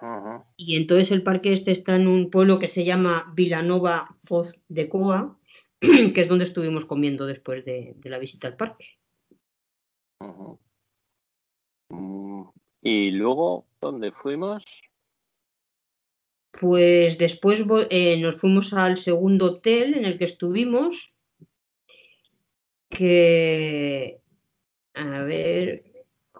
Uh 0.02 0.04
-huh. 0.04 0.44
Y 0.56 0.74
entonces 0.74 1.12
el 1.12 1.22
parque 1.22 1.52
este 1.52 1.70
está 1.70 1.94
en 1.94 2.08
un 2.08 2.28
pueblo 2.28 2.58
que 2.58 2.66
se 2.66 2.84
llama 2.84 3.32
Vilanova 3.36 4.16
Foz 4.24 4.60
de 4.68 4.88
Coa, 4.88 5.38
que 5.80 6.20
es 6.20 6.28
donde 6.28 6.44
estuvimos 6.44 6.84
comiendo 6.84 7.24
después 7.24 7.64
de, 7.64 7.94
de 7.96 8.10
la 8.10 8.18
visita 8.18 8.48
al 8.48 8.56
parque. 8.56 8.98
Uh 10.18 10.26
-huh. 10.26 10.58
Y 12.82 13.12
luego, 13.12 13.68
¿dónde 13.80 14.10
fuimos? 14.10 14.64
Pues 16.50 17.16
después 17.16 17.64
eh, 17.90 18.20
nos 18.20 18.36
fuimos 18.36 18.72
al 18.72 18.98
segundo 18.98 19.46
hotel 19.46 19.94
en 19.94 20.04
el 20.04 20.18
que 20.18 20.24
estuvimos, 20.24 21.14
que 22.90 24.20
a 24.94 25.22
ver, 25.22 25.91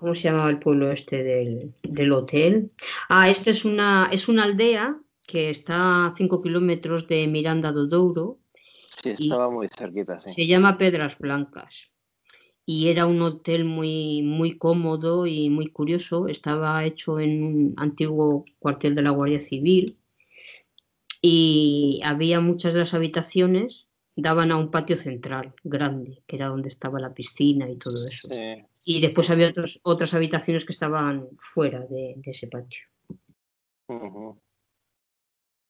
¿cómo 0.03 0.17
se 0.17 0.23
llamaba 0.23 0.51
el 0.51 0.59
pueblo 0.59 0.91
este 0.91 1.23
del, 1.23 1.73
del 1.85 2.13
hotel? 2.13 2.73
Ah, 3.09 3.31
este 3.31 3.51
es 3.51 3.65
una, 3.65 4.09
es 4.11 4.27
una 4.27 4.43
aldea 4.43 4.99
que 5.29 5.49
está 5.49 6.07
a 6.07 6.15
5 6.17 6.43
kilómetros 6.43 7.07
de 7.07 7.29
Miranda 7.29 7.71
do 7.71 7.87
Douro. 7.87 8.41
Sí, 9.01 9.11
estaba 9.11 9.49
muy 9.49 9.69
cerquita, 9.69 10.19
sí. 10.19 10.33
Se 10.33 10.47
llama 10.49 10.77
Pedras 10.77 11.17
Blancas. 11.19 11.93
Y 12.67 12.89
era 12.89 13.07
un 13.07 13.23
hotel 13.23 13.65
muy, 13.65 14.23
muy 14.23 14.59
cómodo 14.59 15.25
y 15.25 15.51
muy 15.51 15.69
curioso. 15.69 16.27
Estaba 16.27 16.85
hecho 16.85 17.21
en 17.21 17.45
un 17.45 17.75
antiguo 17.77 18.45
cuartel 18.59 18.97
de 18.97 19.03
la 19.03 19.11
Guardia 19.11 19.41
Civil. 19.41 19.99
Y 21.21 22.01
había 22.05 22.41
muchas 22.41 22.75
de 22.75 22.81
las 22.81 22.93
habitaciones 22.93 23.87
daban 24.17 24.51
a 24.51 24.57
un 24.57 24.73
patio 24.73 24.99
central 24.99 25.55
grande, 25.63 26.25
que 26.27 26.37
era 26.37 26.49
donde 26.49 26.69
estaba 26.71 26.99
la 26.99 27.15
piscina 27.15 27.71
y 27.71 27.77
todo 27.77 28.05
eso. 28.05 28.29
Sí. 28.29 28.67
Y 28.85 29.01
después 29.01 29.31
había 29.31 29.49
otros, 29.49 29.81
otras 29.83 30.13
habitaciones 30.15 30.65
que 30.65 30.73
estaban 30.73 31.29
fuera 31.39 31.81
de, 31.81 32.15
de 32.17 32.31
ese 32.31 32.49
patio. 32.49 32.85
Uh 33.89 33.95
-huh. 33.95 34.41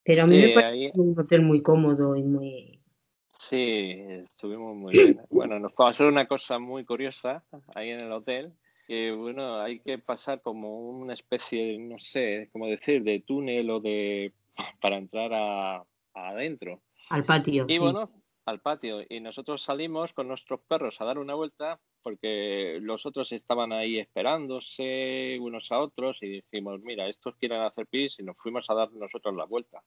Pero 0.05 0.23
a 0.23 0.27
mí 0.27 0.37
sí, 0.37 0.47
me 0.49 0.55
parece 0.55 0.67
ahí... 0.67 0.91
un 0.95 1.19
hotel 1.19 1.43
muy 1.43 1.63
cómodo 1.63 2.17
y 2.17 2.23
muy... 2.23 2.81
Sí, 3.29 3.97
estuvimos 4.25 4.75
muy 4.77 4.93
bien. 4.93 5.21
Bueno, 5.31 5.59
nos 5.59 5.73
pasó 5.73 6.09
una 6.09 6.27
cosa 6.27 6.59
muy 6.59 6.85
curiosa 6.85 7.45
ahí 7.75 7.91
en 7.91 8.01
el 8.01 8.13
hotel, 8.13 8.53
que 8.87 9.13
bueno, 9.13 9.61
hay 9.61 9.81
que 9.81 9.99
pasar 9.99 10.41
como 10.41 10.89
una 10.89 11.15
especie, 11.15 11.79
no 11.79 11.99
sé, 11.99 12.49
cómo 12.53 12.67
decir, 12.67 13.03
de 13.03 13.21
túnel 13.21 13.71
o 13.71 13.81
de... 13.81 14.33
para 14.81 14.97
entrar 14.97 15.33
a, 15.35 15.85
adentro. 16.15 16.83
Al 17.11 17.25
patio. 17.25 17.67
Y 17.69 17.75
sí. 17.75 17.79
bueno, 17.79 18.11
al 18.47 18.61
patio 18.61 19.03
y 19.09 19.21
nosotros 19.21 19.63
salimos 19.63 20.13
con 20.13 20.29
nuestros 20.29 20.61
perros 20.61 21.01
a 21.01 21.05
dar 21.05 21.19
una 21.19 21.35
vuelta 21.35 21.79
porque 22.03 22.79
los 22.83 23.07
otros 23.07 23.33
estaban 23.33 23.73
ahí 23.73 23.99
esperándose 23.99 25.39
unos 25.41 25.71
a 25.73 25.79
otros 25.79 26.19
y 26.23 26.29
dijimos, 26.29 26.81
mira, 26.83 27.09
estos 27.09 27.37
quieren 27.37 27.61
hacer 27.61 27.87
pis 27.87 28.17
y 28.19 28.23
nos 28.23 28.37
fuimos 28.37 28.69
a 28.69 28.75
dar 28.75 28.93
nosotros 28.93 29.35
la 29.35 29.45
vuelta. 29.45 29.83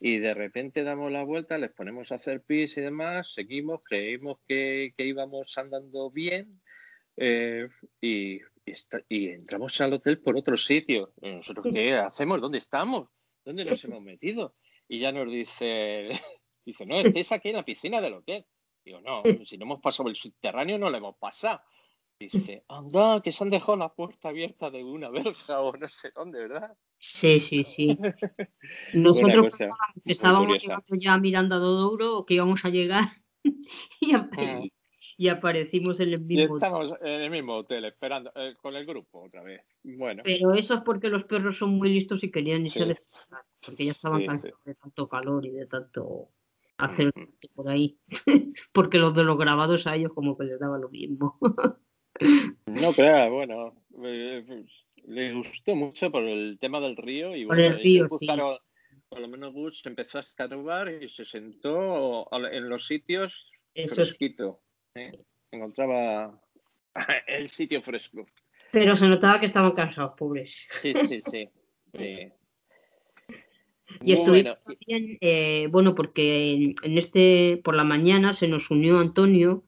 Y 0.00 0.18
de 0.18 0.34
repente 0.34 0.82
damos 0.82 1.12
la 1.12 1.22
vuelta, 1.22 1.58
les 1.58 1.70
ponemos 1.72 2.10
a 2.10 2.16
hacer 2.16 2.42
pis 2.42 2.76
y 2.76 2.80
demás, 2.80 3.32
seguimos, 3.32 3.80
creímos 3.84 4.38
que, 4.46 4.92
que 4.96 5.06
íbamos 5.06 5.56
andando 5.56 6.10
bien 6.10 6.60
eh, 7.16 7.68
y, 8.00 8.36
y, 8.36 8.40
está, 8.66 9.00
y, 9.08 9.28
entramos 9.28 9.80
al 9.80 9.92
hotel 9.92 10.18
por 10.20 10.36
otro 10.36 10.56
sitio. 10.56 11.12
Y 11.22 11.30
nosotros, 11.30 11.66
¿qué 11.72 11.94
hacemos? 11.94 12.40
¿Dónde 12.40 12.58
estamos? 12.58 13.08
¿Dónde 13.44 13.64
nos 13.64 13.84
hemos 13.84 14.02
metido? 14.02 14.54
Y 14.88 14.98
ya 14.98 15.12
nos 15.12 15.30
dice 15.30 16.10
Dice, 16.64 16.86
no, 16.86 17.00
estés 17.00 17.32
aquí 17.32 17.48
en 17.48 17.56
la 17.56 17.64
piscina 17.64 18.00
del 18.00 18.14
hotel. 18.14 18.46
Digo, 18.84 19.00
no, 19.00 19.22
si 19.44 19.56
no 19.56 19.64
hemos 19.64 19.80
pasado 19.80 20.08
el 20.08 20.16
subterráneo, 20.16 20.78
no 20.78 20.90
lo 20.90 20.96
hemos 20.96 21.16
pasado. 21.16 21.60
Dice, 22.18 22.64
anda, 22.68 23.20
que 23.20 23.32
se 23.32 23.42
han 23.42 23.50
dejado 23.50 23.76
la 23.76 23.92
puerta 23.92 24.28
abierta 24.28 24.70
de 24.70 24.84
una 24.84 25.10
verja 25.10 25.60
o 25.60 25.76
no 25.76 25.88
sé 25.88 26.12
dónde, 26.14 26.40
¿verdad? 26.40 26.76
Sí, 26.96 27.40
sí, 27.40 27.64
sí. 27.64 27.98
Nosotros 28.94 29.50
cosa, 29.50 29.70
estábamos 30.04 30.58
ya 31.00 31.18
mirando 31.18 31.56
a 31.56 31.58
Dodouro, 31.58 32.24
que 32.24 32.34
íbamos 32.34 32.64
a 32.64 32.68
llegar 32.68 33.04
y, 34.00 34.14
ap 34.14 34.32
ah. 34.36 34.62
y, 35.16 35.28
aparecimos 35.28 35.98
en 35.98 36.10
el 36.10 36.20
mismo 36.20 36.54
y 36.54 36.58
estamos 36.58 36.94
en 37.00 37.22
el 37.22 37.30
mismo 37.30 37.56
hotel, 37.56 37.86
esperando, 37.86 38.30
eh, 38.36 38.54
con 38.62 38.76
el 38.76 38.86
grupo 38.86 39.24
otra 39.24 39.42
vez. 39.42 39.62
Bueno. 39.82 40.22
Pero 40.24 40.54
eso 40.54 40.74
es 40.74 40.80
porque 40.82 41.08
los 41.08 41.24
perros 41.24 41.56
son 41.56 41.70
muy 41.70 41.88
listos 41.88 42.22
y 42.22 42.30
querían 42.30 42.60
irse 42.60 42.86
sí. 42.86 42.94
porque 43.66 43.84
ya 43.84 43.90
estaban 43.90 44.20
sí, 44.20 44.26
cansados 44.26 44.60
sí. 44.62 44.70
de 44.70 44.74
tanto 44.76 45.08
calor 45.08 45.44
y 45.44 45.50
de 45.50 45.66
tanto 45.66 46.30
hacer 46.84 47.12
por 47.54 47.68
ahí, 47.68 47.98
porque 48.72 48.98
los 48.98 49.14
de 49.14 49.24
los 49.24 49.38
grabados 49.38 49.86
a 49.86 49.96
ellos 49.96 50.12
como 50.14 50.36
que 50.36 50.44
les 50.44 50.58
daba 50.58 50.78
lo 50.78 50.88
mismo. 50.88 51.38
no, 52.66 52.92
claro, 52.92 53.34
bueno, 53.34 53.74
eh, 54.04 54.64
le 55.06 55.34
gustó 55.34 55.74
mucho 55.74 56.10
por 56.10 56.24
el 56.24 56.58
tema 56.60 56.80
del 56.80 56.96
río 56.96 57.34
y 57.36 57.46
Por 57.46 57.60
el 57.60 57.78
río, 57.80 58.08
sí. 58.18 58.26
por 59.08 59.20
lo 59.20 59.28
menos 59.28 59.52
Gus 59.52 59.84
empezó 59.86 60.18
a 60.18 60.22
escarbar 60.22 60.92
y 61.02 61.08
se 61.08 61.24
sentó 61.24 62.28
en 62.32 62.68
los 62.68 62.86
sitios 62.86 63.50
Eso 63.74 63.94
fresquito. 63.96 64.60
¿eh? 64.94 65.12
Encontraba 65.50 66.40
el 67.26 67.48
sitio 67.48 67.82
fresco. 67.82 68.26
Pero 68.70 68.96
se 68.96 69.06
notaba 69.06 69.38
que 69.38 69.46
estaban 69.46 69.72
cansados, 69.72 70.14
pobres. 70.16 70.66
Sí, 70.70 70.94
sí, 70.94 71.20
sí. 71.20 71.48
sí. 71.92 72.32
Y 74.04 74.12
estuvimos 74.12 74.56
Bueno, 74.64 74.78
también, 74.78 75.18
eh, 75.20 75.68
bueno, 75.70 75.94
porque 75.94 76.52
en, 76.52 76.74
en 76.82 76.98
este, 76.98 77.60
por 77.64 77.76
la 77.76 77.84
mañana 77.84 78.32
se 78.32 78.48
nos 78.48 78.70
unió 78.70 78.98
Antonio, 78.98 79.64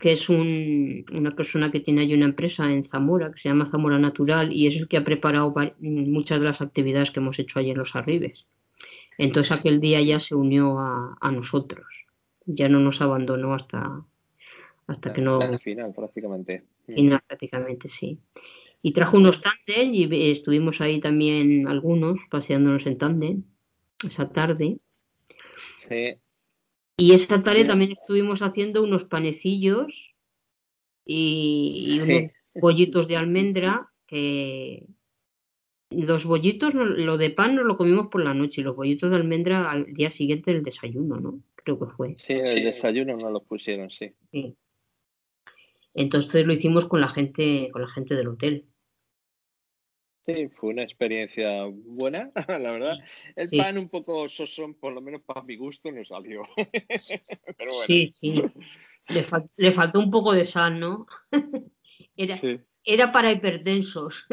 que 0.00 0.12
es 0.12 0.28
un- 0.28 1.04
una 1.12 1.36
persona 1.36 1.70
que 1.70 1.80
tiene 1.80 2.02
allí 2.02 2.14
una 2.14 2.24
empresa 2.26 2.70
en 2.72 2.82
Zamora, 2.82 3.32
que 3.32 3.40
se 3.40 3.48
llama 3.48 3.66
Zamora 3.66 3.98
Natural, 3.98 4.52
y 4.52 4.66
es 4.66 4.76
el 4.76 4.88
que 4.88 4.96
ha 4.96 5.04
preparado 5.04 5.54
muchas 5.80 6.40
de 6.40 6.46
las 6.46 6.60
actividades 6.60 7.10
que 7.10 7.20
hemos 7.20 7.38
hecho 7.38 7.58
allí 7.58 7.70
en 7.70 7.78
Los 7.78 7.94
Arribes. 7.96 8.46
Entonces 9.18 9.52
aquel 9.52 9.80
día 9.80 10.00
ya 10.02 10.18
se 10.20 10.34
unió 10.34 10.78
a, 10.80 11.16
a 11.20 11.30
nosotros, 11.30 12.06
ya 12.46 12.68
no 12.68 12.80
nos 12.80 13.00
abandonó 13.00 13.54
hasta, 13.54 14.04
hasta 14.86 15.12
que 15.12 15.22
no, 15.22 15.34
hasta 15.38 15.52
el 15.52 15.58
final 15.58 15.92
prácticamente. 15.94 16.64
final 16.86 17.20
prácticamente, 17.26 17.88
sí. 17.88 18.18
Y 18.86 18.92
trajo 18.92 19.16
unos 19.16 19.40
tándem 19.40 19.94
y 19.94 20.30
estuvimos 20.30 20.82
ahí 20.82 21.00
también 21.00 21.66
algunos 21.68 22.20
paseándonos 22.30 22.84
en 22.84 22.98
tándem 22.98 23.42
esa 24.06 24.28
tarde. 24.30 24.76
Sí, 25.76 26.16
Y 26.98 27.12
esa 27.12 27.42
tarde 27.42 27.64
también 27.64 27.92
estuvimos 27.92 28.42
haciendo 28.42 28.82
unos 28.82 29.04
panecillos 29.04 30.14
y, 31.06 31.76
y 31.78 31.98
Sí. 32.00 32.12
unos 32.12 32.30
bollitos 32.56 33.08
de 33.08 33.16
almendra 33.16 33.88
que 34.06 34.86
los 35.88 36.26
bollitos, 36.26 36.74
lo- 36.74 36.84
lo 36.84 37.16
de 37.16 37.30
pan 37.30 37.54
nos 37.54 37.64
lo 37.64 37.78
comimos 37.78 38.08
por 38.08 38.22
la 38.22 38.34
noche 38.34 38.60
y 38.60 38.64
los 38.64 38.76
bollitos 38.76 39.08
de 39.08 39.16
almendra 39.16 39.70
al 39.70 39.94
día 39.94 40.10
siguiente 40.10 40.52
del 40.52 40.62
desayuno, 40.62 41.18
¿no? 41.20 41.40
Creo 41.54 41.78
que 41.80 41.86
fue. 41.96 42.14
sí, 42.18 42.34
el 42.34 42.64
desayuno 42.64 43.16
no 43.16 43.30
lo 43.30 43.42
pusieron, 43.42 43.88
sí. 43.90 44.12
Sí. 44.30 44.54
Entonces 45.94 46.44
lo 46.44 46.52
hicimos 46.52 46.84
con 46.86 47.00
la 47.00 47.08
gente, 47.08 47.70
con 47.72 47.80
la 47.80 47.88
gente 47.88 48.14
del 48.14 48.28
hotel. 48.28 48.66
Sí, 50.24 50.48
fue 50.48 50.70
una 50.70 50.82
experiencia 50.82 51.64
buena, 51.66 52.32
la 52.48 52.72
verdad. 52.72 52.96
El 53.36 53.48
Sí. 53.48 53.58
pan 53.58 53.76
un 53.76 53.90
poco 53.90 54.26
sosón, 54.28 54.72
por 54.74 54.94
lo 54.94 55.02
menos 55.02 55.20
para 55.22 55.42
mi 55.42 55.54
gusto, 55.56 55.92
no 55.92 56.02
salió. 56.04 56.42
Pero 56.56 57.70
bueno. 57.70 57.72
Sí, 57.86 58.10
sí. 58.14 58.42
Le, 59.08 59.22
fal- 59.22 59.50
le 59.56 59.72
faltó 59.72 59.98
un 60.00 60.10
poco 60.10 60.32
de 60.32 60.46
sal, 60.46 60.80
¿no? 60.80 61.06
Era, 62.16 62.36
Sí. 62.36 62.60
era 62.84 63.12
para 63.12 63.32
hipertensos. 63.32 64.26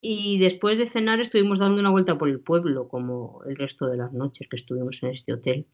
Y 0.00 0.38
después 0.38 0.76
de 0.76 0.86
cenar 0.86 1.20
estuvimos 1.20 1.58
dando 1.60 1.80
una 1.80 1.90
vuelta 1.90 2.18
por 2.18 2.28
el 2.28 2.40
pueblo, 2.40 2.88
como 2.88 3.42
el 3.44 3.56
resto 3.56 3.86
de 3.86 3.96
las 3.96 4.12
noches 4.12 4.48
que 4.50 4.56
estuvimos 4.56 5.02
en 5.02 5.10
este 5.10 5.32
hotel. 5.32 5.66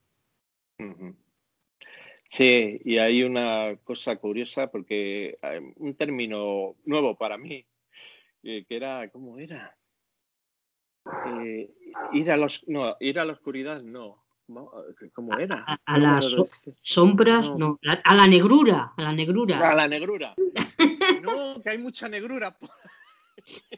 Ujú. 0.79 1.17
Sí, 2.33 2.81
y 2.85 2.99
hay 2.99 3.25
una 3.25 3.75
cosa 3.83 4.15
curiosa 4.15 4.71
porque 4.71 5.37
hay 5.43 5.59
un 5.77 5.95
término 5.97 6.77
nuevo 6.85 7.17
para 7.17 7.37
mí, 7.37 7.67
eh, 8.45 8.65
que 8.69 8.77
era, 8.77 9.09
¿cómo 9.11 9.37
era? 9.37 9.77
Eh, 11.27 11.69
ir 12.13 12.31
a 12.31 12.37
los, 12.37 12.63
no, 12.69 12.95
ir 13.01 13.19
a 13.19 13.25
la 13.25 13.33
oscuridad, 13.33 13.83
no. 13.83 14.23
¿Cómo 15.13 15.37
era? 15.39 15.65
A, 15.87 15.99
las 15.99 16.25
so- 16.25 16.73
sombras, 16.83 17.47
No. 17.49 17.59
no, 17.59 17.79
la- 17.83 18.01
a 18.05 18.15
la 18.15 18.29
negrura, 18.29 18.93
a 18.97 19.03
la 19.03 19.13
negrura. 19.13 19.59
A 19.71 19.75
la 19.75 19.89
negrura. 19.89 20.35
No, 21.23 21.61
que 21.63 21.71
hay 21.71 21.79
mucha 21.79 22.09
negrura. 22.09 22.57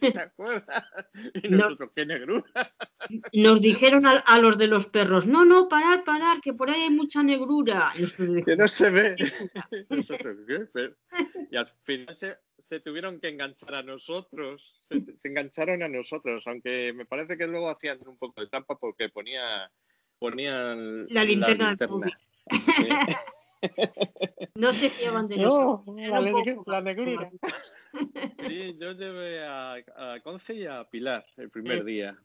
¿Te 0.01 0.18
acuerdas? 0.18 0.85
Y 1.42 1.48
No. 1.48 1.59
nosotros, 1.59 1.90
¿qué 1.94 2.07
negrura? 2.07 2.44
Nos 3.33 3.61
dijeron 3.61 4.07
a, 4.07 4.12
a 4.18 4.38
los 4.38 4.57
de 4.59 4.66
los 4.66 4.87
perros, 4.87 5.27
no, 5.27 5.44
no, 5.44 5.68
parar, 5.68 6.05
parar, 6.05 6.40
que 6.40 6.53
por 6.55 6.70
ahí 6.70 6.83
hay 6.83 6.90
mucha 6.90 7.22
negrura. 7.22 7.92
Que 8.44 8.57
no 8.57 8.68
se 8.68 8.90
ve. 8.90 9.16
Y 11.51 11.57
al 11.57 11.68
final 11.85 12.16
se, 12.16 12.37
se 12.59 12.81
tuvieron 12.81 13.20
que 13.20 13.29
enganchar 13.29 13.75
a 13.75 13.83
nosotros. 13.83 14.81
Se, 14.88 15.03
se 15.18 15.29
engancharon 15.29 15.83
a 15.83 15.88
nosotros, 15.88 16.44
aunque 16.46 16.92
me 16.94 17.05
parece 17.07 17.37
que 17.37 17.46
luego 17.46 17.68
hacían 17.70 17.98
un 18.07 18.16
poco 18.16 18.40
de 18.40 18.46
trampa 18.48 18.79
porque 18.79 19.09
ponía, 19.11 19.70
ponían 20.18 21.07
La 21.09 21.25
linterna 21.25 21.75
del 21.77 21.88
linterna. 21.90 22.18
Sí. 22.77 22.88
no 24.57 24.72
se 24.72 24.90
fiaban 24.90 25.29
de 25.29 25.37
nosotros. 25.37 25.87
No, 25.87 26.20
la, 26.20 26.20
la 26.66 26.81
negrura. 26.83 27.31
Sí, 28.48 28.76
yo 28.78 28.92
llevé 28.92 29.44
a, 29.44 29.74
a 29.74 30.20
Conce 30.22 30.55
y 30.55 30.66
a 30.66 30.85
Pilar 30.85 31.24
el 31.37 31.50
primer 31.50 31.85
día. 31.85 32.18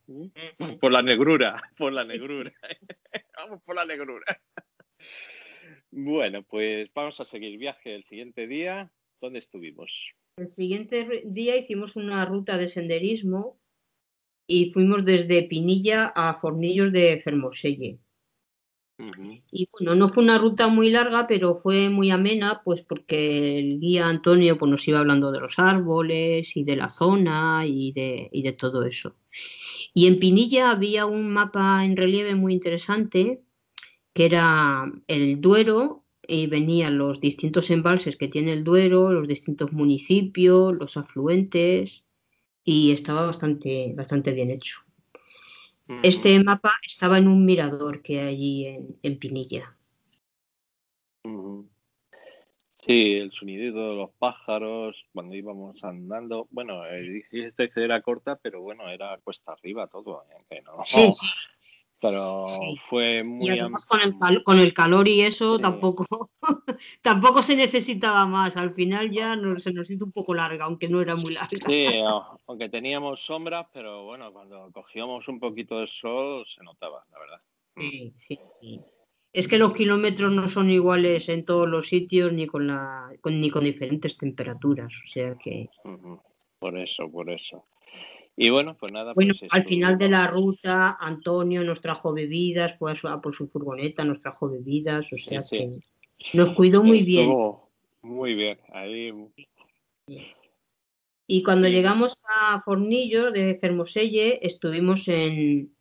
Por 0.80 0.92
la 0.92 1.02
negrura, 1.02 1.56
por 1.76 1.92
la 1.92 2.04
negrura. 2.04 2.52
Vamos 3.36 3.62
por 3.62 3.76
la 3.76 3.84
negrura. 3.84 4.40
Bueno, 5.90 6.42
pues 6.42 6.92
vamos 6.92 7.20
a 7.20 7.24
seguir 7.24 7.58
viaje 7.58 7.94
el 7.94 8.04
siguiente 8.04 8.46
día. 8.46 8.90
¿Dónde 9.20 9.38
estuvimos? 9.38 10.12
El 10.36 10.48
siguiente 10.48 11.22
día 11.24 11.56
hicimos 11.56 11.96
una 11.96 12.24
ruta 12.24 12.58
de 12.58 12.68
senderismo 12.68 13.58
y 14.46 14.70
fuimos 14.70 15.04
desde 15.04 15.42
Pinilla 15.44 16.12
a 16.14 16.38
Fornillos 16.40 16.92
de 16.92 17.20
Fermoselle. 17.22 17.98
Y 19.50 19.68
bueno, 19.70 19.94
no 19.94 20.08
fue 20.08 20.24
una 20.24 20.38
ruta 20.38 20.68
muy 20.68 20.90
larga, 20.90 21.26
pero 21.28 21.56
fue 21.56 21.88
muy 21.88 22.10
amena, 22.10 22.62
pues 22.64 22.82
porque 22.82 23.58
el 23.58 23.78
guía 23.78 24.08
Antonio 24.08 24.58
pues, 24.58 24.70
nos 24.70 24.88
iba 24.88 24.98
hablando 24.98 25.30
de 25.30 25.40
los 25.40 25.58
árboles 25.58 26.56
y 26.56 26.64
de 26.64 26.76
la 26.76 26.90
zona 26.90 27.64
y 27.64 27.92
de, 27.92 28.28
y 28.32 28.42
de 28.42 28.52
todo 28.52 28.82
eso. 28.82 29.14
Y 29.94 30.06
en 30.08 30.18
Pinilla 30.18 30.70
había 30.72 31.06
un 31.06 31.30
mapa 31.30 31.84
en 31.84 31.96
relieve 31.96 32.34
muy 32.34 32.52
interesante, 32.52 33.42
que 34.14 34.26
era 34.26 34.92
el 35.06 35.40
Duero, 35.40 36.04
y 36.26 36.46
venían 36.46 36.98
los 36.98 37.20
distintos 37.20 37.70
embalses 37.70 38.16
que 38.16 38.28
tiene 38.28 38.52
el 38.52 38.64
Duero, 38.64 39.12
los 39.12 39.28
distintos 39.28 39.72
municipios, 39.72 40.74
los 40.74 40.96
afluentes, 40.96 42.04
y 42.64 42.92
estaba 42.92 43.22
bastante, 43.26 43.94
bastante 43.96 44.32
bien 44.32 44.50
hecho. 44.50 44.87
Este 46.02 46.38
mapa 46.44 46.74
estaba 46.86 47.18
en 47.18 47.28
un 47.28 47.44
mirador 47.44 48.02
que 48.02 48.20
hay 48.20 48.28
allí 48.28 48.66
en, 48.66 48.98
en 49.02 49.18
Pinilla. 49.18 49.74
Sí, 52.70 53.14
el 53.14 53.32
sonido 53.32 53.90
de 53.90 53.96
los 53.96 54.10
pájaros 54.18 54.96
cuando 55.12 55.34
íbamos 55.34 55.82
andando. 55.84 56.46
Bueno, 56.50 56.86
eh, 56.86 57.00
dijiste 57.02 57.70
que 57.70 57.82
era 57.84 58.00
corta, 58.00 58.36
pero 58.36 58.60
bueno, 58.62 58.88
era 58.88 59.18
cuesta 59.18 59.52
arriba 59.52 59.86
todo. 59.88 60.24
¿eh? 60.30 60.44
que 60.48 60.62
no- 60.62 60.84
Sí, 60.84 61.10
sí. 61.12 61.26
Pero 62.00 62.44
Sí. 62.46 62.76
fue 62.78 63.18
Y 63.20 63.24
muy 63.24 63.50
además 63.58 63.84
am- 63.90 64.18
con 64.18 64.28
el, 64.30 64.42
con 64.44 64.58
el 64.58 64.72
calor 64.72 65.08
y 65.08 65.20
eso 65.22 65.56
Sí. 65.56 65.62
tampoco, 65.62 66.06
tampoco 67.02 67.42
se 67.42 67.56
necesitaba 67.56 68.24
más. 68.26 68.56
Al 68.56 68.72
final 68.74 69.10
ya 69.10 69.34
nos- 69.34 69.62
se 69.64 69.72
nos 69.72 69.90
hizo 69.90 70.04
un 70.04 70.12
poco 70.12 70.32
larga, 70.34 70.66
aunque 70.66 70.88
no 70.88 71.00
era 71.00 71.16
muy 71.16 71.34
larga. 71.34 71.48
Sí, 71.66 71.86
aunque 72.46 72.68
teníamos 72.68 73.20
sombras, 73.24 73.66
pero 73.72 74.04
bueno, 74.04 74.32
cuando 74.32 74.70
cogíamos 74.72 75.26
un 75.28 75.40
poquito 75.40 75.80
de 75.80 75.86
sol 75.88 76.44
se 76.46 76.62
notaba, 76.62 77.04
la 77.12 77.18
verdad. 77.18 77.40
Sí, 77.76 78.12
sí, 78.16 78.38
sí. 78.60 78.80
Es 79.32 79.46
que 79.46 79.58
los 79.58 79.72
kilómetros 79.74 80.32
no 80.32 80.48
son 80.48 80.70
iguales 80.70 81.28
en 81.28 81.44
todos 81.44 81.68
los 81.68 81.86
sitios 81.88 82.32
ni 82.32 82.46
con 82.46 82.66
la 82.68 83.10
con- 83.20 83.40
ni 83.40 83.50
con 83.50 83.64
diferentes 83.64 84.16
temperaturas. 84.16 84.92
O 85.04 85.08
sea 85.10 85.34
que. 85.36 85.68
Por 86.60 86.78
eso, 86.78 87.10
por 87.10 87.28
eso. 87.30 87.64
Y 88.40 88.50
bueno, 88.50 88.76
pues 88.78 88.92
nada. 88.92 89.14
bueno, 89.14 89.34
pues 89.38 89.50
al 89.52 89.64
final 89.64 89.98
de 89.98 90.08
la 90.08 90.28
ruta, 90.28 90.96
Antonio 91.00 91.64
nos 91.64 91.80
trajo 91.80 92.12
bebidas, 92.12 92.78
fue 92.78 92.92
a, 92.92 92.94
su- 92.94 93.08
a 93.08 93.20
por 93.20 93.34
su 93.34 93.48
furgoneta, 93.48 94.04
nos 94.04 94.20
trajo 94.20 94.48
bebidas, 94.48 95.12
o 95.12 95.16
sea 95.16 95.40
sí. 95.40 95.58
que 95.58 96.36
nos 96.36 96.50
cuidó 96.50 96.84
muy 96.84 97.00
bien. 97.02 97.34
Muy 98.02 98.34
bien. 98.34 98.58
Ahí 98.72 99.12
Y 101.26 101.42
cuando 101.42 101.66
Sí. 101.66 101.74
llegamos 101.74 102.22
a 102.28 102.62
Fornillo 102.62 103.32
de 103.32 103.58
Fermoselle, 103.60 104.38
estuvimos 104.40 105.08
en, 105.08 105.74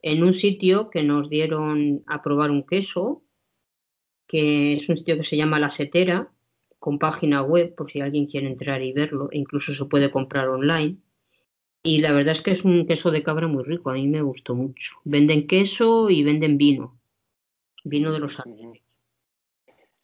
en 0.00 0.22
un 0.22 0.32
sitio 0.32 0.88
que 0.88 1.02
nos 1.02 1.28
dieron 1.28 2.02
a 2.06 2.22
probar 2.22 2.50
un 2.50 2.64
queso, 2.66 3.22
que 4.26 4.74
es 4.74 4.88
un 4.88 4.96
sitio 4.96 5.16
que 5.16 5.24
se 5.24 5.36
llama 5.36 5.60
La 5.60 5.70
Setera, 5.70 6.32
con 6.78 6.98
página 6.98 7.42
web, 7.42 7.74
por 7.74 7.90
si 7.90 8.00
alguien 8.00 8.26
quiere 8.26 8.46
entrar 8.46 8.82
y 8.82 8.92
verlo, 8.92 9.28
e 9.30 9.38
incluso 9.38 9.74
se 9.74 9.84
puede 9.84 10.10
comprar 10.10 10.48
online. 10.48 10.96
Y 11.82 12.00
la 12.00 12.12
verdad 12.12 12.32
es 12.32 12.40
que 12.40 12.50
es 12.50 12.64
un 12.64 12.86
queso 12.86 13.10
de 13.10 13.22
cabra 13.22 13.46
muy 13.46 13.64
rico, 13.64 13.90
a 13.90 13.94
mí 13.94 14.06
me 14.06 14.22
gustó 14.22 14.54
mucho. 14.54 14.96
Venden 15.04 15.46
queso 15.46 16.10
y 16.10 16.22
venden 16.22 16.58
vino, 16.58 16.98
vino 17.84 18.12
de 18.12 18.18
los. 18.18 18.38
Ujú. 18.44 18.74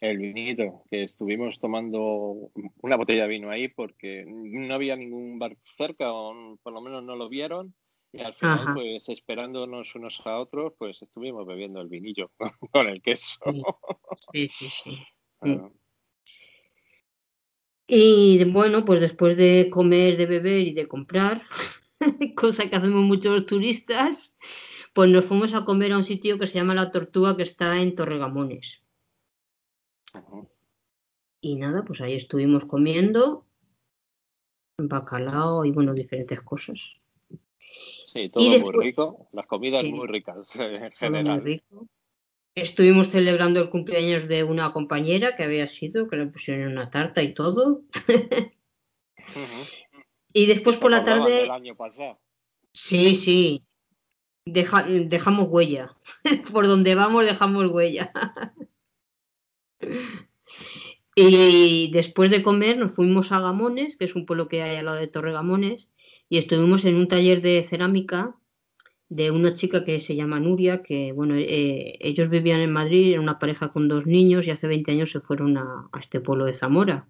El 0.00 0.18
vinito, 0.18 0.82
que 0.90 1.04
estuvimos 1.04 1.58
tomando 1.58 2.50
una 2.82 2.96
botella 2.96 3.22
de 3.22 3.28
vino 3.28 3.50
ahí 3.50 3.68
porque 3.68 4.24
no 4.26 4.74
había 4.74 4.96
ningún 4.96 5.38
bar 5.38 5.56
cerca, 5.62 6.12
o 6.12 6.58
por 6.62 6.72
lo 6.72 6.80
menos 6.82 7.02
no 7.02 7.16
lo 7.16 7.28
vieron. 7.28 7.74
Y 8.12 8.20
al 8.20 8.34
final, 8.34 8.60
Ajá. 8.60 8.74
pues 8.74 9.08
esperándonos 9.08 9.94
unos 9.94 10.20
a 10.24 10.38
otros, 10.38 10.74
pues 10.78 11.02
estuvimos 11.02 11.46
bebiendo 11.46 11.80
el 11.80 11.88
vinillo 11.88 12.30
con 12.70 12.88
el 12.88 13.02
queso. 13.02 13.38
Sí, 14.32 14.48
sí, 14.48 14.68
sí. 14.70 14.98
Y 17.86 18.42
bueno, 18.44 18.84
pues 18.84 19.00
después 19.00 19.36
de 19.36 19.68
comer, 19.70 20.16
de 20.16 20.26
beber 20.26 20.66
y 20.66 20.72
de 20.72 20.86
comprar, 20.86 21.42
cosa 22.36 22.68
que 22.68 22.76
hacemos 22.76 23.02
muchos 23.02 23.44
turistas, 23.46 24.34
pues 24.94 25.10
nos 25.10 25.24
fuimos 25.24 25.54
a 25.54 25.64
comer 25.64 25.92
a 25.92 25.98
un 25.98 26.04
sitio 26.04 26.38
que 26.38 26.46
se 26.46 26.54
llama 26.54 26.74
La 26.74 26.90
Tortuga, 26.90 27.36
que 27.36 27.42
está 27.42 27.80
en 27.80 27.94
Torregamones. 27.94 28.82
Y 31.40 31.56
nada, 31.56 31.84
pues 31.84 32.00
ahí 32.00 32.14
estuvimos 32.14 32.64
comiendo 32.64 33.46
bacalao 34.78 35.64
y 35.64 35.70
bueno, 35.70 35.92
diferentes 35.92 36.40
cosas. 36.40 36.80
Sí, 38.04 38.28
todo 38.28 38.60
muy 38.60 38.72
rico, 38.72 39.28
las 39.32 39.46
comidas 39.46 39.84
muy 39.84 40.06
ricas 40.06 40.54
en 40.56 40.92
general. 40.92 41.62
Estuvimos 42.54 43.08
celebrando 43.08 43.60
el 43.60 43.68
cumpleaños 43.68 44.28
de 44.28 44.44
una 44.44 44.72
compañera 44.72 45.34
que 45.36 45.42
había 45.42 45.66
sido, 45.66 46.08
que 46.08 46.16
le 46.16 46.26
pusieron 46.26 46.72
una 46.72 46.90
tarta 46.90 47.22
y 47.22 47.34
todo. 47.34 47.82
Y 50.32 50.46
después 50.46 50.76
por 50.76 50.90
la 50.90 51.04
tarde. 51.04 51.48
año 51.48 51.76
pasado. 51.76 52.20
Sí, 52.72 53.14
sí. 53.14 53.64
dejamos 54.44 55.48
huella. 55.48 55.96
por 56.52 56.66
donde 56.66 56.94
vamos 56.94 57.24
dejamos 57.24 57.70
huella. 57.70 58.12
y 61.14 61.90
después 61.92 62.30
de 62.30 62.42
comer 62.42 62.78
nos 62.78 62.92
fuimos 62.94 63.30
a 63.30 63.40
Gamones, 63.40 63.96
que 63.96 64.04
es 64.04 64.16
un 64.16 64.26
pueblo 64.26 64.48
que 64.48 64.62
hay 64.62 64.76
al 64.76 64.86
lado 64.86 64.98
de 64.98 65.06
Torre 65.06 65.32
Gamones, 65.32 65.88
y 66.28 66.38
estuvimos 66.38 66.84
en 66.84 66.96
un 66.96 67.06
taller 67.06 67.42
de 67.42 67.62
cerámica 67.62 68.36
de 69.08 69.30
una 69.30 69.54
chica 69.54 69.84
que 69.84 70.00
se 70.00 70.16
llama 70.16 70.40
Nuria, 70.40 70.82
que 70.82 71.12
bueno, 71.12 71.36
eh, 71.36 71.98
ellos 72.00 72.28
vivían 72.30 72.60
en 72.60 72.72
Madrid, 72.72 73.12
era 73.12 73.20
una 73.20 73.38
pareja 73.38 73.72
con 73.72 73.88
dos 73.88 74.06
niños 74.06 74.46
y 74.46 74.50
hace 74.50 74.66
20 74.66 74.92
años 74.92 75.10
se 75.10 75.20
fueron 75.20 75.56
a, 75.58 75.88
este 76.00 76.20
pueblo 76.20 76.44
de 76.46 76.54
Zamora. 76.54 77.08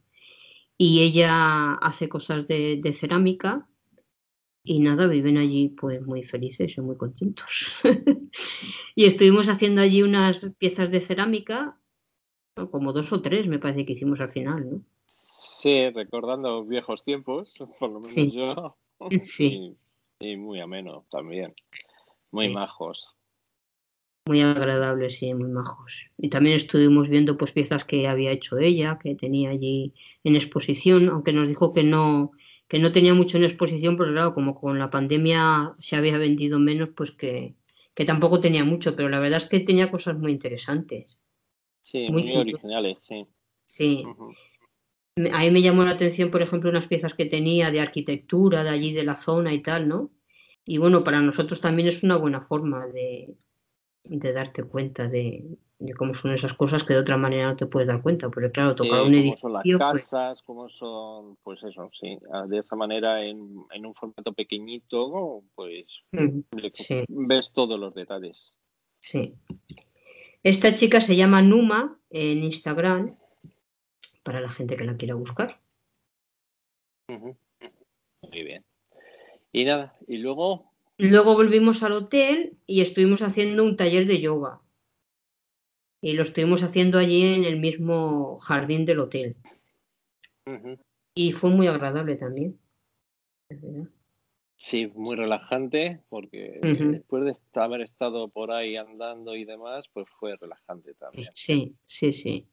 Y 0.76 1.02
ella 1.02 1.74
hace 1.74 2.09
cosas 2.09 2.48
de, 2.48 2.96
cerámica 2.98 3.68
y 4.64 4.80
nada, 4.80 5.07
viven 5.07 5.37
allí 5.37 5.68
pues 5.68 6.02
muy 6.02 6.24
felices 6.24 6.76
y 6.76 6.80
muy 6.80 6.96
contentos. 6.96 7.80
y 8.94 9.04
estuvimos 9.04 9.48
haciendo 9.48 9.83
allí 9.83 10.02
unas 10.02 10.50
piezas 10.59 10.90
de 10.90 11.00
cerámica, 11.00 11.78
como 12.70 12.92
dos 12.92 13.12
o 13.12 13.20
tres 13.20 13.46
me 13.46 13.59
parece 13.59 13.85
que 13.85 13.92
hicimos 13.92 14.20
al 14.20 14.30
final, 14.30 14.70
¿no? 14.70 14.83
Sí, 15.64 15.88
recordando 15.88 16.62
viejos 16.66 17.04
tiempos, 17.04 17.54
por 17.78 17.90
lo 17.90 18.00
menos 18.00 18.33
yo. 18.35 18.76
Sí. 19.22 19.76
Y, 20.20 20.37
muy 20.37 20.61
ameno 20.61 21.07
también. 21.11 21.54
Muy 22.34 22.48
majos. 22.48 23.14
Muy 24.26 24.40
agradables, 24.40 25.18
sí, 25.18 25.32
muy 25.34 25.48
majos. 25.48 25.92
Y 26.18 26.30
también 26.30 26.56
estuvimos 26.56 27.08
viendo 27.08 27.36
pues 27.36 27.52
piezas 27.52 27.84
que 27.84 28.08
había 28.08 28.32
hecho 28.32 28.58
ella, 28.58 28.98
que 29.00 29.14
tenía 29.14 29.50
allí 29.50 29.94
en 30.24 30.34
exposición, 30.34 31.08
aunque 31.10 31.32
nos 31.32 31.48
dijo 31.48 31.72
que 31.72 31.84
no, 31.84 32.32
que 32.66 32.80
no 32.80 32.90
tenía 32.90 33.14
mucho 33.14 33.36
en 33.36 33.44
exposición, 33.44 33.96
porque 33.96 34.14
claro, 34.14 34.34
como 34.34 34.56
con 34.56 34.80
la 34.80 34.90
pandemia 34.90 35.76
se 35.78 35.94
había 35.94 36.18
vendido 36.18 36.58
menos, 36.58 36.88
pues 36.96 37.12
que, 37.12 37.54
que 37.94 38.04
tampoco 38.04 38.40
tenía 38.40 38.64
mucho, 38.64 38.96
pero 38.96 39.08
la 39.08 39.20
verdad 39.20 39.40
es 39.40 39.48
que 39.48 39.60
tenía 39.60 39.92
cosas 39.92 40.18
muy 40.18 40.32
interesantes. 40.32 41.20
Sí, 41.82 42.10
muy, 42.10 42.34
originales, 42.34 43.00
sí. 43.00 43.28
Sí. 43.64 44.02
A 45.32 45.38
mí 45.38 45.50
me 45.52 45.62
llamó 45.62 45.84
la 45.84 45.92
atención, 45.92 46.32
por 46.32 46.42
ejemplo, 46.42 46.68
unas 46.68 46.88
piezas 46.88 47.14
que 47.14 47.26
tenía 47.26 47.70
de 47.70 47.80
arquitectura 47.80 48.64
de 48.64 48.70
allí, 48.70 48.92
de 48.92 49.04
la 49.04 49.14
zona 49.14 49.54
y 49.54 49.62
tal, 49.62 49.86
¿no? 49.86 50.10
Y 50.64 50.79
bueno, 50.79 51.05
para 51.05 51.20
nosotros 51.20 51.61
también 51.61 51.88
es 51.88 52.03
una 52.03 52.16
buena 52.16 52.40
forma 52.42 52.87
de, 52.87 53.37
darte 54.05 54.62
cuenta 54.64 55.09
de, 55.09 55.59
cómo 55.98 56.14
son 56.14 56.33
esas 56.33 56.55
cosas 56.55 56.85
que 56.85 56.94
de 56.94 57.00
otra 57.00 57.18
manera 57.18 57.48
no 57.48 57.57
te 57.57 57.66
puedes 57.66 57.88
dar 57.88 58.00
cuenta, 58.00 58.31
porque 58.31 58.50
claro, 58.50 58.74
tocar 58.74 59.03
un 59.03 59.14
edificio... 59.14 59.40
Cómo 59.40 59.40
son 59.40 59.53
las 59.53 59.62
pues 59.62 59.79
casas, 59.79 60.42
cómo 60.42 60.68
son, 60.70 61.37
pues 61.42 61.62
eso, 61.62 61.90
sí, 62.00 62.18
ah, 62.33 62.46
de 62.46 62.59
esa 62.59 62.77
manera 62.77 63.22
en, 63.22 63.38
un 63.38 63.94
formato 63.94 64.33
pequeñito, 64.33 65.42
pues 65.55 65.87
ves 67.09 67.53
todos 67.53 67.79
los 67.79 67.94
detalles. 67.94 68.57
Sí. 69.00 69.35
Esta 70.42 70.74
chica 70.74 71.00
se 71.00 71.16
llama 71.16 71.42
Numa 71.42 71.98
en 72.11 72.42
Instagram 72.42 73.16
para 74.22 74.40
la 74.40 74.48
gente 74.48 74.77
que 74.77 74.85
la 74.85 74.96
quiera 74.96 75.14
buscar. 75.14 75.61
Muy 77.09 78.42
bien. 78.42 78.64
Y 79.54 79.64
nada, 79.64 79.96
y 80.08 80.18
luego... 80.18 80.72
Luego 80.98 81.34
volvimos 81.34 81.82
al 81.82 81.92
hotel 81.92 82.56
y 82.66 82.80
estuvimos 82.80 83.22
haciendo 83.22 83.64
un 83.64 83.76
taller 83.76 84.06
de 84.06 84.20
yoga. 84.20 84.60
Y 86.00 86.12
lo 86.12 86.22
estuvimos 86.22 86.62
haciendo 86.62 86.98
allí 86.98 87.34
en 87.34 87.44
el 87.44 87.58
mismo 87.58 88.38
jardín 88.40 88.84
del 88.84 88.98
hotel. 89.00 89.36
Y 91.14 91.32
fue 91.32 91.50
muy 91.50 91.68
agradable 91.68 92.16
también. 92.16 92.58
Sí, 94.56 94.88
muy 94.94 95.14
relajante, 95.14 96.00
porque 96.08 96.58
después 96.62 97.24
de 97.24 97.60
haber 97.60 97.80
estado 97.80 98.28
por 98.28 98.50
ahí 98.50 98.76
andando 98.76 99.36
y 99.36 99.44
demás, 99.44 99.86
pues 99.92 100.06
fue 100.18 100.36
relajante 100.36 100.94
también. 100.94 101.30
Sí, 101.34 101.74
sí, 101.86 102.12
sí. 102.12 102.46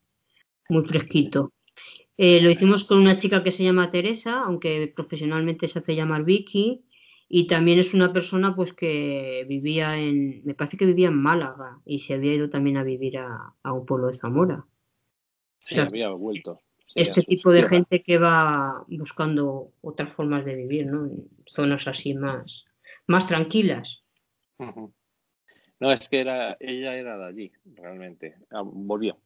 Muy 0.69 0.85
fresquito. 0.85 1.51
Eh, 2.17 2.41
lo 2.41 2.51
hicimos 2.51 2.83
con 2.83 2.99
una 2.99 3.17
chica 3.17 3.41
que 3.41 3.51
se 3.51 3.63
llama 3.63 3.89
Teresa, 3.89 4.41
aunque 4.41 4.91
profesionalmente 4.95 5.67
se 5.67 5.79
hace 5.79 5.95
llamar 5.95 6.23
Vicky, 6.23 6.85
y 7.33 7.47
también 7.47 7.79
es 7.79 7.93
una 7.93 8.11
persona 8.11 8.53
pues 8.53 8.73
que 8.73 9.45
vivía 9.47 9.97
en, 9.97 10.43
me 10.43 10.53
parece 10.53 10.75
que 10.75 10.85
vivía 10.85 11.07
en 11.07 11.15
Málaga 11.15 11.79
y 11.85 11.99
se 11.99 12.13
había 12.13 12.33
ido 12.33 12.49
también 12.49 12.75
a 12.75 12.83
vivir 12.83 13.19
a, 13.19 13.53
un 13.63 13.85
pueblo 13.85 14.07
de 14.07 14.13
Zamora. 14.13 14.65
Sí, 15.59 15.79
había 15.79 16.09
vuelto. 16.09 16.59
este 16.93 17.21
tipo 17.21 17.51
de 17.51 17.63
gente 17.69 18.03
que 18.03 18.17
va 18.17 18.83
buscando 18.89 19.71
otras 19.79 20.11
formas 20.11 20.43
de 20.43 20.55
vivir, 20.55 20.87
¿no? 20.87 21.05
En 21.05 21.29
zonas 21.45 21.87
así 21.87 22.13
más, 22.13 22.65
más 23.07 23.25
tranquilas. 23.27 24.03
No, 24.59 25.91
es 25.93 26.09
que 26.09 26.19
era, 26.19 26.57
ella 26.59 26.97
era 26.97 27.17
de 27.17 27.25
allí, 27.25 27.51
realmente. 27.63 28.35
Ah, 28.51 28.61
volvió. 28.61 29.17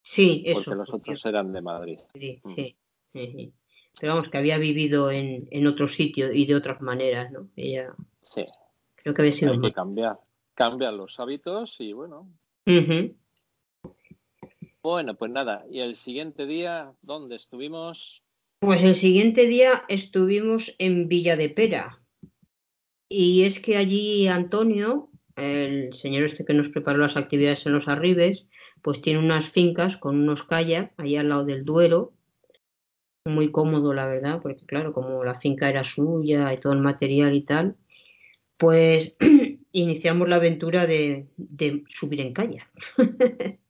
Sí, 0.00 0.42
eso. 0.46 0.62
Porque 0.64 0.78
los 0.78 0.94
otros 0.94 1.26
eran 1.26 1.52
de 1.52 1.60
Madrid. 1.60 1.98
Sí, 2.14 2.40
sí. 2.42 3.52
Pero 3.98 4.14
vamos, 4.14 4.30
que 4.30 4.38
había 4.38 4.58
vivido 4.58 5.10
en, 5.10 5.48
en, 5.50 5.66
otro 5.66 5.86
sitio 5.86 6.32
y 6.32 6.46
de 6.46 6.54
otras 6.54 6.80
maneras, 6.80 7.30
¿no? 7.32 7.48
Ella. 7.56 7.94
Sí. 8.20 8.44
Creo 8.96 9.14
que 9.14 9.22
había 9.22 9.32
sido. 9.32 9.52
Hay 9.52 9.60
que 9.60 9.72
cambiar. 9.72 10.18
Cambian 10.54 10.96
los 10.96 11.18
hábitos 11.18 11.76
y 11.78 11.92
bueno. 11.92 12.28
Bueno, 14.82 15.14
pues 15.14 15.30
nada. 15.30 15.64
¿Y 15.70 15.80
el 15.80 15.96
siguiente 15.96 16.46
día 16.46 16.92
dónde 17.02 17.36
estuvimos? 17.36 18.22
Pues 18.60 18.82
el 18.82 18.94
siguiente 18.94 19.46
día 19.46 19.84
estuvimos 19.88 20.74
en 20.78 21.08
Villa 21.08 21.36
de 21.36 21.48
Pera. 21.48 22.00
Y 23.08 23.44
es 23.44 23.58
que 23.60 23.76
allí 23.76 24.28
Antonio, 24.28 25.10
el 25.36 25.94
señor 25.94 26.24
este 26.24 26.44
que 26.44 26.54
nos 26.54 26.68
preparó 26.68 26.98
las 26.98 27.16
actividades 27.16 27.66
en 27.66 27.72
los 27.72 27.88
arribes, 27.88 28.46
pues 28.82 29.02
tiene 29.02 29.18
unas 29.18 29.48
fincas 29.48 29.96
con 29.96 30.20
unos 30.20 30.42
kayaks 30.44 30.94
ahí 30.98 31.16
al 31.16 31.28
lado 31.28 31.44
del 31.44 31.64
Duero, 31.64 32.12
muy 33.30 33.50
cómodo 33.50 33.94
la 33.94 34.06
verdad, 34.06 34.40
porque 34.42 34.66
claro, 34.66 34.92
como 34.92 35.24
la 35.24 35.34
finca 35.34 35.68
era 35.68 35.84
suya 35.84 36.52
y 36.52 36.58
todo 36.58 36.72
el 36.72 36.80
material 36.80 37.34
y 37.34 37.42
tal, 37.42 37.76
pues 38.56 39.16
iniciamos 39.72 40.28
la 40.28 40.36
aventura 40.36 40.86
de, 40.86 41.28
subir 41.88 42.20
en 42.20 42.32
kayak. 42.32 42.70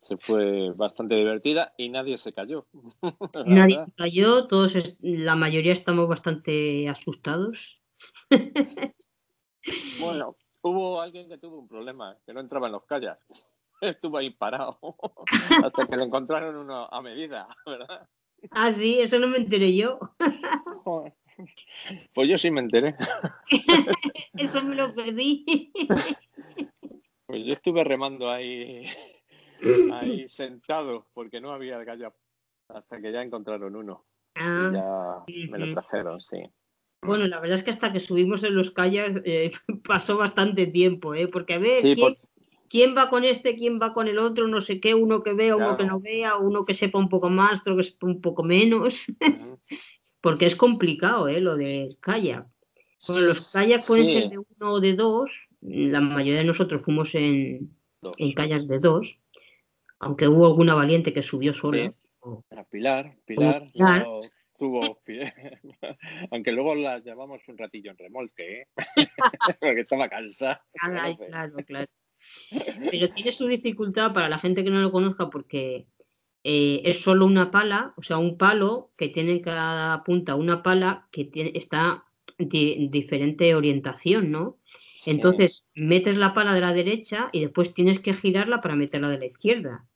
Se 0.00 0.16
fue 0.16 0.72
bastante 0.72 1.16
divertida 1.16 1.74
y 1.76 1.88
nadie 1.90 2.16
se 2.18 2.32
cayó. 2.32 2.66
nadie 3.46 3.78
se 3.78 3.92
cayó, 3.92 4.46
todos, 4.46 4.96
la 5.00 5.36
mayoría 5.36 5.72
estamos 5.72 6.08
bastante 6.08 6.88
asustados. 6.88 7.80
bueno, 10.00 10.36
Hubo 10.62 11.00
alguien 11.00 11.28
que 11.28 11.38
tuvo 11.38 11.58
un 11.58 11.68
problema, 11.68 12.18
que 12.26 12.32
no 12.32 12.40
entraba 12.40 12.66
en 12.66 12.72
los 12.72 12.84
calles. 12.84 13.16
Estuvo 13.80 14.18
ahí 14.18 14.30
parado 14.30 14.78
hasta 15.64 15.86
que 15.86 15.96
le 15.96 16.04
encontraron 16.04 16.56
uno 16.56 16.88
a 16.90 17.00
medida, 17.00 17.48
¿verdad? 17.66 18.08
Ah, 18.50 18.72
sí, 18.72 19.00
eso 19.00 19.18
no 19.18 19.28
me 19.28 19.38
enteré 19.38 19.74
yo. 19.74 19.98
Pues 22.14 22.28
yo 22.28 22.38
sí 22.38 22.50
me 22.50 22.60
enteré. 22.60 22.96
Eso 24.34 24.62
me 24.62 24.74
lo 24.76 24.94
perdí. 24.94 25.72
Pues 27.26 27.44
yo 27.44 27.52
estuve 27.52 27.84
remando 27.84 28.30
ahí, 28.30 28.84
ahí 29.92 30.28
sentado 30.28 31.06
porque 31.14 31.40
no 31.40 31.52
había 31.52 31.82
gallo 31.84 32.14
hasta 32.68 33.00
que 33.00 33.12
ya 33.12 33.22
encontraron 33.22 33.74
uno. 33.76 34.06
Ah, 34.34 34.70
ya 34.72 35.24
me 35.50 35.58
lo 35.58 35.70
trajeron, 35.70 36.20
sí. 36.20 36.42
Bueno, 37.02 37.26
la 37.26 37.40
verdad 37.40 37.58
es 37.58 37.64
que 37.64 37.70
hasta 37.70 37.92
que 37.92 38.00
subimos 38.00 38.42
en 38.42 38.56
los 38.56 38.70
calles 38.70 39.20
eh, 39.24 39.52
pasó 39.84 40.16
bastante 40.16 40.66
tiempo, 40.66 41.14
¿eh? 41.14 41.28
porque 41.28 41.54
a 41.54 41.58
ver, 41.58 41.80
¿quién, 41.80 42.16
va 42.96 43.08
con 43.10 43.24
este, 43.24 43.56
quién 43.56 43.78
va 43.80 43.92
con 43.92 44.08
el 44.08 44.18
otro? 44.18 44.46
No 44.48 44.60
sé 44.60 44.80
qué, 44.80 44.94
uno 44.94 45.22
que 45.22 45.32
vea, 45.32 45.56
uno 45.56 45.76
que 45.76 45.84
no 45.84 46.00
vea, 46.00 46.36
uno 46.36 46.64
que 46.64 46.74
sepa 46.74 46.98
un 46.98 47.08
poco 47.08 47.30
más, 47.30 47.60
otro 47.60 47.76
que 47.76 47.84
sepa 47.84 48.06
un 48.06 48.20
poco 48.20 48.42
menos. 48.42 49.06
porque 50.20 50.46
es 50.46 50.56
complicado, 50.56 51.28
¿eh? 51.28 51.40
Lo 51.40 51.56
de 51.56 51.96
kayak. 52.00 52.46
los 53.08 53.52
kayaks 53.52 53.86
pueden 53.86 54.06
ser 54.06 54.30
de 54.30 54.38
uno 54.38 54.72
o 54.72 54.80
de 54.80 54.94
dos. 54.94 55.48
La 55.60 56.00
mayoría 56.00 56.40
de 56.40 56.46
nosotros 56.46 56.82
fuimos 56.84 57.14
en, 57.14 57.70
en 58.18 58.32
kayaks 58.32 58.68
de 58.68 58.78
dos, 58.78 59.18
aunque 59.98 60.28
hubo 60.28 60.46
alguna 60.46 60.74
valiente 60.74 61.12
que 61.12 61.22
subió 61.22 61.52
sola. 61.52 61.92
Pilar, 62.70 63.16
Pilar, 63.24 63.70
tuvo, 64.58 65.00
aunque 66.30 66.52
luego 66.52 66.74
la 66.74 66.98
llevamos 66.98 67.40
un 67.48 67.56
ratillo 67.56 67.92
en 67.92 67.98
remolque, 67.98 68.60
¿eh? 68.60 68.66
porque 69.60 69.80
estaba 69.80 70.08
cansada. 70.08 70.62
claro, 70.72 71.56
claro. 71.66 71.86
Pero 72.90 73.12
tiene 73.12 73.32
su 73.32 73.46
dificultad 73.46 74.12
para 74.12 74.28
la 74.28 74.38
gente 74.38 74.64
que 74.64 74.70
no 74.70 74.80
lo 74.80 74.92
conozca 74.92 75.30
porque 75.30 75.86
eh, 76.44 76.82
es 76.84 77.00
solo 77.02 77.26
una 77.26 77.50
pala, 77.50 77.94
o 77.96 78.02
sea, 78.02 78.18
un 78.18 78.38
palo 78.38 78.90
que 78.96 79.08
tiene 79.08 79.32
en 79.32 79.42
cada 79.42 80.02
punta 80.04 80.34
una 80.34 80.62
pala 80.62 81.08
que 81.10 81.24
tiene, 81.24 81.52
está 81.54 82.04
en 82.38 82.90
diferente 82.90 83.54
orientación, 83.54 84.30
¿no? 84.30 84.58
Entonces, 85.06 85.64
metes 85.74 86.16
la 86.16 86.34
pala 86.34 86.54
de 86.54 86.60
la 86.60 86.72
derecha 86.72 87.30
y 87.32 87.40
después 87.40 87.74
tienes 87.74 88.00
que 88.00 88.14
girarla 88.14 88.60
para 88.60 88.76
meterla 88.76 89.08
de 89.08 89.18
la 89.18 89.26
izquierda. 89.26 89.86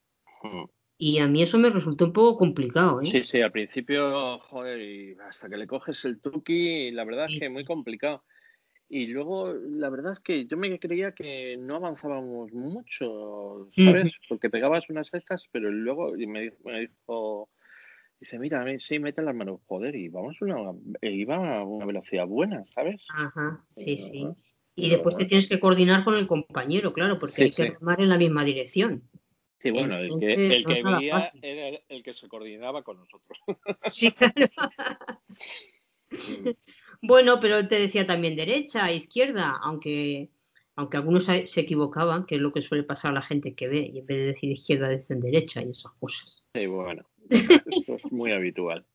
Y 0.96 1.18
a 1.18 1.26
mí 1.26 1.42
eso 1.42 1.58
me 1.58 1.70
resultó 1.70 2.04
un 2.06 2.12
poco 2.12 2.36
complicado, 2.36 3.00
¿eh? 3.00 3.06
Sí, 3.06 3.24
sí, 3.24 3.40
al 3.40 3.50
principio, 3.50 4.38
joder, 4.38 5.16
hasta 5.22 5.48
que 5.48 5.56
le 5.56 5.66
coges 5.66 6.04
el 6.04 6.20
truqui, 6.20 6.90
la 6.92 7.04
verdad 7.04 7.26
es 7.28 7.38
que 7.38 7.46
es 7.46 7.50
muy 7.50 7.64
complicado. 7.64 8.22
Y 8.94 9.06
luego, 9.06 9.54
la 9.54 9.88
verdad 9.88 10.12
es 10.12 10.20
que 10.20 10.44
yo 10.44 10.58
me 10.58 10.78
creía 10.78 11.12
que 11.12 11.56
no 11.56 11.76
avanzábamos 11.76 12.52
mucho, 12.52 13.70
¿sabes? 13.74 14.12
Porque 14.28 14.50
pegabas 14.50 14.90
unas 14.90 15.08
cestas, 15.08 15.48
pero 15.50 15.70
luego 15.70 16.12
me 16.14 16.42
dijo, 16.42 16.56
me 16.62 16.80
dijo 16.80 17.48
dice, 18.20 18.38
mira, 18.38 18.62
sí, 18.80 18.98
mete 18.98 19.22
las 19.22 19.34
manos, 19.34 19.60
joder, 19.64 19.96
y 19.96 20.08
vamos 20.08 20.36
una, 20.42 20.72
e 21.00 21.10
iba 21.10 21.36
a 21.36 21.64
una 21.64 21.86
velocidad 21.86 22.26
buena, 22.26 22.66
¿sabes? 22.74 23.00
Ajá, 23.08 23.64
sí, 23.70 23.96
sí. 23.96 24.26
Y 24.76 24.90
después 24.90 25.16
te 25.16 25.24
tienes 25.24 25.48
que 25.48 25.58
coordinar 25.58 26.04
con 26.04 26.14
el 26.14 26.26
compañero, 26.26 26.92
claro, 26.92 27.18
porque 27.18 27.44
hay 27.44 27.50
que 27.50 27.70
remar 27.70 27.98
en 27.98 28.10
la 28.10 28.18
misma 28.18 28.44
dirección. 28.44 29.08
Sí, 29.58 29.70
bueno, 29.70 29.96
el 29.96 30.20
que, 30.20 30.56
el 30.56 30.66
que 30.66 30.82
veía 30.82 31.32
era 31.40 31.78
el 31.88 32.02
que 32.02 32.12
se 32.12 32.28
coordinaba 32.28 32.82
con 32.82 32.98
nosotros. 32.98 33.38
Sí, 33.86 34.12
claro. 34.12 34.50
Bueno, 37.02 37.40
pero 37.40 37.58
él 37.58 37.68
te 37.68 37.80
decía 37.80 38.06
también 38.06 38.36
derecha, 38.36 38.92
izquierda, 38.92 39.58
aunque, 39.62 40.30
aunque 40.76 40.96
algunos 40.96 41.24
se 41.24 41.60
equivocaban, 41.60 42.26
que 42.26 42.36
es 42.36 42.40
lo 42.40 42.52
que 42.52 42.62
suele 42.62 42.84
pasar 42.84 43.10
a 43.10 43.14
la 43.14 43.22
gente 43.22 43.54
que 43.54 43.66
ve, 43.66 43.90
y 43.92 43.98
en 43.98 44.06
vez 44.06 44.18
de 44.18 44.26
decir 44.26 44.50
izquierda 44.50 44.88
dicen 44.88 45.20
derecha 45.20 45.62
y 45.62 45.70
esas 45.70 45.92
cosas. 45.98 46.46
Sí, 46.54 46.66
bueno, 46.66 47.04
esto 47.28 47.96
es 47.96 48.12
muy 48.12 48.30
habitual. 48.30 48.86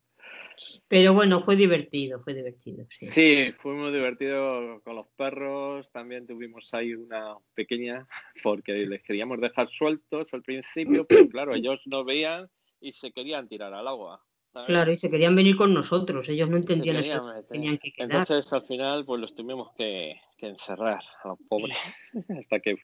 Pero 0.87 1.13
bueno, 1.13 1.43
fue 1.43 1.57
divertido, 1.57 2.21
fue 2.21 2.33
divertido. 2.33 2.85
Sí. 2.89 3.53
fue 3.57 3.73
muy 3.73 3.91
divertido 3.91 4.81
con 4.83 4.95
los 4.95 5.07
perros. 5.17 5.91
También 5.91 6.25
tuvimos 6.25 6.73
ahí 6.73 6.93
una 6.93 7.35
pequeña, 7.53 8.07
porque 8.41 8.73
les 8.73 9.03
queríamos 9.03 9.41
dejar 9.41 9.69
sueltos 9.69 10.33
al 10.33 10.43
principio, 10.43 11.05
pero 11.05 11.27
claro, 11.27 11.53
ellos 11.53 11.81
nos 11.85 12.05
veían 12.05 12.49
y 12.79 12.93
se 12.93 13.11
querían 13.11 13.47
tirar 13.47 13.73
al 13.73 13.87
agua. 13.87 14.23
Claro, 14.65 14.91
y 14.91 14.97
se 14.97 15.09
querían 15.09 15.35
venir 15.35 15.55
con 15.55 15.73
nosotros, 15.73 16.27
ellos 16.29 16.49
no 16.49 16.57
entendían 16.57 17.03
que 17.03 17.19
tenían 17.49 17.77
que 17.77 17.91
quedar. 17.91 18.21
Entonces 18.21 18.51
al 18.51 18.63
final 18.63 19.05
pues 19.05 19.21
los 19.21 19.35
tuvimos 19.35 19.71
que, 19.77 20.19
encerrar 20.39 21.01
a 21.23 21.27
los 21.29 21.39
pobres 21.47 21.77
hasta 22.39 22.59
que 22.59 22.77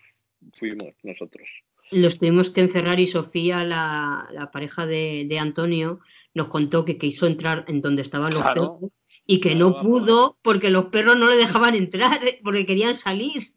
fuimos 0.54 0.94
nosotros. 1.04 1.48
Los 1.92 2.18
tuvimos 2.18 2.50
que 2.50 2.62
encerrar 2.62 3.00
y 3.00 3.06
Sofía, 3.06 3.64
la, 3.64 4.50
pareja 4.52 4.86
de, 4.86 5.38
Antonio, 5.40 6.00
nos 6.34 6.48
contó 6.48 6.86
que 6.86 6.98
quiso 6.98 7.28
entrar 7.28 7.66
en 7.68 7.82
donde 7.82 8.02
estaban 8.02 8.34
los 8.34 8.42
perros 8.42 8.80
y 9.26 9.40
que 9.40 9.56
no 9.56 9.82
pudo 9.82 10.38
porque 10.42 10.70
los 10.70 10.86
perros 10.86 11.18
no 11.18 11.30
le 11.30 11.38
dejaban 11.38 11.76
entrar 11.76 12.20
porque 12.44 12.66
querían 12.66 12.96
salir. 12.96 13.54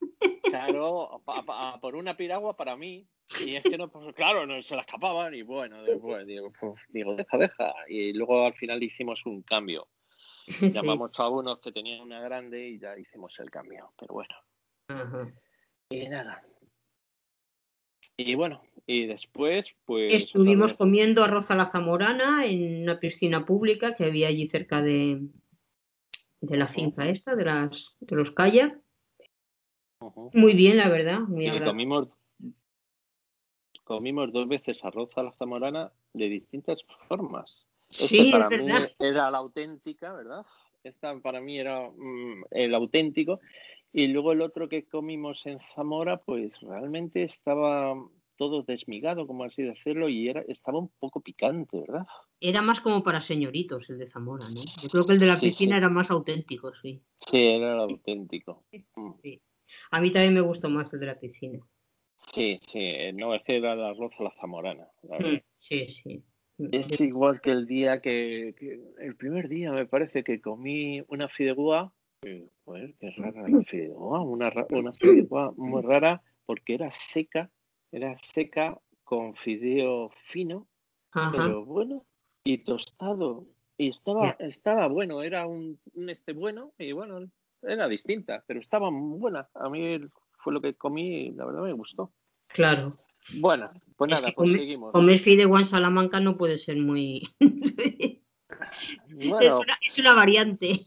Claro, 0.66 1.22
por 1.80 1.96
una 1.96 2.16
piragua 2.16 2.56
para 2.56 2.76
mí. 2.76 3.06
Y 3.44 3.56
es 3.56 3.64
que 3.64 3.76
no, 3.76 3.88
pues, 3.88 4.14
claro, 4.14 4.46
no, 4.46 4.62
se 4.62 4.76
la 4.76 4.82
escapaban 4.82 5.34
y 5.34 5.42
bueno, 5.42 5.82
después 5.82 6.26
digo, 6.26 6.52
pues, 6.58 6.74
digo, 6.88 7.16
deja, 7.16 7.36
deja. 7.38 7.74
Y 7.88 8.12
luego 8.12 8.46
al 8.46 8.54
final 8.54 8.82
hicimos 8.82 9.26
un 9.26 9.42
cambio. 9.42 9.88
Llamamos 10.60 11.18
a 11.18 11.28
unos 11.28 11.58
que 11.58 11.72
tenían 11.72 12.00
una 12.00 12.20
grande 12.20 12.68
y 12.68 12.78
ya 12.78 12.96
hicimos 12.96 13.38
el 13.40 13.50
cambio, 13.50 13.92
pero 13.98 14.14
bueno. 14.14 14.34
Y 15.90 16.08
nada. 16.08 16.42
Y 18.16 18.34
bueno, 18.34 18.62
y 18.86 19.06
después, 19.06 19.74
pues. 19.84 20.12
Estuvimos 20.14 20.74
comiendo 20.74 21.24
arroz 21.24 21.50
a 21.50 21.56
la 21.56 21.66
zamorana 21.66 22.46
en 22.46 22.82
una 22.82 23.00
piscina 23.00 23.44
pública 23.44 23.94
que 23.96 24.04
había 24.04 24.28
allí 24.28 24.48
cerca 24.48 24.80
de, 24.80 25.28
de 26.40 26.56
la 26.56 26.68
finca 26.68 27.08
esta, 27.08 27.34
de, 27.34 27.44
las, 27.44 27.94
de 28.00 28.16
los 28.16 28.30
kayak. 28.30 28.78
Muy 30.32 30.54
bien, 30.54 30.76
la 30.76 30.88
verdad. 30.88 31.20
Muy 31.20 31.46
y 31.46 31.60
comimos, 31.60 32.08
comimos 33.84 34.32
dos 34.32 34.48
veces 34.48 34.84
arroz 34.84 35.16
a 35.16 35.22
la 35.22 35.32
zamorana 35.32 35.92
de 36.12 36.28
distintas 36.28 36.84
formas. 37.08 37.66
Sí, 37.88 38.30
para 38.30 38.50
mí 38.50 38.66
era 38.98 39.30
la 39.30 39.38
auténtica, 39.38 40.12
¿verdad? 40.12 40.44
Esta 40.82 41.18
para 41.20 41.40
mí 41.40 41.58
era 41.58 41.88
mm, 41.88 42.44
el 42.50 42.74
auténtico. 42.74 43.40
Y 43.92 44.08
luego 44.08 44.32
el 44.32 44.42
otro 44.42 44.68
que 44.68 44.84
comimos 44.84 45.46
en 45.46 45.60
Zamora, 45.60 46.18
pues 46.18 46.60
realmente 46.60 47.22
estaba 47.22 47.94
todo 48.36 48.62
desmigado, 48.62 49.26
como 49.26 49.44
así 49.44 49.62
decirlo, 49.62 50.08
y 50.08 50.28
era, 50.28 50.42
estaba 50.48 50.78
un 50.78 50.90
poco 50.98 51.20
picante, 51.20 51.80
¿verdad? 51.80 52.06
Era 52.38 52.60
más 52.60 52.80
como 52.80 53.02
para 53.02 53.22
señoritos 53.22 53.88
el 53.88 53.98
de 53.98 54.06
Zamora, 54.06 54.44
¿no? 54.54 54.60
Yo 54.82 54.88
creo 54.90 55.04
que 55.04 55.12
el 55.14 55.18
de 55.18 55.26
la 55.26 55.40
piscina 55.40 55.78
era 55.78 55.88
más 55.88 56.10
auténtico, 56.10 56.72
sí. 56.82 57.02
Sí, 57.16 57.42
era 57.42 57.72
el 57.72 57.80
auténtico. 57.80 58.64
Mm. 58.96 59.12
Sí. 59.22 59.40
A 59.90 60.00
mí 60.00 60.10
también 60.10 60.34
me 60.34 60.40
gustó 60.40 60.68
más 60.70 60.92
el 60.92 61.00
de 61.00 61.06
la 61.06 61.18
piscina. 61.18 61.58
Sí, 62.16 62.58
sí, 62.70 63.12
no, 63.14 63.34
es 63.34 63.42
que 63.42 63.56
era 63.56 63.74
el 63.74 63.82
arroz 63.82 64.12
a 64.18 64.24
la 64.24 64.34
zamorana. 64.40 64.88
Mm, 65.02 65.36
sí, 65.58 65.88
sí. 65.88 66.24
Es 66.58 67.00
igual 67.00 67.40
que 67.42 67.50
el 67.50 67.66
día 67.66 68.00
que, 68.00 68.54
el 68.98 69.16
primer 69.16 69.48
día 69.48 69.72
me 69.72 69.86
parece 69.86 70.24
que 70.24 70.40
comí 70.40 71.02
una 71.08 71.28
fideuá, 71.28 71.92
pues, 72.64 72.94
qué 72.98 73.10
rara 73.10 73.46
la 73.46 73.62
fideuá, 73.62 74.22
una, 74.22 74.50
una 74.70 74.92
fideuá 74.94 75.52
muy 75.56 75.82
rara 75.82 76.22
porque 76.46 76.74
era 76.74 76.90
seca 76.90 77.50
era 77.92 78.16
seca 78.18 78.78
con 79.04 79.34
fideo 79.36 80.10
fino, 80.26 80.66
pero 81.32 81.64
bueno, 81.64 82.04
y 82.44 82.58
tostado. 82.58 83.46
Y 83.78 83.88
estaba, 83.88 84.36
estaba 84.38 84.88
bueno, 84.88 85.22
era 85.22 85.46
un, 85.46 85.78
este 86.08 86.32
bueno, 86.32 86.72
y 86.78 86.92
bueno, 86.92 87.30
era 87.66 87.88
distinta, 87.88 88.42
pero 88.46 88.60
estaba 88.60 88.90
muy 88.90 89.18
buena. 89.18 89.48
A 89.54 89.68
mí 89.68 89.98
fue 90.38 90.52
lo 90.52 90.60
que 90.60 90.74
comí 90.74 91.26
y 91.26 91.32
la 91.32 91.44
verdad 91.44 91.62
me 91.62 91.72
gustó. 91.72 92.12
Claro. 92.48 92.98
Bueno, 93.34 93.70
pues 93.96 94.10
nada, 94.10 94.32
pues 94.34 94.52
seguimos. 94.52 94.92
Comer 94.92 95.18
fideo 95.18 95.58
en 95.58 95.66
Salamanca 95.66 96.20
no 96.20 96.36
puede 96.36 96.58
ser 96.58 96.76
muy. 96.76 97.28
bueno, 99.10 99.60
es, 99.80 99.98
una, 99.98 100.14
variante. 100.14 100.86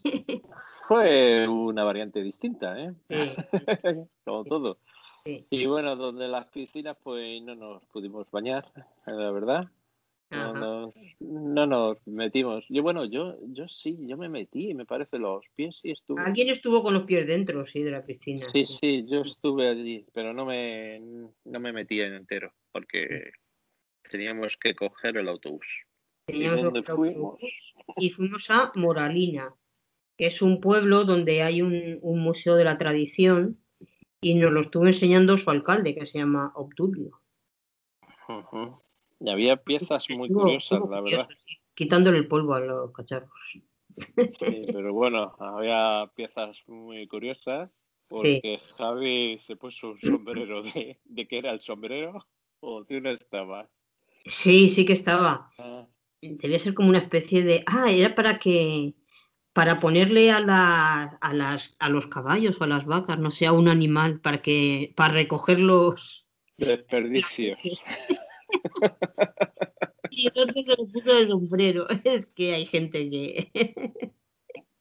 Fue 0.88 1.46
una 1.46 1.84
variante 1.84 2.22
distinta, 2.22 2.76
¿eh? 2.80 2.94
Como 4.24 4.44
todo. 4.44 4.78
Y 5.24 5.66
bueno, 5.66 5.96
donde 5.96 6.28
las 6.28 6.46
piscinas 6.46 6.96
pues 7.02 7.42
no 7.42 7.54
nos 7.54 7.84
pudimos 7.86 8.30
bañar, 8.30 8.64
la 9.04 9.30
verdad. 9.30 9.68
No, 10.30 11.66
nos 11.66 12.06
metimos. 12.06 12.64
Yo 12.68 12.82
bueno, 12.82 13.04
yo 13.04 13.36
yo 13.48 13.66
sí, 13.68 13.98
yo 14.00 14.16
me 14.16 14.28
metí, 14.28 14.74
me 14.74 14.86
parece 14.86 15.18
los 15.18 15.44
pies 15.56 15.80
y 15.82 15.92
estuve. 15.92 16.22
Alguien 16.22 16.50
estuvo 16.50 16.82
con 16.82 16.94
los 16.94 17.04
pies 17.04 17.26
dentro, 17.26 17.66
sí, 17.66 17.82
de 17.82 17.90
la 17.90 18.04
piscina. 18.04 18.46
Sí, 18.52 18.66
sí, 18.66 19.06
yo 19.08 19.22
estuve 19.22 19.68
allí, 19.68 20.06
pero 20.12 20.32
no 20.32 20.46
me 20.46 21.00
no 21.44 21.60
me 21.60 21.72
metí 21.72 22.00
en 22.00 22.14
entero 22.14 22.52
porque 22.70 23.32
teníamos 24.08 24.56
que 24.56 24.74
coger 24.74 25.16
el 25.16 25.28
autobús. 25.28 25.66
¿Y 26.28 26.44
dónde 26.44 26.82
fuimos? 26.84 27.38
Y 27.96 28.10
fuimos 28.10 28.50
a 28.50 28.70
Moralina, 28.76 29.52
que 30.16 30.26
es 30.26 30.42
un 30.42 30.60
pueblo 30.60 31.04
donde 31.04 31.42
hay 31.42 31.60
un, 31.60 31.98
un 32.02 32.20
museo 32.20 32.54
de 32.54 32.64
la 32.64 32.78
tradición 32.78 33.58
y 34.20 34.34
nos 34.34 34.52
lo 34.52 34.60
estuvo 34.60 34.86
enseñando 34.86 35.36
su 35.36 35.50
alcalde, 35.50 35.94
que 35.94 36.06
se 36.06 36.18
llama 36.18 36.52
Obdulio. 36.54 37.20
Y 39.20 39.30
había 39.30 39.56
piezas 39.56 40.06
muy 40.10 40.28
curiosas, 40.28 40.80
la 40.88 41.00
verdad. 41.00 41.28
quitándole 41.74 42.18
el 42.18 42.28
polvo 42.28 42.54
a 42.54 42.60
los 42.60 42.92
cacharros. 42.92 43.30
Sí, 44.16 44.62
pero 44.72 44.94
bueno, 44.94 45.34
había 45.38 46.10
piezas 46.14 46.56
muy 46.66 47.06
curiosas 47.06 47.70
porque 48.08 48.60
Javi 48.76 49.38
se 49.38 49.56
puso 49.56 49.90
un 49.90 50.00
sombrero 50.00 50.62
de, 50.62 50.98
de 51.04 51.28
que 51.28 51.38
era 51.38 51.52
el 51.52 51.60
sombrero 51.60 52.26
o 52.60 52.84
de 52.84 52.98
una 52.98 53.12
estaba. 53.12 53.68
Sí, 54.24 54.68
sí 54.68 54.84
que 54.84 54.94
estaba. 54.94 55.50
Ah. 55.58 55.86
Debía 56.22 56.58
ser 56.58 56.74
como 56.74 56.88
una 56.88 56.98
especie 56.98 57.42
de. 57.44 57.62
Ah, 57.66 57.90
era 57.90 58.14
para 58.14 58.38
que 58.38 58.94
para 59.52 59.80
ponerle 59.80 60.30
a, 60.30 60.38
a, 61.20 61.34
las, 61.34 61.76
a 61.78 61.88
los 61.88 62.06
caballos 62.06 62.60
o 62.60 62.64
a 62.64 62.68
las 62.68 62.84
vacas, 62.84 63.18
no 63.18 63.30
sea 63.30 63.52
un 63.52 63.68
animal, 63.68 64.20
para, 64.20 64.42
que, 64.42 64.92
para 64.96 65.14
recoger 65.14 65.58
los 65.60 66.26
desperdicios. 66.56 67.58
y 70.10 70.26
entonces 70.26 70.66
se 70.66 70.76
lo 70.76 70.88
puso 70.88 71.14
de 71.14 71.26
sombrero. 71.26 71.86
Es 72.04 72.26
que 72.26 72.54
hay 72.54 72.66
gente 72.66 73.10
que. 73.10 73.50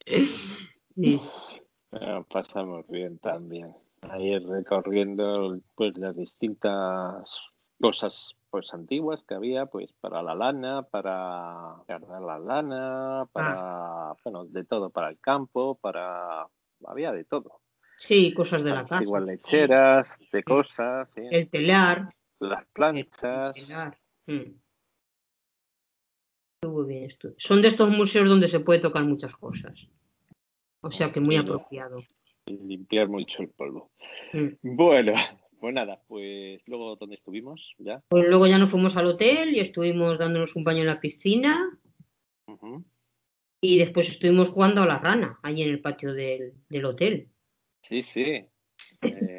pasamos 2.30 2.88
bien 2.88 3.20
también. 3.20 3.76
Ahí 4.02 4.38
recorriendo 4.40 5.60
pues 5.76 5.98
las 5.98 6.16
distintas 6.16 7.42
cosas 7.80 8.36
pues 8.50 8.74
antiguas 8.74 9.24
que 9.28 9.36
había 9.36 9.68
pues 9.68 9.94
para 9.94 10.24
la 10.24 10.36
lana, 10.36 10.84
para 10.84 11.76
guardar 11.88 12.22
la 12.22 12.40
lana, 12.40 13.30
para, 13.32 14.12
ah. 14.12 14.18
bueno, 14.24 14.46
de 14.46 14.64
todo, 14.64 14.90
para 14.90 15.10
el 15.10 15.20
campo, 15.20 15.76
para, 15.76 16.48
había 16.86 17.12
de 17.12 17.26
todo. 17.26 17.62
Sí, 17.98 18.34
cosas 18.34 18.64
de 18.64 18.72
la 18.72 18.86
casa. 18.86 19.04
Igual 19.04 19.26
lecheras, 19.26 20.10
de 20.32 20.44
cosas. 20.44 21.10
El 21.16 21.50
telar. 21.50 22.16
Las 22.40 22.66
planchas. 22.74 23.98
Mm. 24.28 24.60
bien 26.88 27.10
Son 27.38 27.62
de 27.62 27.68
estos 27.68 27.90
museos 27.90 28.30
donde 28.30 28.48
se 28.48 28.60
puede 28.60 28.80
tocar 28.80 29.04
muchas 29.04 29.36
cosas. 29.36 29.88
O 30.82 30.92
sea 30.92 31.12
que 31.12 31.20
muy 31.20 31.36
apropiado. 31.36 32.02
Limpiar 32.46 33.10
mucho 33.10 33.42
el 33.42 33.50
polvo. 33.50 33.92
Mm. 34.34 34.76
Bueno, 34.76 35.14
pues 35.60 35.74
nada, 35.74 36.02
pues 36.08 36.62
luego 36.66 36.96
¿dónde 36.96 37.16
estuvimos 37.16 37.76
ya. 37.78 38.02
Pues 38.08 38.28
luego 38.28 38.48
ya 38.48 38.58
nos 38.58 38.72
fuimos 38.72 38.96
al 38.96 39.08
hotel 39.08 39.56
y 39.56 39.60
estuvimos 39.60 40.18
dándonos 40.18 40.56
un 40.56 40.64
baño 40.64 40.82
en 40.82 40.88
la 40.88 41.00
piscina. 41.00 41.78
Y 43.62 43.78
después 43.78 44.10
estuvimos 44.10 44.50
jugando 44.50 44.82
a 44.82 44.88
la 44.88 44.98
rana, 44.98 45.38
allí 45.44 45.64
en 45.64 45.70
el 45.70 45.82
patio 45.82 46.14
del, 46.14 46.86
hotel. 46.86 47.30
Sí, 47.84 48.02
sí. 48.04 48.46
Eh, 49.02 49.39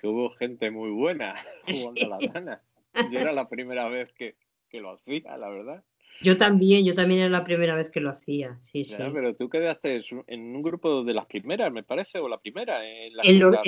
que 0.00 0.08
hubo 0.08 0.30
gente 0.30 0.70
muy 0.70 0.90
buena 0.90 1.34
jugando 1.66 2.06
a 2.06 2.18
la 2.20 2.32
rana. 2.32 2.62
Yo 3.10 3.18
era 3.20 3.32
la 3.32 3.48
primera 3.48 3.88
vez 3.88 4.12
que, 4.12 4.34
que 4.68 4.80
lo 4.80 4.92
hacía, 4.92 5.36
la 5.36 5.48
verdad. 5.48 5.84
Yo 6.22 6.36
también, 6.36 6.84
yo 6.84 6.94
también 6.94 7.20
era 7.20 7.30
la 7.30 7.44
primera 7.44 7.74
vez 7.74 7.90
que 7.90 8.00
lo 8.00 8.10
hacía, 8.10 8.58
sí, 8.60 8.84
sí. 8.84 8.94
Pero 8.98 9.34
tú 9.36 9.48
quedaste 9.48 10.02
en 10.26 10.54
un 10.54 10.62
grupo 10.62 11.02
de 11.02 11.14
las 11.14 11.24
primeras, 11.24 11.72
me 11.72 11.82
parece, 11.82 12.18
o 12.18 12.28
la 12.28 12.38
primera. 12.38 12.86
En, 12.86 13.12
en, 13.22 13.38
los, 13.38 13.52
dos, 13.52 13.62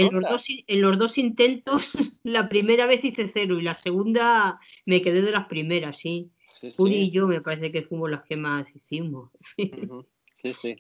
en, 0.67 0.81
los, 0.83 0.99
dos, 0.99 1.19
intentos, 1.19 1.93
la 2.25 2.51
primera 2.51 2.85
vez 2.87 3.05
hice 3.05 3.27
cero 3.27 3.59
y 3.59 3.63
la 3.63 3.73
segunda 3.73 4.61
me 4.85 5.01
quedé 5.01 5.23
de 5.23 5.31
las 5.31 5.47
primeras, 5.47 5.97
sí. 5.97 6.31
sí 6.45 6.73
y 6.79 7.11
yo 7.11 7.27
me 7.27 7.41
parece 7.41 7.73
que 7.73 7.83
fuimos 7.83 8.11
las 8.11 8.25
que 8.25 8.37
más 8.37 8.75
hicimos. 8.75 9.31
Sí, 10.35 10.55
sí. 10.55 10.75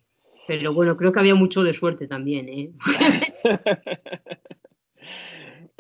Pero 0.48 0.74
bueno, 0.74 0.96
creo 0.96 1.12
que 1.12 1.20
había 1.20 1.36
mucho 1.36 1.62
de 1.62 1.72
suerte 1.72 2.08
también, 2.08 2.48
¿eh? 2.48 2.72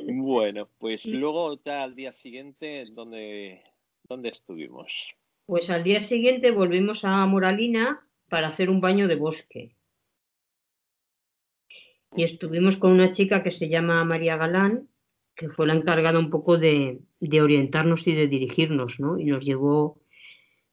Bueno, 0.06 0.68
pues 0.78 1.04
luego 1.04 1.60
ya 1.64 1.82
al 1.82 1.94
día 1.94 2.12
siguiente, 2.12 2.84
¿dónde, 2.90 3.62
dónde 4.04 4.30
estuvimos? 4.30 4.92
Pues 5.46 5.70
al 5.70 5.84
día 5.84 6.00
siguiente 6.00 6.50
volvimos 6.50 7.04
a 7.04 7.24
Moralina 7.26 8.06
para 8.28 8.48
hacer 8.48 8.70
un 8.70 8.80
baño 8.80 9.08
de 9.08 9.16
bosque. 9.16 9.76
Y 12.14 12.24
estuvimos 12.24 12.76
con 12.76 12.92
una 12.92 13.10
chica 13.10 13.42
que 13.42 13.50
se 13.50 13.68
llama 13.68 14.04
María 14.04 14.36
Galán, 14.36 14.88
que 15.34 15.48
fue 15.48 15.66
la 15.66 15.74
encargada 15.74 16.18
un 16.18 16.30
poco 16.30 16.58
de, 16.58 17.00
orientarnos 17.20 18.06
y 18.06 18.14
de 18.14 18.28
dirigirnos, 18.28 19.00
¿no? 19.00 19.18
Y 19.18 19.24
nos 19.24 19.44
llevó, 19.44 20.00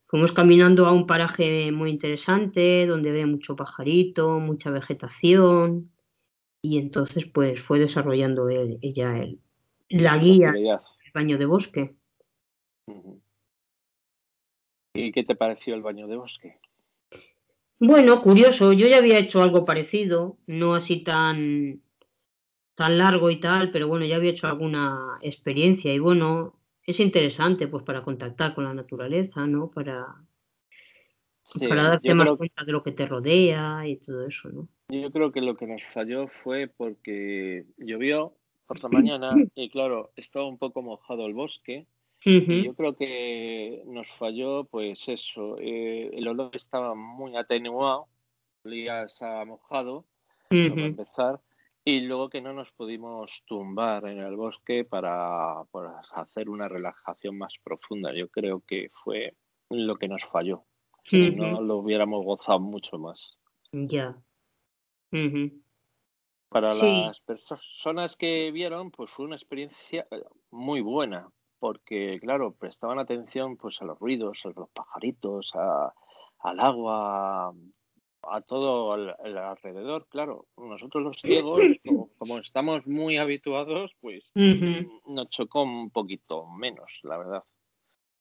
fuimos 0.06 0.32
caminando 0.32 0.86
a 0.86 0.92
un 0.92 1.08
paraje 1.08 1.72
muy 1.72 1.90
interesante, 1.90 2.86
donde 2.86 3.10
había 3.10 3.28
mucho 3.28 3.56
pajarito, 3.56 4.40
mucha 4.40 4.70
vegetación, 4.70 5.92
y 6.62 6.78
entonces 6.78 7.26
pues 7.26 7.62
fue 7.62 7.80
desarrollando 7.80 8.50
ella 8.50 9.18
el, 9.18 9.40
la 9.90 10.18
guía 10.18 10.52
del 10.52 10.80
baño 11.14 11.38
de 11.38 11.46
bosque. 11.46 11.96
¿Y 14.94 15.12
qué 15.12 15.24
te 15.24 15.36
pareció 15.36 15.76
el 15.76 15.82
baño 15.82 16.08
de 16.08 16.18
bosque? 16.18 16.60
Bueno, 17.80 18.22
curioso, 18.22 18.74
yo 18.74 18.88
ya 18.88 18.98
había 18.98 19.20
hecho 19.20 19.42
algo 19.42 19.64
parecido, 19.64 20.38
no 20.48 20.76
así 20.76 21.02
tan, 21.02 21.82
tan 22.76 22.98
largo 22.98 23.30
y 23.30 23.40
tal, 23.40 23.72
pero 23.72 23.88
bueno, 23.88 24.06
ya 24.06 24.18
había 24.18 24.32
hecho 24.32 24.48
alguna 24.48 25.18
experiencia 25.22 25.94
y 25.94 26.00
bueno, 26.00 26.60
es 26.84 27.00
interesante 27.00 27.68
pues 27.70 27.84
para 27.84 28.04
contactar 28.04 28.54
con 28.54 28.66
la 28.66 28.74
naturaleza, 28.74 29.48
¿no? 29.48 29.72
Para, 29.72 30.08
para 31.70 31.84
darte 31.84 32.14
más 32.14 32.32
cuenta 32.32 32.66
de 32.66 32.72
lo 32.74 32.84
que 32.84 32.92
te 32.92 33.06
rodea 33.06 33.88
y 33.88 33.96
todo 33.98 34.26
eso, 34.26 34.50
¿no? 34.50 34.68
Yo 34.90 35.12
creo 35.12 35.32
que 35.32 35.42
lo 35.42 35.56
que 35.56 35.68
nos 35.68 35.84
falló 35.86 36.28
fue 36.28 36.68
porque 36.68 37.66
llovió 37.78 38.34
por 38.68 38.82
la 38.84 38.90
mañana 39.20 39.36
y 39.56 39.70
claro, 39.70 40.12
estaba 40.16 40.48
un 40.48 40.58
poco 40.58 40.82
mojado 40.82 41.26
el 41.26 41.34
bosque 41.34 41.88
yo 42.24 42.74
creo 42.76 42.96
que 42.96 43.84
nos 43.86 44.08
falló, 44.18 44.66
pues 44.66 45.08
eso, 45.08 45.58
eh, 45.60 46.10
el 46.14 46.28
olor 46.28 46.54
estaba 46.54 46.94
muy 46.94 47.36
atenuado, 47.38 48.08
olía 48.66 49.06
a 49.22 49.46
mojado, 49.46 50.06
para 50.50 50.86
empezar, 50.86 51.40
y 51.86 52.02
luego 52.02 52.30
que 52.30 52.42
no 52.42 52.54
nos 52.54 52.72
pudimos 52.72 53.42
tumbar 53.46 54.06
en 54.08 54.20
el 54.20 54.36
bosque 54.36 54.84
para, 54.84 55.62
hacer 56.14 56.50
una 56.50 56.68
relajación 56.68 57.38
más 57.38 57.54
profunda. 57.64 58.14
Yo 58.14 58.28
creo 58.28 58.62
que 58.68 58.90
fue 59.04 59.36
lo 59.70 59.96
que 59.96 60.10
nos 60.10 60.24
falló. 60.26 60.66
Si 61.04 61.32
no 61.32 61.62
lo 61.62 61.78
hubiéramos 61.78 62.26
gozado 62.26 62.60
mucho 62.60 63.00
más. 63.00 63.40
Ya. 63.72 64.18
Para 66.50 66.74
las 66.74 67.20
personas 67.22 68.16
que 68.16 68.52
vieron, 68.52 68.92
pues 68.92 69.12
fue 69.12 69.26
una 69.26 69.36
experiencia 69.36 70.08
muy 70.50 70.82
buena, 70.82 71.30
porque, 71.60 72.20
claro, 72.20 72.54
prestaban 72.54 73.00
atención 73.00 73.58
pues 73.58 73.82
a 73.82 73.86
los 73.86 74.00
ruidos, 74.00 74.40
a 74.46 74.50
los 74.50 74.70
pajaritos, 74.72 75.52
al 76.40 76.60
agua, 76.60 77.54
a 78.24 78.42
todo 78.42 78.96
el, 78.96 79.38
alrededor. 79.38 80.08
Claro, 80.10 80.48
nosotros 80.58 81.04
los 81.04 81.20
ciegos, 81.20 81.60
como, 82.18 82.40
estamos 82.40 82.86
muy 82.88 83.18
habituados, 83.18 83.92
pues 84.00 84.32
nos 84.36 85.30
chocó 85.30 85.64
un 85.64 85.92
poquito 85.92 86.48
menos, 86.48 86.90
la 87.04 87.18
verdad. 87.18 87.44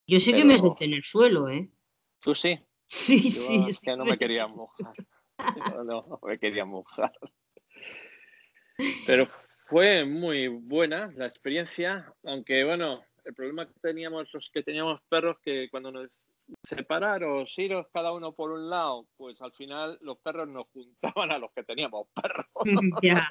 Yo 0.06 0.18
sí 0.20 0.32
que 0.32 0.44
me 0.44 0.58
senté 0.58 0.86
en 0.86 0.94
el 0.94 1.04
suelo, 1.04 1.48
¿eh? 1.48 1.70
¿Tú 2.20 2.34
sí? 2.34 2.58
Sí, 2.90 3.30
sí. 3.30 3.66
Es 3.68 3.80
que 3.80 3.94
no 3.94 4.06
me 4.06 4.16
quería 4.16 4.46
mojar. 4.46 4.94
no, 5.84 5.84
no 5.84 6.20
me 6.22 6.38
quería 6.38 6.64
mojar. 6.64 7.12
Pero 9.06 9.26
fue 9.26 10.04
muy 10.04 10.48
buena 10.48 11.12
la 11.16 11.26
experiencia, 11.26 12.12
aunque 12.24 12.64
bueno, 12.64 13.02
el 13.24 13.34
problema 13.34 13.66
que 13.66 13.78
teníamos 13.80 14.32
los 14.32 14.50
que 14.50 14.62
teníamos 14.62 15.00
perros 15.08 15.36
que 15.42 15.68
cuando 15.70 15.90
nos 15.90 16.28
separaros, 16.62 17.58
iros 17.58 17.86
cada 17.92 18.12
uno 18.12 18.32
por 18.32 18.50
un 18.52 18.70
lado, 18.70 19.06
pues 19.16 19.40
al 19.42 19.52
final 19.52 19.98
los 20.00 20.18
perros 20.18 20.48
nos 20.48 20.66
juntaban 20.68 21.30
a 21.30 21.38
los 21.38 21.52
que 21.52 21.62
teníamos 21.62 22.06
perros. 22.14 22.46
ya. 23.02 23.30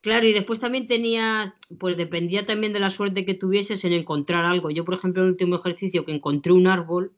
Claro, 0.00 0.26
y 0.26 0.32
después 0.32 0.60
también 0.60 0.86
tenías, 0.86 1.54
pues 1.78 1.96
dependía 1.96 2.46
también 2.46 2.72
de 2.72 2.80
la 2.80 2.90
suerte 2.90 3.24
que 3.24 3.34
tuvieses 3.34 3.84
en 3.84 3.92
encontrar 3.92 4.44
algo. 4.44 4.70
Yo, 4.70 4.84
por 4.84 4.94
ejemplo, 4.94 5.22
en 5.22 5.26
el 5.26 5.32
último 5.32 5.56
ejercicio 5.56 6.04
que 6.04 6.12
encontré 6.12 6.52
un 6.52 6.66
árbol, 6.66 7.17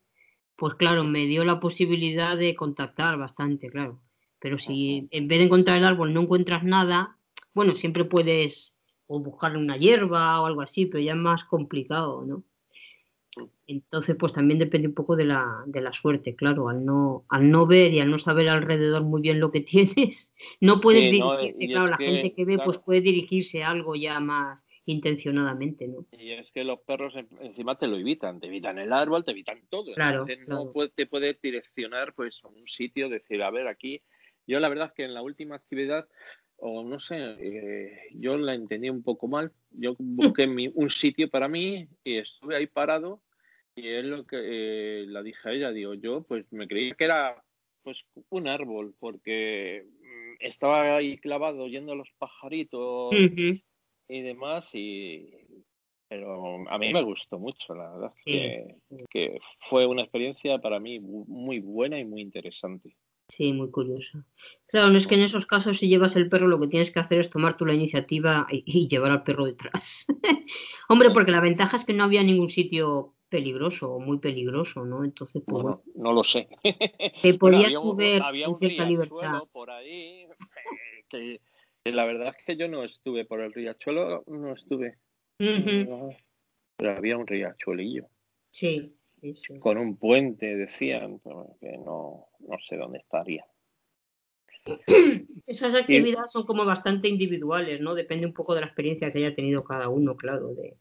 pues 0.60 0.74
claro, 0.74 1.04
me 1.04 1.24
dio 1.24 1.42
la 1.42 1.58
posibilidad 1.58 2.36
de 2.36 2.54
contactar 2.54 3.16
bastante, 3.16 3.70
claro. 3.70 4.02
Pero 4.38 4.58
si 4.58 5.08
en 5.10 5.26
vez 5.26 5.38
de 5.38 5.46
encontrar 5.46 5.78
el 5.78 5.86
árbol 5.86 6.12
no 6.12 6.20
encuentras 6.20 6.64
nada, 6.64 7.16
bueno, 7.54 7.74
siempre 7.74 8.04
puedes 8.04 8.76
o 9.06 9.20
buscarle 9.20 9.56
una 9.56 9.78
hierba 9.78 10.38
o 10.38 10.44
algo 10.44 10.60
así, 10.60 10.84
pero 10.84 11.02
ya 11.02 11.12
es 11.12 11.18
más 11.18 11.44
complicado, 11.44 12.26
¿no? 12.26 12.44
Entonces, 13.66 14.16
pues 14.16 14.34
también 14.34 14.58
depende 14.58 14.88
un 14.88 14.94
poco 14.94 15.16
de 15.16 15.24
la, 15.24 15.64
de 15.64 15.80
la 15.80 15.94
suerte, 15.94 16.36
claro, 16.36 16.68
al 16.68 16.84
no, 16.84 17.24
al 17.30 17.50
no 17.50 17.66
ver 17.66 17.94
y 17.94 18.00
al 18.00 18.10
no 18.10 18.18
saber 18.18 18.50
alrededor 18.50 19.02
muy 19.02 19.22
bien 19.22 19.40
lo 19.40 19.50
que 19.50 19.60
tienes, 19.62 20.34
no 20.60 20.82
puedes 20.82 21.10
dirigirte, 21.10 21.68
claro, 21.68 21.86
la 21.86 21.96
gente 21.96 22.34
que 22.34 22.44
ve 22.44 22.58
pues 22.62 22.76
puede 22.76 23.00
dirigirse 23.00 23.62
a 23.62 23.70
algo 23.70 23.96
ya 23.96 24.20
más 24.20 24.66
intencionadamente, 24.86 25.86
¿no? 25.86 26.06
Y 26.12 26.32
es 26.32 26.50
que 26.52 26.64
los 26.64 26.80
perros 26.80 27.14
encima 27.40 27.78
te 27.78 27.86
lo 27.86 27.96
evitan, 27.96 28.40
te 28.40 28.46
evitan 28.46 28.78
el 28.78 28.92
árbol, 28.92 29.24
te 29.24 29.32
evitan 29.32 29.62
todo, 29.68 29.94
claro, 29.94 30.24
no 30.48 30.72
te 30.94 31.06
puedes 31.06 31.40
direccionar 31.40 32.14
pues 32.14 32.44
a 32.44 32.48
un 32.48 32.66
sitio, 32.66 33.08
decir, 33.08 33.42
a 33.42 33.50
ver, 33.50 33.68
aquí, 33.68 34.02
yo 34.46 34.58
la 34.58 34.68
verdad 34.68 34.88
es 34.88 34.92
que 34.92 35.04
en 35.04 35.14
la 35.14 35.22
última 35.22 35.56
actividad 35.56 36.08
o 36.60 36.84
no 36.84 37.00
sé, 37.00 37.16
eh, 37.40 37.98
yo 38.14 38.36
la 38.36 38.54
entendí 38.54 38.90
un 38.90 39.02
poco 39.02 39.28
mal. 39.28 39.52
Yo 39.70 39.94
busqué 39.98 40.46
un 40.74 40.90
sitio 40.90 41.28
para 41.30 41.48
mí 41.48 41.88
y 42.04 42.16
estuve 42.16 42.56
ahí 42.56 42.66
parado 42.66 43.22
y 43.74 43.88
es 43.88 44.04
lo 44.04 44.26
que 44.26 44.36
eh, 44.40 45.06
la 45.06 45.22
dije 45.22 45.48
a 45.48 45.52
ella, 45.52 45.72
digo, 45.72 45.94
yo 45.94 46.22
pues 46.22 46.44
me 46.52 46.68
creía 46.68 46.94
que 46.94 47.04
era 47.04 47.42
pues 47.82 48.06
un 48.28 48.46
árbol 48.46 48.94
porque 48.98 49.86
mm, 49.86 50.34
estaba 50.40 50.96
ahí 50.96 51.16
clavado 51.16 51.62
oyendo 51.62 51.92
a 51.92 51.96
los 51.96 52.10
pajaritos 52.18 53.14
y 54.10 54.22
demás 54.22 54.74
y 54.74 55.30
pero 56.10 56.68
a 56.68 56.76
mí 56.76 56.92
me 56.92 57.02
gustó 57.02 57.38
mucho, 57.38 57.72
la 57.72 57.88
verdad, 57.88 58.12
que, 58.24 58.74
que 59.10 59.38
fue 59.68 59.86
una 59.86 60.02
experiencia 60.02 60.58
para 60.58 60.80
mí 60.80 60.98
muy 60.98 61.60
buena 61.60 62.00
y 62.00 62.04
muy 62.04 62.20
interesante. 62.20 62.96
Sí, 63.28 63.52
muy 63.52 63.70
curioso. 63.70 64.24
Claro, 64.66 64.90
no 64.90 64.98
es 64.98 65.06
que 65.06 65.14
en 65.14 65.20
esos 65.20 65.46
casos 65.46 65.78
si 65.78 65.88
llevas 65.88 66.16
el 66.16 66.28
perro 66.28 66.48
lo 66.48 66.58
que 66.58 66.66
tienes 66.66 66.90
que 66.90 66.98
hacer 66.98 67.20
es 67.20 67.30
tomar 67.30 67.56
tú 67.56 67.64
la 67.64 67.74
iniciativa 67.74 68.48
y, 68.50 68.88
llevar 68.88 69.12
al 69.12 69.22
perro 69.22 69.46
detrás. 69.46 70.06
Hombre, 70.88 71.10
porque 71.12 71.30
la 71.30 71.40
ventaja 71.40 71.76
es 71.76 71.84
que 71.84 71.92
no 71.92 72.02
había 72.02 72.24
ningún 72.24 72.50
sitio 72.50 73.14
peligroso 73.28 73.92
o 73.92 74.00
muy 74.00 74.18
peligroso, 74.18 74.84
¿no? 74.84 75.04
Entonces, 75.04 75.44
pues, 75.46 75.64
no 75.94 76.12
lo 76.12 76.24
sé. 76.24 76.48
Te 77.22 77.34
podías 77.34 77.72
mover 77.74 78.20
había 78.20 78.48
un, 78.48 78.56
cierta 78.56 78.84
libertad. 78.84 79.42
por 79.52 79.70
ahí, 79.70 80.26
que, 81.08 81.40
la 81.84 82.04
verdad 82.04 82.34
es 82.36 82.44
que 82.44 82.56
yo 82.56 82.68
no 82.68 82.84
estuve 82.84 83.24
por 83.24 83.40
el 83.40 83.52
riachuelo, 83.52 84.24
no 84.26 84.52
estuve. 84.52 84.98
pero 85.38 86.96
había 86.96 87.16
un 87.16 87.26
riachuelillo. 87.26 88.06
Sí, 88.50 88.94
Con 89.60 89.78
un 89.78 89.96
puente, 89.96 90.56
decían, 90.56 91.20
pero 91.22 91.56
que 91.60 91.78
no, 91.78 92.26
no 92.40 92.58
sé 92.68 92.76
dónde 92.76 92.98
estaría. 92.98 93.44
Esas 95.46 95.74
actividades 95.74 96.32
son 96.32 96.44
como 96.44 96.64
bastante 96.64 97.08
individuales, 97.08 97.80
¿no? 97.80 97.94
Depende 97.94 98.26
un 98.26 98.34
poco 98.34 98.54
de 98.54 98.60
la 98.60 98.66
experiencia 98.66 99.12
que 99.12 99.18
haya 99.18 99.34
tenido 99.34 99.64
cada 99.64 99.88
uno, 99.88 100.16
claro. 100.16 100.54
De... 100.54 100.76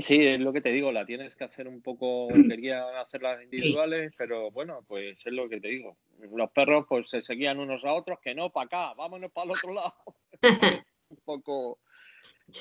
Sí, 0.00 0.24
es 0.24 0.40
lo 0.40 0.52
que 0.52 0.60
te 0.60 0.70
digo, 0.70 0.92
la 0.92 1.06
tienes 1.06 1.34
que 1.34 1.44
hacer 1.44 1.66
un 1.68 1.82
poco, 1.82 2.28
quería 2.48 3.00
hacerlas 3.00 3.42
individuales, 3.42 4.12
pero 4.16 4.50
bueno, 4.50 4.84
pues 4.86 5.18
es 5.24 5.32
lo 5.32 5.48
que 5.48 5.60
te 5.60 5.68
digo. 5.68 5.96
Los 6.18 6.50
perros 6.50 6.86
pues 6.88 7.10
se 7.10 7.20
seguían 7.22 7.60
unos 7.60 7.84
a 7.84 7.92
otros, 7.92 8.18
que 8.20 8.34
no, 8.34 8.50
para 8.50 8.66
acá, 8.66 8.94
vámonos 8.94 9.30
para 9.32 9.46
el 9.46 9.50
otro 9.52 9.74
lado. 9.74 9.94
un 11.08 11.18
poco, 11.24 11.78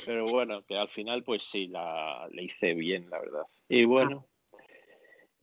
pero 0.05 0.29
bueno, 0.29 0.63
que 0.65 0.77
al 0.77 0.89
final 0.89 1.23
pues 1.23 1.43
sí, 1.43 1.67
la, 1.67 2.27
le 2.31 2.43
hice 2.43 2.73
bien, 2.73 3.09
la 3.09 3.19
verdad. 3.19 3.45
Y 3.69 3.85
bueno, 3.85 4.27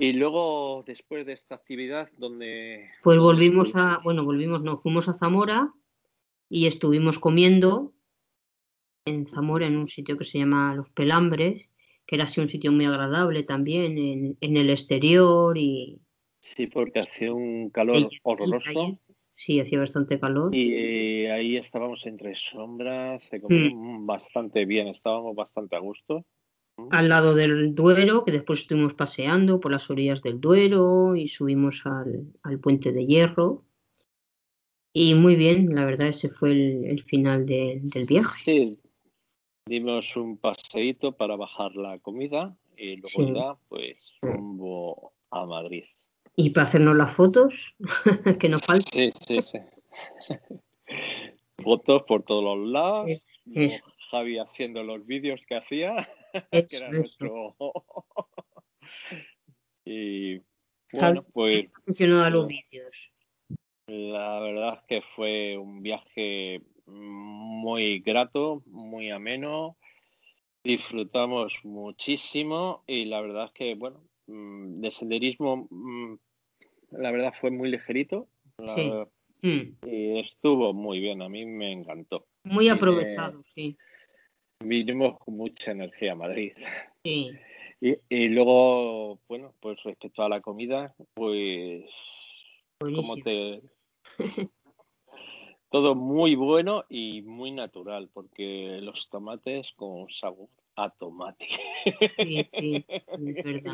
y 0.03 0.15
luego, 0.15 0.83
después 0.85 1.25
de 1.27 1.33
esta 1.33 1.55
actividad, 1.55 2.11
donde... 2.19 2.91
Pues 3.05 3.21
volvimos 3.21 3.77
a, 3.77 4.01
bueno, 4.03 4.25
volvimos, 4.25 4.61
no, 4.61 4.79
fuimos 4.79 5.09
a 5.09 5.15
Zamora 5.15 5.73
y 6.49 6.67
estuvimos 6.67 7.21
comiendo 7.21 7.93
en 9.05 9.27
Zamora, 9.27 9.69
en 9.69 9.77
un 9.77 9.89
sitio 9.89 10.19
que 10.19 10.25
se 10.25 10.39
llama 10.39 10.75
Los 10.75 10.91
Pelambres, 10.91 11.69
que 12.05 12.17
era 12.17 12.25
así 12.25 12.41
un 12.41 12.49
sitio 12.49 12.73
muy 12.73 12.85
agradable 12.85 13.45
también, 13.45 14.37
en, 14.41 14.57
el 14.57 14.71
exterior 14.71 15.57
y... 15.57 16.01
Sí, 16.43 16.67
porque 16.67 16.99
hacía 16.99 17.33
un 17.33 17.71
calor 17.71 18.11
horroroso. 18.25 18.99
sí, 19.35 19.61
hacía 19.61 19.79
bastante 19.79 20.19
calor. 20.19 20.55
Y 20.55 21.27
ahí 21.27 21.57
estábamos 21.57 22.05
entre 22.07 22.35
sombras, 22.35 23.23
se 23.25 23.41
comía 23.41 23.71
mm. 23.73 24.05
bastante 24.05 24.65
bien, 24.67 24.89
estábamos 24.89 25.35
bastante 25.35 25.77
a 25.77 25.79
gusto 25.79 26.27
al 26.91 27.09
lado 27.09 27.35
del 27.35 27.75
Duero, 27.75 28.25
que 28.25 28.33
después 28.33 28.61
estuvimos 28.61 28.95
paseando 28.95 29.61
por 29.61 29.73
las 29.73 29.91
orillas 29.91 30.23
del 30.23 30.41
Duero 30.41 31.17
y 31.17 31.29
subimos 31.29 31.83
al, 31.85 32.61
puente 32.61 32.93
de 32.93 33.07
hierro. 33.07 33.65
Y 34.95 35.15
muy 35.15 35.37
bien, 35.37 35.75
la 35.75 35.85
verdad, 35.85 36.09
ese 36.09 36.29
fue 36.29 36.51
el, 36.51 37.03
final 37.03 37.47
del 37.47 38.07
viaje. 38.07 38.43
Sí, 38.45 38.81
dimos 39.67 40.17
un 40.17 40.37
paseíto 40.37 41.13
para 41.13 41.37
bajar 41.37 41.75
la 41.77 41.99
comida 41.99 42.57
y 42.77 42.97
luego 42.97 43.35
ya, 43.35 43.57
pues, 43.69 43.97
rumbo 44.21 45.13
a 45.31 45.47
Madrid. 45.47 45.85
Y 46.37 46.51
para 46.51 46.67
hacernos 46.67 46.97
las 46.97 47.13
fotos, 47.13 47.75
que 48.41 48.49
nos 48.49 48.63
falta. 48.63 48.91
Sí, 48.93 49.11
sí, 49.13 49.43
sí. 49.43 49.59
fotos 51.63 52.03
por 52.05 52.23
todos 52.23 52.43
los 52.59 52.69
lados. 52.69 53.11
Javi 54.11 54.39
haciendo 54.39 54.83
los 54.83 55.07
vídeos 55.07 55.43
que 55.47 55.57
hacía, 55.57 55.95
que 56.51 56.77
era 56.77 56.91
nuestro... 56.91 57.57
y 59.85 60.41
bueno, 60.93 61.25
pues... 61.33 61.67
los 61.87 62.47
vídeos. 62.47 63.11
La 63.87 64.39
verdad 64.41 64.75
es 64.75 64.81
que 64.87 65.03
fue 65.17 65.57
un 65.57 65.83
viaje 65.83 66.63
muy 66.87 68.01
grato, 68.01 68.63
muy 68.67 69.11
ameno. 69.11 69.77
Disfrutamos 70.63 71.55
muchísimo 71.65 72.85
y 72.87 73.07
la 73.07 73.21
verdad 73.21 73.47
es 73.47 73.53
que, 73.53 73.75
bueno, 73.75 74.01
de 74.81 74.91
senderismo, 74.91 75.69
mm, 75.71 76.15
la 76.93 77.11
verdad 77.11 77.33
fue 77.41 77.51
muy 77.51 77.71
ligerito. 77.71 78.29
Mm. 78.59 79.87
Y 79.87 80.21
estuvo 80.21 80.73
muy 80.73 81.01
bien, 81.01 81.23
a 81.23 81.29
mí 81.29 81.45
me 81.45 81.73
encantó. 81.73 82.27
Muy 82.45 82.69
aprovechado, 82.69 83.43
sí 83.55 83.77
vinimos 84.65 85.19
con 85.19 85.37
mucha 85.37 85.73
energía 85.73 86.13
a 86.13 86.17
Madrid. 86.17 86.53
Sí. 87.05 87.31
Y, 88.09 88.29
luego, 88.29 89.19
bueno, 89.29 89.55
pues 89.59 89.83
respecto 89.83 90.23
a 90.23 90.29
la 90.29 90.41
comida, 90.41 90.95
pues 91.15 91.91
como 92.79 93.17
te 93.17 93.61
todo 95.69 95.97
muy 95.97 96.37
bueno 96.37 96.85
y 96.89 97.23
muy 97.23 97.51
natural, 97.51 98.09
porque 98.15 98.79
los 98.81 99.11
tomates 99.11 99.73
con 99.75 100.09
sabor 100.11 100.49
a 100.77 100.91
tomate. 100.91 101.47
Sí, 102.19 102.49
sí, 102.53 102.85
es 102.89 103.45
verdad. 103.45 103.73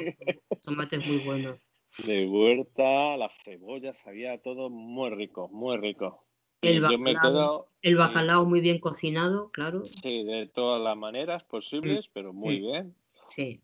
Tomates 0.64 1.06
muy 1.06 1.18
buenos. 1.24 1.58
De 2.04 2.26
huerta, 2.26 3.16
la 3.16 3.28
cebolla, 3.28 3.92
sabía 3.92 4.40
todo 4.40 4.70
muy 4.70 5.10
rico, 5.10 5.48
muy 5.48 5.76
rico. 5.78 6.24
El 6.60 6.80
bacalao, 6.80 7.68
el 7.82 7.96
bacalao 7.96 8.44
muy 8.44 8.60
bien 8.60 8.80
cocinado, 8.80 9.50
claro. 9.50 9.84
Sí, 9.84 10.24
de 10.24 10.46
todas 10.46 10.82
las 10.82 10.96
maneras 10.96 11.44
posibles, 11.44 12.08
pero 12.12 12.32
muy 12.32 12.60
bien. 12.60 12.94
Sí. 13.28 13.60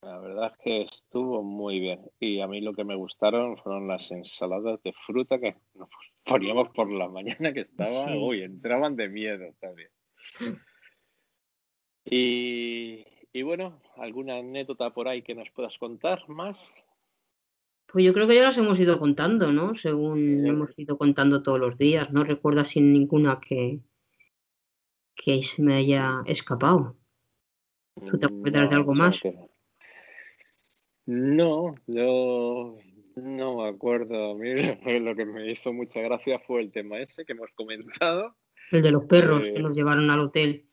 La 0.00 0.18
verdad 0.18 0.52
es 0.52 0.58
que 0.62 0.82
estuvo 0.82 1.42
muy 1.42 1.80
bien. 1.80 2.00
Y 2.20 2.40
a 2.40 2.46
mí 2.46 2.60
lo 2.60 2.74
que 2.74 2.84
me 2.84 2.94
gustaron 2.94 3.56
fueron 3.56 3.88
las 3.88 4.10
ensaladas 4.12 4.82
de 4.82 4.92
fruta 4.92 5.40
que 5.40 5.56
nos 5.74 5.88
poníamos 6.24 6.68
por 6.70 6.90
la 6.90 7.08
mañana 7.08 7.52
que 7.52 7.60
estaba, 7.60 8.14
uy, 8.16 8.42
entraban 8.42 8.96
de 8.96 9.08
miedo 9.08 9.54
también. 9.60 9.88
Y, 12.04 13.04
y 13.32 13.42
bueno, 13.42 13.80
¿alguna 13.96 14.38
anécdota 14.38 14.90
por 14.90 15.08
ahí 15.08 15.22
que 15.22 15.34
nos 15.34 15.50
puedas 15.50 15.76
contar 15.78 16.28
más? 16.28 16.70
Pues 17.86 18.04
yo 18.04 18.12
creo 18.12 18.26
que 18.26 18.34
ya 18.34 18.42
las 18.42 18.58
hemos 18.58 18.78
ido 18.80 18.98
contando, 18.98 19.52
¿no? 19.52 19.74
Según 19.74 20.46
hemos 20.46 20.70
ido 20.76 20.98
contando 20.98 21.42
todos 21.42 21.60
los 21.60 21.78
días. 21.78 22.10
No 22.10 22.24
recuerdo 22.24 22.64
sin 22.64 22.92
ninguna 22.92 23.38
que, 23.40 23.80
que 25.14 25.42
se 25.42 25.62
me 25.62 25.74
haya 25.74 26.22
escapado. 26.26 26.96
¿Tú 28.04 28.18
te 28.18 28.26
acuerdas 28.26 28.68
de 28.68 28.76
algo 28.76 28.94
más? 28.94 29.20
No, 31.06 31.74
yo 31.86 32.76
no 33.16 33.56
me 33.58 33.68
acuerdo. 33.68 34.30
A 34.32 34.34
mí 34.34 35.00
lo 35.00 35.14
que 35.14 35.24
me 35.24 35.50
hizo 35.50 35.72
mucha 35.72 36.00
gracia 36.00 36.40
fue 36.40 36.62
el 36.62 36.72
tema 36.72 36.98
ese 36.98 37.24
que 37.24 37.32
hemos 37.32 37.50
comentado. 37.54 38.34
El 38.72 38.82
de 38.82 38.90
los 38.90 39.04
perros 39.04 39.42
que 39.44 39.50
eh, 39.50 39.62
nos 39.62 39.76
llevaron 39.76 40.10
al 40.10 40.20
hotel. 40.20 40.64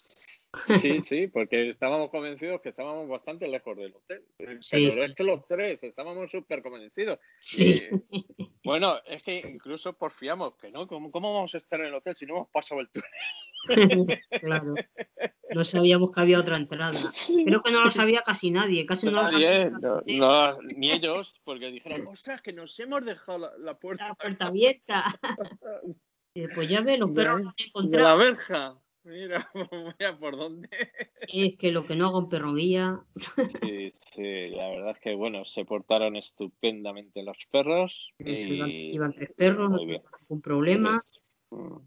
Sí, 0.66 1.00
sí, 1.00 1.28
porque 1.28 1.70
estábamos 1.70 2.10
convencidos 2.10 2.62
que 2.62 2.70
estábamos 2.70 3.08
bastante 3.08 3.48
lejos 3.48 3.78
del 3.78 3.96
hotel. 3.96 4.24
Pero 4.38 4.52
es 4.52 5.16
que 5.16 5.24
los 5.24 5.46
tres 5.48 5.84
estábamos 5.84 6.30
súper 6.30 6.62
convencidos. 6.62 7.20
Sí. 7.40 7.84
bueno, 8.64 8.98
es 9.06 9.24
que 9.24 9.40
incluso 9.40 9.94
porfiamos 9.94 10.56
que 10.56 10.72
no. 10.72 10.88
¿Cómo, 10.88 11.10
vamos 11.12 11.54
a 11.56 11.58
estar 11.58 11.80
en 11.80 11.88
el 11.88 11.96
hotel 11.96 12.16
si 12.16 12.26
no 12.26 12.36
hemos 12.36 12.50
pasado 12.50 12.82
el 12.82 12.90
túnel? 12.90 13.10
claro. 14.42 14.74
No 15.54 15.64
sabíamos 15.64 16.14
que 16.14 16.22
había 16.22 16.40
otra 16.40 16.58
entrada. 16.58 16.98
Creo 17.46 17.62
que 17.62 17.72
no 17.72 17.84
lo 17.84 17.92
sabía 17.92 18.22
casi 18.22 18.52
nadie. 18.52 18.86
Casi 18.86 19.06
no, 19.06 19.24
nadie, 19.24 19.72
no, 20.06 20.62
ni 20.62 20.92
ellos, 20.92 21.40
porque 21.44 21.72
dijeron, 21.72 22.08
ostras, 22.08 22.42
que 22.42 22.54
nos 22.54 22.78
hemos 22.80 23.06
dejado 23.06 23.52
la, 23.58 23.78
puerta. 23.78 24.10
La 24.10 24.16
puerta 24.16 24.48
abierta. 24.48 25.20
pues 26.56 26.70
ya 26.70 26.82
ve, 26.82 26.98
los 26.98 27.12
perros 27.12 27.42
no. 27.44 27.54
La 27.90 28.16
verja. 28.16 28.82
Mira, 29.04 29.50
mira 30.00 30.18
por 30.20 30.38
dónde. 30.38 30.70
Es 31.22 31.58
que 31.58 31.72
lo 31.72 31.86
que 31.86 31.96
no 31.96 32.08
hago 32.08 32.20
en 32.20 32.30
perro 32.30 32.54
guía. 32.54 33.00
Sí, 33.62 33.92
sí, 33.92 34.48
la 34.50 34.70
verdad 34.70 34.92
es 34.92 35.00
que 35.00 35.16
bueno, 35.16 35.46
se 35.46 35.66
portaron 35.66 36.16
estupendamente 36.16 37.24
los 37.24 37.38
perros. 37.52 38.14
Iban, 38.20 39.14
tres 39.14 39.32
perros, 39.36 39.72
no 39.72 39.78
ningún 39.78 40.42
problema. 40.42 41.04
Mm. 41.50 41.78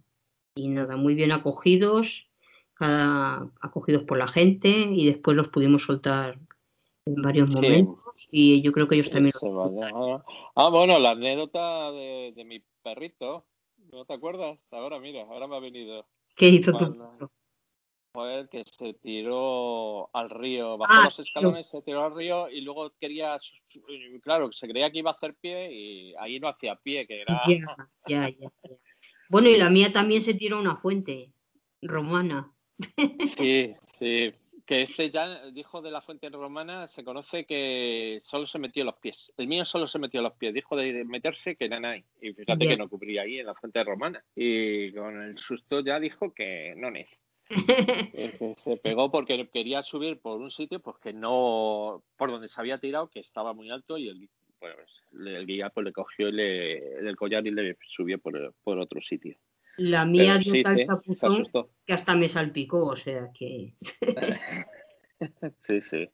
Y 0.56 0.68
nada, 0.68 0.96
muy 0.96 1.14
bien 1.14 1.32
acogidos, 1.32 2.28
cada, 2.74 3.50
acogidos 3.60 4.04
por 4.04 4.18
la 4.18 4.28
gente 4.28 4.68
y 4.68 5.06
después 5.06 5.36
los 5.36 5.48
pudimos 5.48 5.82
soltar 5.82 6.38
en 7.06 7.22
varios 7.22 7.52
momentos 7.52 8.28
y 8.30 8.62
yo 8.62 8.72
creo 8.72 8.88
que 8.88 8.94
ellos 8.94 9.10
también. 9.10 9.34
Ah, 10.54 10.68
bueno, 10.68 10.98
la 10.98 11.10
anécdota 11.10 11.90
de, 11.90 12.32
de 12.34 12.44
mi 12.44 12.62
perrito, 12.82 13.46
¿no 13.92 14.04
te 14.04 14.14
acuerdas? 14.14 14.58
Ahora 14.70 15.00
mira, 15.00 15.22
ahora 15.22 15.48
me 15.48 15.56
ha 15.56 15.60
venido. 15.60 16.06
¿Qué 16.34 16.48
hizo 16.48 16.72
tu 16.72 17.30
Fue 18.12 18.48
que 18.50 18.64
se 18.64 18.94
tiró 18.94 20.10
al 20.14 20.30
río, 20.30 20.76
bajó 20.78 20.92
ah, 20.94 21.04
los 21.04 21.18
escalones, 21.18 21.66
se 21.68 21.82
tiró 21.82 22.04
al 22.04 22.14
río 22.14 22.48
y 22.48 22.60
luego 22.60 22.92
quería, 22.98 23.38
claro, 24.22 24.52
se 24.52 24.68
creía 24.68 24.90
que 24.90 24.98
iba 24.98 25.10
a 25.10 25.14
hacer 25.14 25.34
pie 25.34 25.72
y 25.72 26.14
ahí 26.18 26.38
no 26.40 26.48
hacía 26.48 26.76
pie, 26.76 27.06
que 27.06 27.22
era... 27.22 27.40
Ya, 27.46 27.58
ya, 28.06 28.28
ya, 28.28 28.50
Bueno, 29.28 29.48
y 29.48 29.56
la 29.56 29.70
mía 29.70 29.92
también 29.92 30.22
se 30.22 30.34
tiró 30.34 30.56
a 30.56 30.60
una 30.60 30.76
fuente 30.76 31.32
romana. 31.82 32.52
Sí, 33.36 33.74
sí, 33.92 34.32
que 34.66 34.82
este 34.82 35.10
ya 35.10 35.50
dijo 35.50 35.82
de 35.82 35.90
la 35.90 36.00
fuente 36.00 36.28
romana, 36.30 36.88
se 36.88 37.04
conoce 37.04 37.44
que 37.44 38.20
solo 38.22 38.46
se 38.46 38.58
metió 38.58 38.84
los 38.84 38.96
pies. 38.96 39.32
El 39.36 39.46
mío 39.46 39.64
solo 39.64 39.86
se 39.86 39.98
metió 39.98 40.22
los 40.22 40.32
pies, 40.34 40.54
dijo 40.54 40.76
de 40.76 41.04
meterse 41.04 41.56
que 41.56 41.66
era 41.66 41.76
ahí. 41.90 42.04
Y 42.20 42.32
fíjate 42.32 42.68
que 42.68 42.76
no 42.76 42.88
cubría 42.88 43.22
ahí 43.22 43.38
en 43.38 43.46
la 43.46 43.54
fuente 43.54 43.84
romana. 43.84 44.24
Y 44.34 44.92
con 44.92 45.22
el 45.22 45.38
susto 45.38 45.80
ya 45.80 46.00
dijo 46.00 46.32
que 46.32 46.74
no 46.76 46.88
es. 46.88 47.18
se 48.56 48.76
pegó 48.78 49.10
porque 49.10 49.48
quería 49.52 49.82
subir 49.82 50.18
por 50.18 50.40
un 50.40 50.50
sitio 50.50 50.80
pues 50.80 50.96
que 50.96 51.12
no 51.12 52.02
por 52.16 52.30
donde 52.30 52.48
se 52.48 52.58
había 52.58 52.78
tirado 52.78 53.10
que 53.10 53.20
estaba 53.20 53.52
muy 53.52 53.70
alto 53.70 53.98
y 53.98 54.08
el, 54.08 54.30
pues, 54.58 54.74
el 55.12 55.46
guía 55.46 55.68
pues 55.68 55.84
le 55.84 55.92
cogió 55.92 56.28
el 56.28 57.16
collar 57.16 57.46
y 57.46 57.50
le 57.50 57.76
subió 57.86 58.18
por, 58.18 58.54
por 58.64 58.78
otro 58.78 59.02
sitio 59.02 59.36
la 59.76 60.04
mía 60.04 60.38
dio 60.38 60.62
tal 60.62 60.84
chapuzón 60.84 61.44
que 61.86 61.92
hasta 61.92 62.16
me 62.16 62.28
salpicó, 62.28 62.86
o 62.86 62.96
sea 62.96 63.30
que. 63.32 63.74
Sí, 65.60 65.80
sí. 65.80 66.08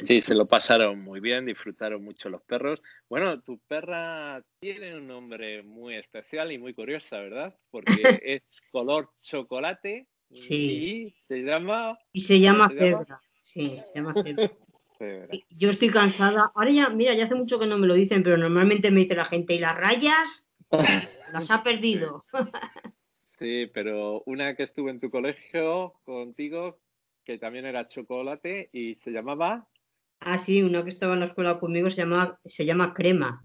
Sí, 0.00 0.20
se 0.20 0.34
lo 0.34 0.48
pasaron 0.48 1.00
muy 1.00 1.20
bien, 1.20 1.46
disfrutaron 1.46 2.02
mucho 2.02 2.28
los 2.28 2.42
perros. 2.42 2.82
Bueno, 3.08 3.40
tu 3.42 3.60
perra 3.60 4.42
tiene 4.58 4.96
un 4.96 5.06
nombre 5.06 5.62
muy 5.62 5.94
especial 5.94 6.50
y 6.50 6.58
muy 6.58 6.74
curiosa, 6.74 7.20
¿verdad? 7.20 7.56
Porque 7.70 7.84
es 8.24 8.42
color 8.72 9.10
chocolate 9.20 10.08
y 10.30 11.14
se 11.20 11.42
llama... 11.42 11.96
Y 12.12 12.20
se 12.20 12.40
llama 12.40 12.68
Cebra. 12.70 13.20
Sí, 13.42 13.76
se 13.78 13.94
llama 13.94 14.14
Cebra. 14.14 14.50
Yo 15.50 15.70
estoy 15.70 15.90
cansada. 15.90 16.50
Ahora 16.54 16.70
ya, 16.70 16.88
mira, 16.88 17.14
ya 17.14 17.24
hace 17.24 17.34
mucho 17.34 17.58
que 17.58 17.66
no 17.66 17.78
me 17.78 17.86
lo 17.86 17.94
dicen, 17.94 18.22
pero 18.22 18.36
normalmente 18.36 18.90
me 18.90 19.00
dice 19.00 19.14
la 19.14 19.24
gente, 19.24 19.54
¿y 19.54 19.58
las 19.58 19.76
rayas? 19.76 20.46
Las 21.32 21.50
ha 21.50 21.62
perdido. 21.62 22.24
sí, 23.24 23.70
pero 23.72 24.22
una 24.26 24.54
que 24.54 24.62
estuvo 24.62 24.90
en 24.90 25.00
tu 25.00 25.10
colegio 25.10 25.94
contigo, 26.04 26.80
que 27.24 27.38
también 27.38 27.66
era 27.66 27.88
chocolate 27.88 28.68
y 28.72 28.94
se 28.96 29.10
llamaba. 29.10 29.68
Ah, 30.20 30.38
sí, 30.38 30.62
una 30.62 30.82
que 30.84 30.90
estaba 30.90 31.14
en 31.14 31.20
la 31.20 31.26
escuela 31.26 31.58
conmigo 31.58 31.90
se 31.90 32.02
llama, 32.02 32.38
se 32.44 32.64
llama 32.64 32.94
Crema. 32.94 33.44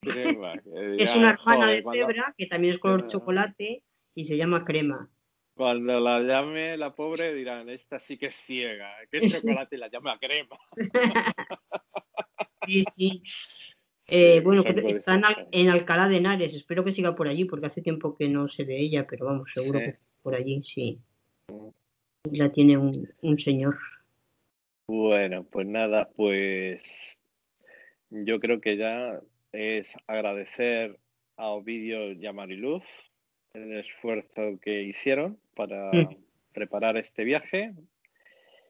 Crema. 0.00 0.54
es 0.98 1.14
una 1.14 1.30
hermana 1.30 1.68
de 1.68 1.82
cebra 1.82 2.34
que 2.36 2.46
también 2.46 2.74
es 2.74 2.80
color 2.80 3.06
chocolate 3.06 3.82
y 4.14 4.24
se 4.24 4.36
llama 4.36 4.64
Crema. 4.64 5.10
Cuando 5.54 6.00
la 6.00 6.20
llame 6.20 6.76
la 6.76 6.94
pobre 6.94 7.32
dirán, 7.32 7.68
esta 7.68 8.00
sí 8.00 8.18
que 8.18 8.26
es 8.26 8.36
ciega, 8.36 8.92
que 9.10 9.18
es 9.18 9.42
chocolate 9.42 9.76
y 9.76 9.78
la 9.78 9.88
llama 9.88 10.18
crema. 10.18 10.58
sí, 12.66 12.82
sí. 12.92 13.22
Eh, 14.06 14.40
bueno, 14.40 14.62
está 14.64 15.20
en, 15.50 15.70
Alcalá 15.70 16.08
de 16.08 16.16
Henares, 16.16 16.54
espero 16.54 16.84
que 16.84 16.92
siga 16.92 17.14
por 17.14 17.26
allí 17.26 17.46
porque 17.46 17.66
hace 17.66 17.80
tiempo 17.80 18.14
que 18.14 18.28
no 18.28 18.48
se 18.48 18.64
ve 18.64 18.78
ella, 18.78 19.06
pero 19.08 19.26
vamos, 19.26 19.50
seguro 19.54 19.80
que 19.80 19.96
por 20.22 20.34
allí 20.34 20.62
sí. 20.62 20.98
Mm 21.50 21.70
la 22.30 22.50
tiene 22.50 22.78
un, 22.78 23.38
señor. 23.38 23.76
Bueno, 24.88 25.44
pues 25.44 25.66
nada, 25.66 26.08
pues 26.16 26.82
yo 28.10 28.40
creo 28.40 28.60
que 28.60 28.76
ya 28.76 29.20
es 29.52 29.96
agradecer 30.06 30.98
a 31.36 31.48
Ovidio 31.48 32.12
y 32.12 32.26
a 32.26 32.32
Mariluz 32.32 32.84
el 33.54 33.72
esfuerzo 33.78 34.58
que 34.60 34.82
hicieron 34.82 35.38
para 35.54 35.92
mm. 35.92 36.16
preparar 36.52 36.96
este 36.96 37.24
viaje. 37.24 37.72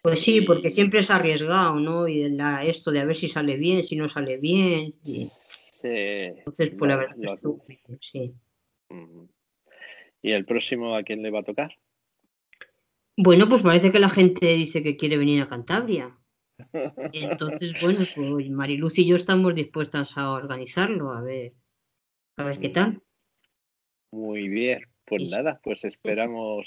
Pues 0.05 0.21
sí, 0.21 0.43
porque 0.43 0.71
siempre 0.71 1.01
es 1.01 1.11
arriesgado, 1.11 1.77
¿no? 1.81 2.07
Y 2.07 2.29
la, 2.29 2.63
esto 2.63 2.91
de 2.91 3.01
a 3.01 3.07
ver 3.07 3.17
si 3.17 3.27
sale 3.27 3.57
bien, 3.57 3.83
si 3.83 3.97
no 3.97 4.07
sale 4.07 4.37
bien. 4.37 4.97
Sí. 5.03 5.31
Entonces, 5.83 6.75
pues 6.79 6.89
la 6.91 6.97
verdad, 6.97 7.39
sí. 8.01 8.35
¿Y 10.21 10.33
el 10.33 10.45
próximo 10.45 10.95
a 10.95 11.03
quién 11.05 11.23
le 11.23 11.31
va 11.31 11.41
a 11.41 11.45
tocar? 11.45 11.79
Bueno, 13.17 13.49
pues 13.49 13.63
parece 13.63 13.91
que 13.93 13.99
la 13.99 14.11
gente 14.11 14.47
dice 14.47 14.83
que 14.83 14.99
quiere 14.99 15.17
venir 15.17 15.41
a 15.41 15.49
Cantabria. 15.49 16.15
Entonces, 17.15 17.73
bueno, 17.81 18.01
pues 18.15 18.51
Mariluz 18.51 18.99
y 18.99 19.07
yo 19.07 19.17
estamos 19.17 19.55
dispuestas 19.55 20.19
a 20.19 20.33
organizarlo, 20.33 21.15
a 21.15 21.23
ver, 21.23 21.55
a 22.37 22.45
ver 22.45 22.59
qué 22.59 22.69
tal. 22.69 23.01
Muy 24.13 24.49
bien, 24.49 24.83
pues 25.07 25.31
nada, 25.31 25.61
pues 25.65 25.83
esperamos 25.87 26.67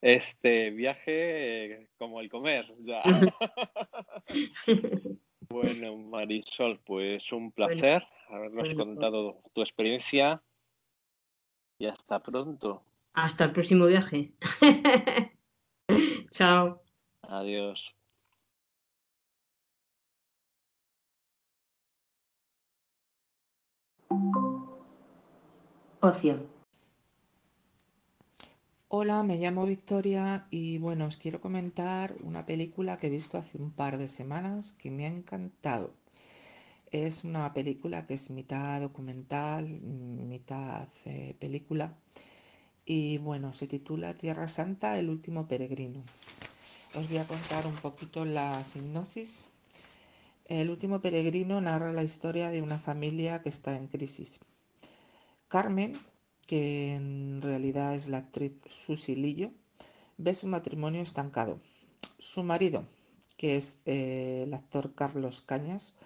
este 0.00 0.70
viaje 0.70 1.74
eh, 1.74 1.88
como 1.98 2.20
el 2.20 2.28
comer. 2.28 2.66
Ya. 2.80 3.02
bueno, 5.48 5.96
Marisol, 5.96 6.80
pues 6.84 7.30
un 7.32 7.52
placer 7.52 8.06
habernos 8.28 8.64
pues 8.64 8.76
contado 8.76 9.42
tu 9.52 9.62
experiencia 9.62 10.42
y 11.78 11.86
hasta 11.86 12.22
pronto. 12.22 12.82
Hasta 13.14 13.44
el 13.44 13.52
próximo 13.52 13.86
viaje. 13.86 14.32
Chao. 16.30 16.82
Adiós. 17.22 17.94
Ocio. 26.00 26.55
Hola, 28.88 29.24
me 29.24 29.36
llamo 29.36 29.66
Victoria 29.66 30.46
y 30.48 30.78
bueno, 30.78 31.06
os 31.06 31.16
quiero 31.16 31.40
comentar 31.40 32.14
una 32.22 32.46
película 32.46 32.96
que 32.96 33.08
he 33.08 33.10
visto 33.10 33.36
hace 33.36 33.58
un 33.58 33.72
par 33.72 33.98
de 33.98 34.06
semanas 34.06 34.74
que 34.74 34.92
me 34.92 35.06
ha 35.06 35.08
encantado. 35.08 35.92
Es 36.92 37.24
una 37.24 37.52
película 37.52 38.06
que 38.06 38.14
es 38.14 38.30
mitad 38.30 38.80
documental, 38.80 39.66
mitad 39.66 40.86
eh, 41.04 41.34
película 41.40 41.96
y 42.84 43.18
bueno, 43.18 43.52
se 43.52 43.66
titula 43.66 44.16
Tierra 44.16 44.46
Santa, 44.46 44.96
el 45.00 45.10
último 45.10 45.48
peregrino. 45.48 46.04
Os 46.94 47.08
voy 47.08 47.18
a 47.18 47.26
contar 47.26 47.66
un 47.66 47.74
poquito 47.74 48.24
la 48.24 48.64
sinopsis. 48.64 49.48
El 50.44 50.70
último 50.70 51.00
peregrino 51.00 51.60
narra 51.60 51.92
la 51.92 52.04
historia 52.04 52.50
de 52.50 52.62
una 52.62 52.78
familia 52.78 53.42
que 53.42 53.48
está 53.48 53.74
en 53.74 53.88
crisis. 53.88 54.38
Carmen, 55.48 55.98
que 56.46 56.94
en 56.94 57.42
realidad 57.42 57.94
es 57.94 58.08
la 58.08 58.18
actriz 58.18 58.60
Susi 58.68 59.16
Lillo, 59.16 59.50
ve 60.16 60.34
su 60.34 60.46
matrimonio 60.46 61.02
estancado. 61.02 61.60
Su 62.18 62.42
marido, 62.42 62.84
que 63.36 63.56
es 63.56 63.80
eh, 63.84 64.44
el 64.46 64.54
actor 64.54 64.94
Carlos 64.94 65.40
Cañas, 65.40 65.96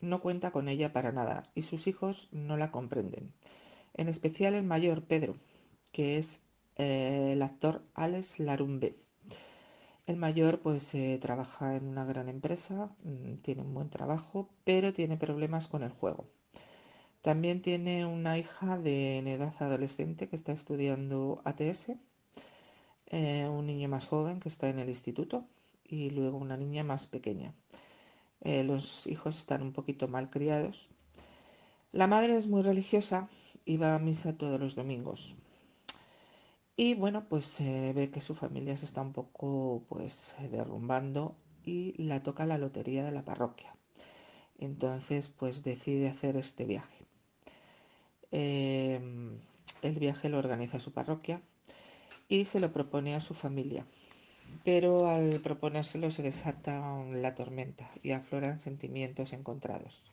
no 0.00 0.20
cuenta 0.20 0.52
con 0.52 0.68
ella 0.68 0.92
para 0.92 1.12
nada 1.12 1.50
y 1.54 1.62
sus 1.62 1.86
hijos 1.86 2.28
no 2.32 2.56
la 2.56 2.70
comprenden. 2.70 3.32
En 3.94 4.08
especial 4.08 4.54
el 4.54 4.62
mayor, 4.62 5.04
Pedro, 5.04 5.34
que 5.92 6.18
es 6.18 6.42
eh, 6.76 7.30
el 7.32 7.42
actor 7.42 7.82
Alex 7.94 8.38
Larumbe. 8.38 8.94
El 10.06 10.16
mayor 10.16 10.60
pues 10.60 10.94
eh, 10.94 11.18
trabaja 11.20 11.74
en 11.74 11.88
una 11.88 12.04
gran 12.04 12.28
empresa, 12.28 12.94
mm, 13.02 13.36
tiene 13.38 13.62
un 13.62 13.74
buen 13.74 13.90
trabajo, 13.90 14.48
pero 14.64 14.92
tiene 14.92 15.16
problemas 15.16 15.66
con 15.66 15.82
el 15.82 15.90
juego. 15.90 16.28
También 17.26 17.60
tiene 17.60 18.06
una 18.06 18.38
hija 18.38 18.78
de 18.78 19.18
edad 19.18 19.52
adolescente 19.58 20.28
que 20.28 20.36
está 20.36 20.52
estudiando 20.52 21.42
ATS, 21.44 21.98
eh, 23.06 23.48
un 23.48 23.66
niño 23.66 23.88
más 23.88 24.06
joven 24.06 24.38
que 24.38 24.48
está 24.48 24.68
en 24.68 24.78
el 24.78 24.88
instituto 24.88 25.44
y 25.82 26.10
luego 26.10 26.38
una 26.38 26.56
niña 26.56 26.84
más 26.84 27.08
pequeña. 27.08 27.52
los 28.42 29.08
hijos 29.08 29.38
están 29.38 29.62
un 29.62 29.72
poquito 29.72 30.06
mal 30.06 30.30
criados. 30.30 30.88
La 31.90 32.06
madre 32.06 32.36
es 32.36 32.46
muy 32.46 32.62
religiosa 32.62 33.28
y 33.64 33.76
va 33.76 33.96
a 33.96 33.98
misa 33.98 34.38
todos 34.38 34.60
los 34.60 34.76
domingos. 34.76 35.36
Y 36.76 36.94
bueno, 36.94 37.28
pues 37.28 37.44
se 37.44 37.92
ve 37.92 38.08
que 38.08 38.20
su 38.20 38.36
familia 38.36 38.76
se 38.76 38.84
está 38.84 39.02
un 39.02 39.12
poco 39.12 39.82
pues 39.88 40.36
derrumbando 40.52 41.34
y 41.64 42.00
la 42.00 42.22
toca 42.22 42.46
la 42.46 42.56
lotería 42.56 43.04
de 43.04 43.10
la 43.10 43.24
parroquia. 43.24 43.74
Entonces 44.58 45.28
pues 45.28 45.64
decide 45.64 46.06
hacer 46.08 46.36
este 46.36 46.66
viaje. 46.66 46.95
Em, 48.38 49.40
el 49.80 49.98
viaje 49.98 50.28
lo 50.28 50.36
organiza 50.36 50.78
su 50.78 50.92
parroquia 50.92 51.40
y 52.28 52.44
se 52.44 52.60
lo 52.60 52.70
propone 52.70 53.14
a 53.14 53.20
su 53.20 53.32
familia. 53.32 53.86
Pero 54.62 55.08
al 55.08 55.40
proponérselo 55.40 56.10
se 56.10 56.22
desata 56.22 57.02
la 57.12 57.34
tormenta 57.34 57.90
y 58.02 58.10
afloran 58.10 58.60
sentimientos 58.60 59.32
encontrados. 59.32 60.12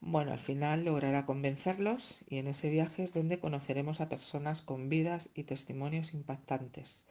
Bueno, 0.00 0.32
al 0.32 0.40
final 0.40 0.86
logrará 0.86 1.26
convencerlos 1.26 2.20
y 2.30 2.38
en 2.38 2.46
ese 2.46 2.70
viaje 2.70 3.02
es 3.02 3.12
donde 3.12 3.38
conoceremos 3.38 4.00
a 4.00 4.08
personas 4.08 4.62
con 4.62 4.88
vidas 4.88 5.28
y 5.34 5.44
testimonios 5.44 6.14
impactantes 6.14 7.04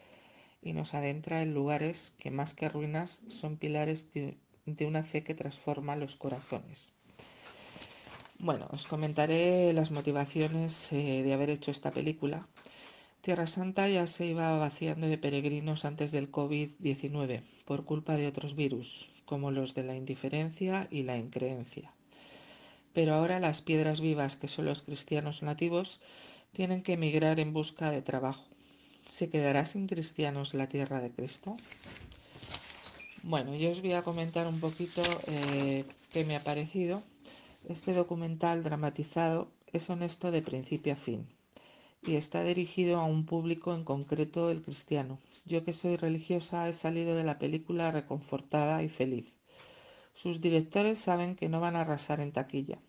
y 0.64 0.74
nos 0.74 0.96
adentra 0.96 1.44
en 1.44 1.54
lugares 1.54 2.16
que 2.18 2.32
más 2.32 2.56
que 2.56 2.70
ruinas 2.70 3.22
son 3.28 3.58
pilares 3.58 4.12
de, 4.14 4.40
una 4.88 5.04
fe 5.04 5.24
que 5.24 5.36
transforma 5.36 5.96
los 5.96 6.16
corazones. 6.16 6.97
Bueno, 8.40 8.68
os 8.72 8.88
comentaré 8.88 9.74
las 9.74 9.92
motivaciones 9.92 10.92
eh, 10.94 11.24
de 11.24 11.34
haber 11.34 11.50
hecho 11.50 11.72
esta 11.72 11.92
película. 11.92 12.48
Tierra 13.22 13.48
Santa 13.48 13.88
ya 13.90 14.08
se 14.08 14.26
iba 14.28 14.58
vaciando 14.58 15.08
de 15.08 15.18
peregrinos 15.18 15.86
antes 15.86 16.12
del 16.12 16.32
COVID-19 16.32 17.42
por 17.66 17.84
culpa 17.84 18.16
de 18.16 18.28
otros 18.28 18.56
virus, 18.56 19.12
como 19.26 19.52
los 19.52 19.74
de 19.74 19.84
la 19.84 19.96
indiferencia 19.96 20.88
y 20.92 21.04
la 21.04 21.18
increencia 21.18 21.92
pero 22.98 23.14
ahora 23.14 23.40
las 23.40 23.62
piedras 23.62 24.02
vivas, 24.02 24.38
que 24.38 24.48
son 24.48 24.66
los 24.66 24.82
cristianos 24.82 25.44
nativos, 25.44 26.02
tienen 26.52 26.82
que 26.82 26.94
emigrar 26.94 27.40
en 27.40 27.54
busca 27.54 27.92
de 27.92 28.02
trabajo. 28.02 28.44
¿Se 29.06 29.30
quedará 29.30 29.68
sin 29.68 29.86
cristianos 29.86 30.56
la 30.56 30.68
tierra 30.68 31.00
de 31.00 31.12
Cristo? 31.12 31.56
Bueno, 33.22 33.56
yo 33.56 33.70
os 33.70 33.84
voy 33.84 33.94
a 33.94 34.02
comentar 34.02 34.48
un 34.48 34.60
poquito 34.60 35.04
eh, 35.28 35.86
qué 36.12 36.26
me 36.26 36.36
ha 36.36 36.40
parecido. 36.40 37.04
Este 37.70 37.94
documental 37.94 38.64
dramatizado 38.64 39.52
es 39.74 39.90
honesto 39.90 40.32
de 40.32 40.42
principio 40.42 40.94
a 40.94 40.96
fin 40.96 41.28
y 42.02 42.16
está 42.16 42.42
dirigido 42.42 42.98
a 42.98 43.04
un 43.04 43.26
público 43.26 43.74
en 43.74 43.84
concreto 43.84 44.50
el 44.50 44.62
cristiano. 44.62 45.20
Yo 45.44 45.66
que 45.66 45.74
soy 45.74 45.98
religiosa 45.98 46.70
he 46.70 46.72
salido 46.72 47.14
de 47.14 47.26
la 47.26 47.40
película 47.40 47.92
reconfortada 47.92 48.84
y 48.84 48.88
feliz. 48.88 49.34
Sus 50.14 50.40
directores 50.40 50.98
saben 50.98 51.36
que 51.36 51.50
no 51.50 51.60
van 51.60 51.76
a 51.76 51.82
arrasar 51.82 52.22
en 52.22 52.32
taquilla. 52.32 52.80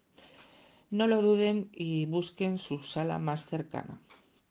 No 0.90 1.08
lo 1.08 1.22
duden 1.22 1.70
y 1.72 2.06
busquen 2.06 2.56
su 2.56 2.78
sala 2.78 3.18
más 3.18 3.46
cercana. 3.46 4.00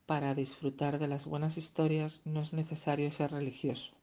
Para 0.05 0.35
disfrutar 0.35 0.99
de 0.99 1.07
las 1.07 1.25
buenas 1.25 1.57
historias 1.57 2.19
no 2.25 2.41
es 2.41 2.51
necesario 2.51 3.09
ser 3.11 3.31
religioso. 3.31 3.93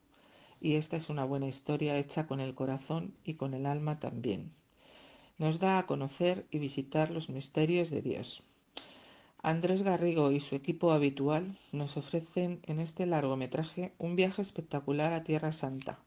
y 0.59 0.73
esta 0.73 0.97
es 0.97 1.09
una 1.09 1.25
buena 1.25 1.47
historia 1.47 1.99
hecha 1.99 2.25
con 2.25 2.39
el 2.39 2.55
corazón 2.55 3.13
y 3.23 3.35
con 3.35 3.53
el 3.53 3.67
alma 3.67 3.99
también. 3.99 4.51
Nos 5.37 5.59
da 5.59 5.79
a 5.79 5.85
conocer 5.85 6.45
y 6.49 6.59
visitar 6.59 7.11
los 7.11 7.29
misterios 7.29 7.89
de 7.89 8.01
Dios. 8.01 8.43
Andrés 9.43 9.83
Garrigo 9.83 10.31
y 10.31 10.39
su 10.39 10.55
equipo 10.55 10.91
habitual 10.91 11.57
nos 11.73 11.97
ofrecen 11.97 12.61
en 12.67 12.79
este 12.79 13.05
largometraje 13.05 13.93
un 13.97 14.15
viaje 14.15 14.41
espectacular 14.41 15.11
a 15.11 15.25
Tierra 15.25 15.51
Santa, 15.51 15.99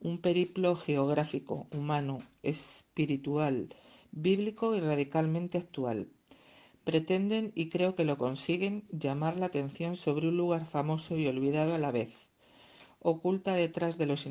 un 0.00 0.18
periplo 0.18 0.74
geográfico, 0.74 1.68
humano, 1.70 2.22
espiritual, 2.42 3.72
bíblico 4.10 4.74
y 4.74 4.80
radicalmente 4.80 5.58
actual. 5.58 6.08
Pretenden, 6.82 7.52
y 7.54 7.68
creo 7.68 7.94
que 7.94 8.04
lo 8.04 8.18
consiguen, 8.18 8.84
llamar 8.90 9.38
la 9.38 9.46
atención 9.46 9.94
sobre 9.94 10.26
un 10.26 10.36
lugar 10.36 10.66
famoso 10.66 11.16
y 11.16 11.28
olvidado 11.28 11.72
a 11.74 11.78
la 11.78 11.92
vez, 11.92 12.12
oculta 12.98 13.54
detrás 13.54 13.96
de 13.96 14.06
los 14.06 14.26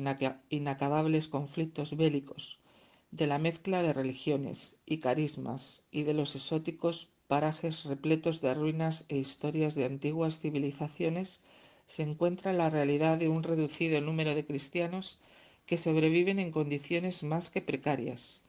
inacabables 0.50 1.26
conflictos 1.26 1.96
bélicos, 1.96 2.60
de 3.10 3.26
la 3.26 3.38
mezcla 3.38 3.82
de 3.82 3.92
religiones 3.92 4.76
y 4.84 4.98
carismas 4.98 5.82
y 5.90 6.02
de 6.02 6.14
los 6.14 6.34
exóticos 6.34 7.08
parajes 7.28 7.84
repletos 7.84 8.40
de 8.40 8.54
ruinas 8.54 9.04
e 9.08 9.16
historias 9.16 9.74
de 9.74 9.84
antiguas 9.84 10.38
civilizaciones, 10.38 11.40
se 11.86 12.02
encuentra 12.02 12.52
la 12.52 12.70
realidad 12.70 13.18
de 13.18 13.28
un 13.28 13.42
reducido 13.42 14.00
número 14.00 14.34
de 14.34 14.44
cristianos 14.44 15.20
que 15.66 15.78
sobreviven 15.78 16.38
en 16.38 16.52
condiciones 16.52 17.22
más 17.22 17.50
que 17.50 17.60
precarias. 17.60 18.42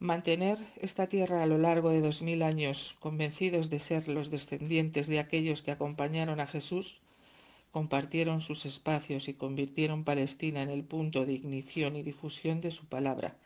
Mantener 0.00 0.58
esta 0.76 1.08
tierra 1.08 1.42
a 1.42 1.46
lo 1.46 1.58
largo 1.58 1.90
de 1.90 2.00
dos 2.00 2.20
mil 2.20 2.42
años 2.42 2.96
convencidos 3.00 3.70
de 3.70 3.80
ser 3.80 4.08
los 4.08 4.30
descendientes 4.30 5.06
de 5.06 5.20
aquellos 5.20 5.62
que 5.62 5.70
acompañaron 5.70 6.40
a 6.40 6.46
Jesús, 6.46 7.00
compartieron 7.70 8.40
sus 8.40 8.66
espacios 8.66 9.28
y 9.28 9.34
convirtieron 9.34 10.04
Palestina 10.04 10.62
en 10.62 10.70
el 10.70 10.84
punto 10.84 11.26
de 11.26 11.32
ignición 11.32 11.96
y 11.96 12.02
difusión 12.02 12.60
de 12.60 12.70
su 12.70 12.86
palabra, 12.86 13.36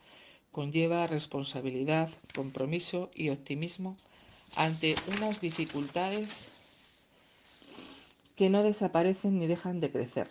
conlleva 0.58 1.06
responsabilidad, 1.06 2.10
compromiso 2.34 3.12
y 3.14 3.28
optimismo 3.30 3.96
ante 4.56 4.96
unas 5.16 5.40
dificultades 5.40 6.48
que 8.34 8.50
no 8.50 8.64
desaparecen 8.64 9.38
ni 9.38 9.46
dejan 9.46 9.78
de 9.78 9.92
crecer. 9.92 10.26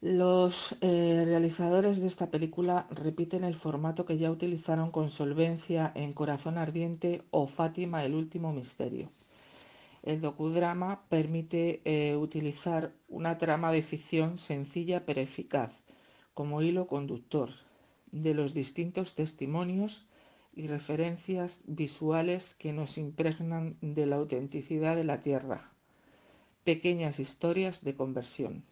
Los 0.00 0.76
eh, 0.80 1.24
realizadores 1.26 2.00
de 2.00 2.06
esta 2.06 2.30
película 2.30 2.86
repiten 2.90 3.42
el 3.42 3.56
formato 3.56 4.06
que 4.06 4.16
ya 4.16 4.30
utilizaron 4.30 4.92
con 4.92 5.10
solvencia 5.10 5.90
en 5.96 6.12
Corazón 6.12 6.56
Ardiente 6.56 7.22
o 7.32 7.48
Fátima, 7.48 8.04
el 8.04 8.14
último 8.14 8.52
misterio. 8.52 9.10
El 10.04 10.20
docudrama 10.20 11.02
permite 11.08 11.80
eh, 11.84 12.14
utilizar 12.14 12.92
una 13.08 13.38
trama 13.38 13.72
de 13.72 13.82
ficción 13.82 14.38
sencilla 14.38 15.04
pero 15.04 15.20
eficaz 15.20 15.72
como 16.32 16.62
hilo 16.62 16.86
conductor 16.86 17.65
de 18.12 18.34
los 18.34 18.54
distintos 18.54 19.14
testimonios 19.14 20.06
y 20.54 20.68
referencias 20.68 21.64
visuales 21.66 22.54
que 22.54 22.72
nos 22.72 22.98
impregnan 22.98 23.76
de 23.80 24.06
la 24.06 24.16
autenticidad 24.16 24.96
de 24.96 25.04
la 25.04 25.20
tierra. 25.20 25.70
Pequeñas 26.64 27.20
historias 27.20 27.84
de 27.84 27.94
conversión. 27.94 28.64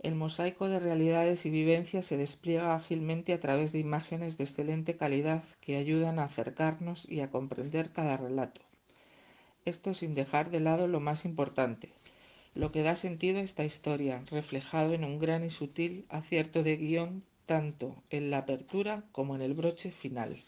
El 0.00 0.14
mosaico 0.14 0.68
de 0.68 0.78
realidades 0.78 1.44
y 1.44 1.50
vivencias 1.50 2.06
se 2.06 2.16
despliega 2.16 2.76
ágilmente 2.76 3.32
a 3.32 3.40
través 3.40 3.72
de 3.72 3.80
imágenes 3.80 4.38
de 4.38 4.44
excelente 4.44 4.96
calidad 4.96 5.42
que 5.60 5.76
ayudan 5.76 6.20
a 6.20 6.24
acercarnos 6.24 7.10
y 7.10 7.20
a 7.20 7.30
comprender 7.32 7.90
cada 7.90 8.16
relato. 8.16 8.60
Esto 9.64 9.94
sin 9.94 10.14
dejar 10.14 10.50
de 10.50 10.60
lado 10.60 10.86
lo 10.86 11.00
más 11.00 11.24
importante, 11.24 11.92
lo 12.54 12.70
que 12.70 12.84
da 12.84 12.94
sentido 12.94 13.38
a 13.38 13.42
esta 13.42 13.64
historia, 13.64 14.22
reflejado 14.30 14.94
en 14.94 15.02
un 15.02 15.18
gran 15.18 15.44
y 15.44 15.50
sutil 15.50 16.06
acierto 16.08 16.62
de 16.62 16.76
guion 16.76 17.24
tanto 17.48 18.04
en 18.10 18.30
la 18.30 18.38
apertura 18.44 19.04
como 19.10 19.34
en 19.34 19.40
el 19.40 19.54
broche 19.54 19.90
final. 19.90 20.44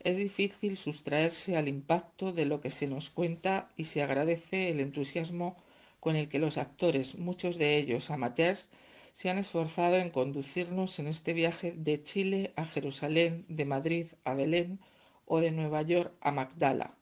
Es 0.00 0.18
difícil 0.18 0.76
sustraerse 0.76 1.56
al 1.56 1.66
impacto 1.66 2.32
de 2.32 2.44
lo 2.44 2.60
que 2.60 2.70
se 2.70 2.86
nos 2.86 3.08
cuenta 3.08 3.70
y 3.76 3.86
se 3.86 4.02
agradece 4.02 4.68
el 4.70 4.80
entusiasmo 4.80 5.54
con 5.98 6.16
el 6.16 6.28
que 6.28 6.38
los 6.38 6.58
actores, 6.58 7.16
muchos 7.16 7.56
de 7.56 7.78
ellos 7.78 8.10
amateurs, 8.10 8.68
se 9.12 9.30
han 9.30 9.38
esforzado 9.38 9.96
en 9.96 10.10
conducirnos 10.10 10.98
en 10.98 11.06
este 11.06 11.32
viaje 11.32 11.72
de 11.72 12.02
Chile 12.02 12.52
a 12.54 12.66
Jerusalén, 12.66 13.46
de 13.48 13.64
Madrid 13.64 14.06
a 14.24 14.34
Belén 14.34 14.78
o 15.24 15.40
de 15.40 15.52
Nueva 15.52 15.80
York 15.82 16.12
a 16.20 16.32
Magdala. 16.32 16.98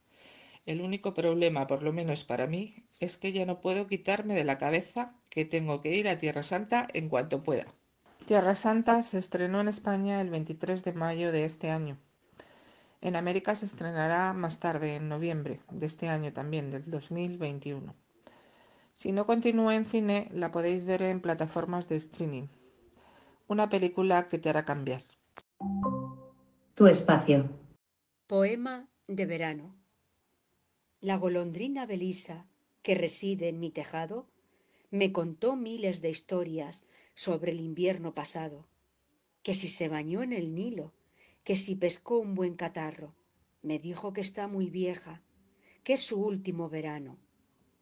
El 0.65 0.79
único 0.79 1.13
problema, 1.13 1.67
por 1.67 1.83
lo 1.83 1.91
menos 1.91 2.23
para 2.23 2.47
mí, 2.47 2.75
es 3.01 3.17
que 3.17 3.33
ya 3.33 3.45
no 3.45 3.59
puedo 3.59 3.87
quitarme 3.87 4.33
de 4.33 4.45
la 4.45 4.57
cabeza 4.57 5.13
que 5.29 5.43
tengo 5.43 5.81
que 5.81 5.95
ir 5.97 6.07
a 6.07 6.17
Tierra 6.17 6.43
Santa 6.43 6.87
en 6.93 7.09
cuanto 7.09 7.43
pueda. 7.43 7.67
Tierra 8.29 8.55
Santa 8.55 9.01
se 9.01 9.17
estrenó 9.17 9.59
en 9.59 9.69
España 9.69 10.21
el 10.21 10.29
23 10.29 10.83
de 10.83 10.93
mayo 10.93 11.31
de 11.31 11.45
este 11.45 11.71
año. 11.71 11.97
En 13.01 13.15
América 13.15 13.55
se 13.55 13.65
estrenará 13.65 14.33
más 14.33 14.59
tarde, 14.59 14.97
en 14.97 15.09
noviembre 15.09 15.61
de 15.71 15.87
este 15.87 16.09
año 16.09 16.31
también, 16.31 16.69
del 16.69 16.91
2021. 16.91 17.95
Si 18.93 19.11
no 19.11 19.25
continúa 19.25 19.75
en 19.75 19.87
cine, 19.87 20.29
la 20.31 20.51
podéis 20.51 20.83
ver 20.83 21.01
en 21.01 21.21
plataformas 21.21 21.89
de 21.89 21.95
streaming. 21.95 22.45
Una 23.47 23.67
película 23.67 24.27
que 24.27 24.37
te 24.37 24.51
hará 24.51 24.63
cambiar. 24.63 25.01
Tu 26.75 26.85
espacio. 26.85 27.49
Poema 28.27 28.87
de 29.07 29.25
verano. 29.25 29.75
La 31.01 31.17
golondrina 31.17 31.87
Belisa, 31.87 32.45
que 32.83 32.93
reside 32.93 33.49
en 33.49 33.59
mi 33.59 33.71
tejado, 33.71 34.27
me 34.91 35.11
contó 35.11 35.55
miles 35.55 36.01
de 36.01 36.09
historias 36.09 36.83
sobre 37.13 37.51
el 37.51 37.59
invierno 37.59 38.13
pasado, 38.13 38.67
que 39.43 39.53
si 39.53 39.67
se 39.67 39.87
bañó 39.87 40.23
en 40.23 40.33
el 40.33 40.55
Nilo, 40.55 40.93
que 41.43 41.55
si 41.55 41.75
pescó 41.75 42.19
un 42.19 42.35
buen 42.35 42.55
catarro. 42.55 43.15
Me 43.61 43.79
dijo 43.79 44.13
que 44.13 44.21
está 44.21 44.47
muy 44.47 44.69
vieja, 44.69 45.21
que 45.83 45.93
es 45.93 46.01
su 46.01 46.23
último 46.23 46.69
verano. 46.69 47.17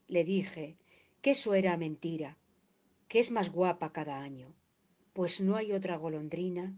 Le 0.08 0.24
dije 0.24 0.78
que 1.22 1.32
eso 1.32 1.54
era 1.54 1.78
mentira, 1.78 2.38
que 3.08 3.20
es 3.20 3.32
más 3.32 3.52
guapa 3.52 3.92
cada 3.92 4.22
año, 4.22 4.54
pues 5.14 5.42
no 5.42 5.56
hay 5.56 5.72
otra 5.72 5.98
golondrina 5.98 6.76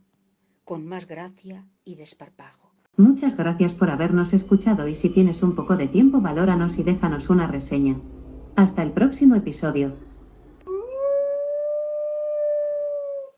con 0.63 0.85
más 0.85 1.07
gracia 1.07 1.67
y 1.83 1.95
desparpajo. 1.95 2.71
Muchas 2.95 3.37
gracias 3.37 3.73
por 3.75 3.89
habernos 3.89 4.33
escuchado 4.33 4.87
y 4.87 4.95
si 4.95 5.09
tienes 5.09 5.41
un 5.41 5.55
poco 5.55 5.77
de 5.77 5.87
tiempo 5.87 6.21
valóranos 6.21 6.77
y 6.77 6.83
déjanos 6.83 7.29
una 7.29 7.47
reseña. 7.47 7.99
Hasta 8.55 8.83
el 8.83 8.91
próximo 8.91 9.35
episodio. 9.35 9.95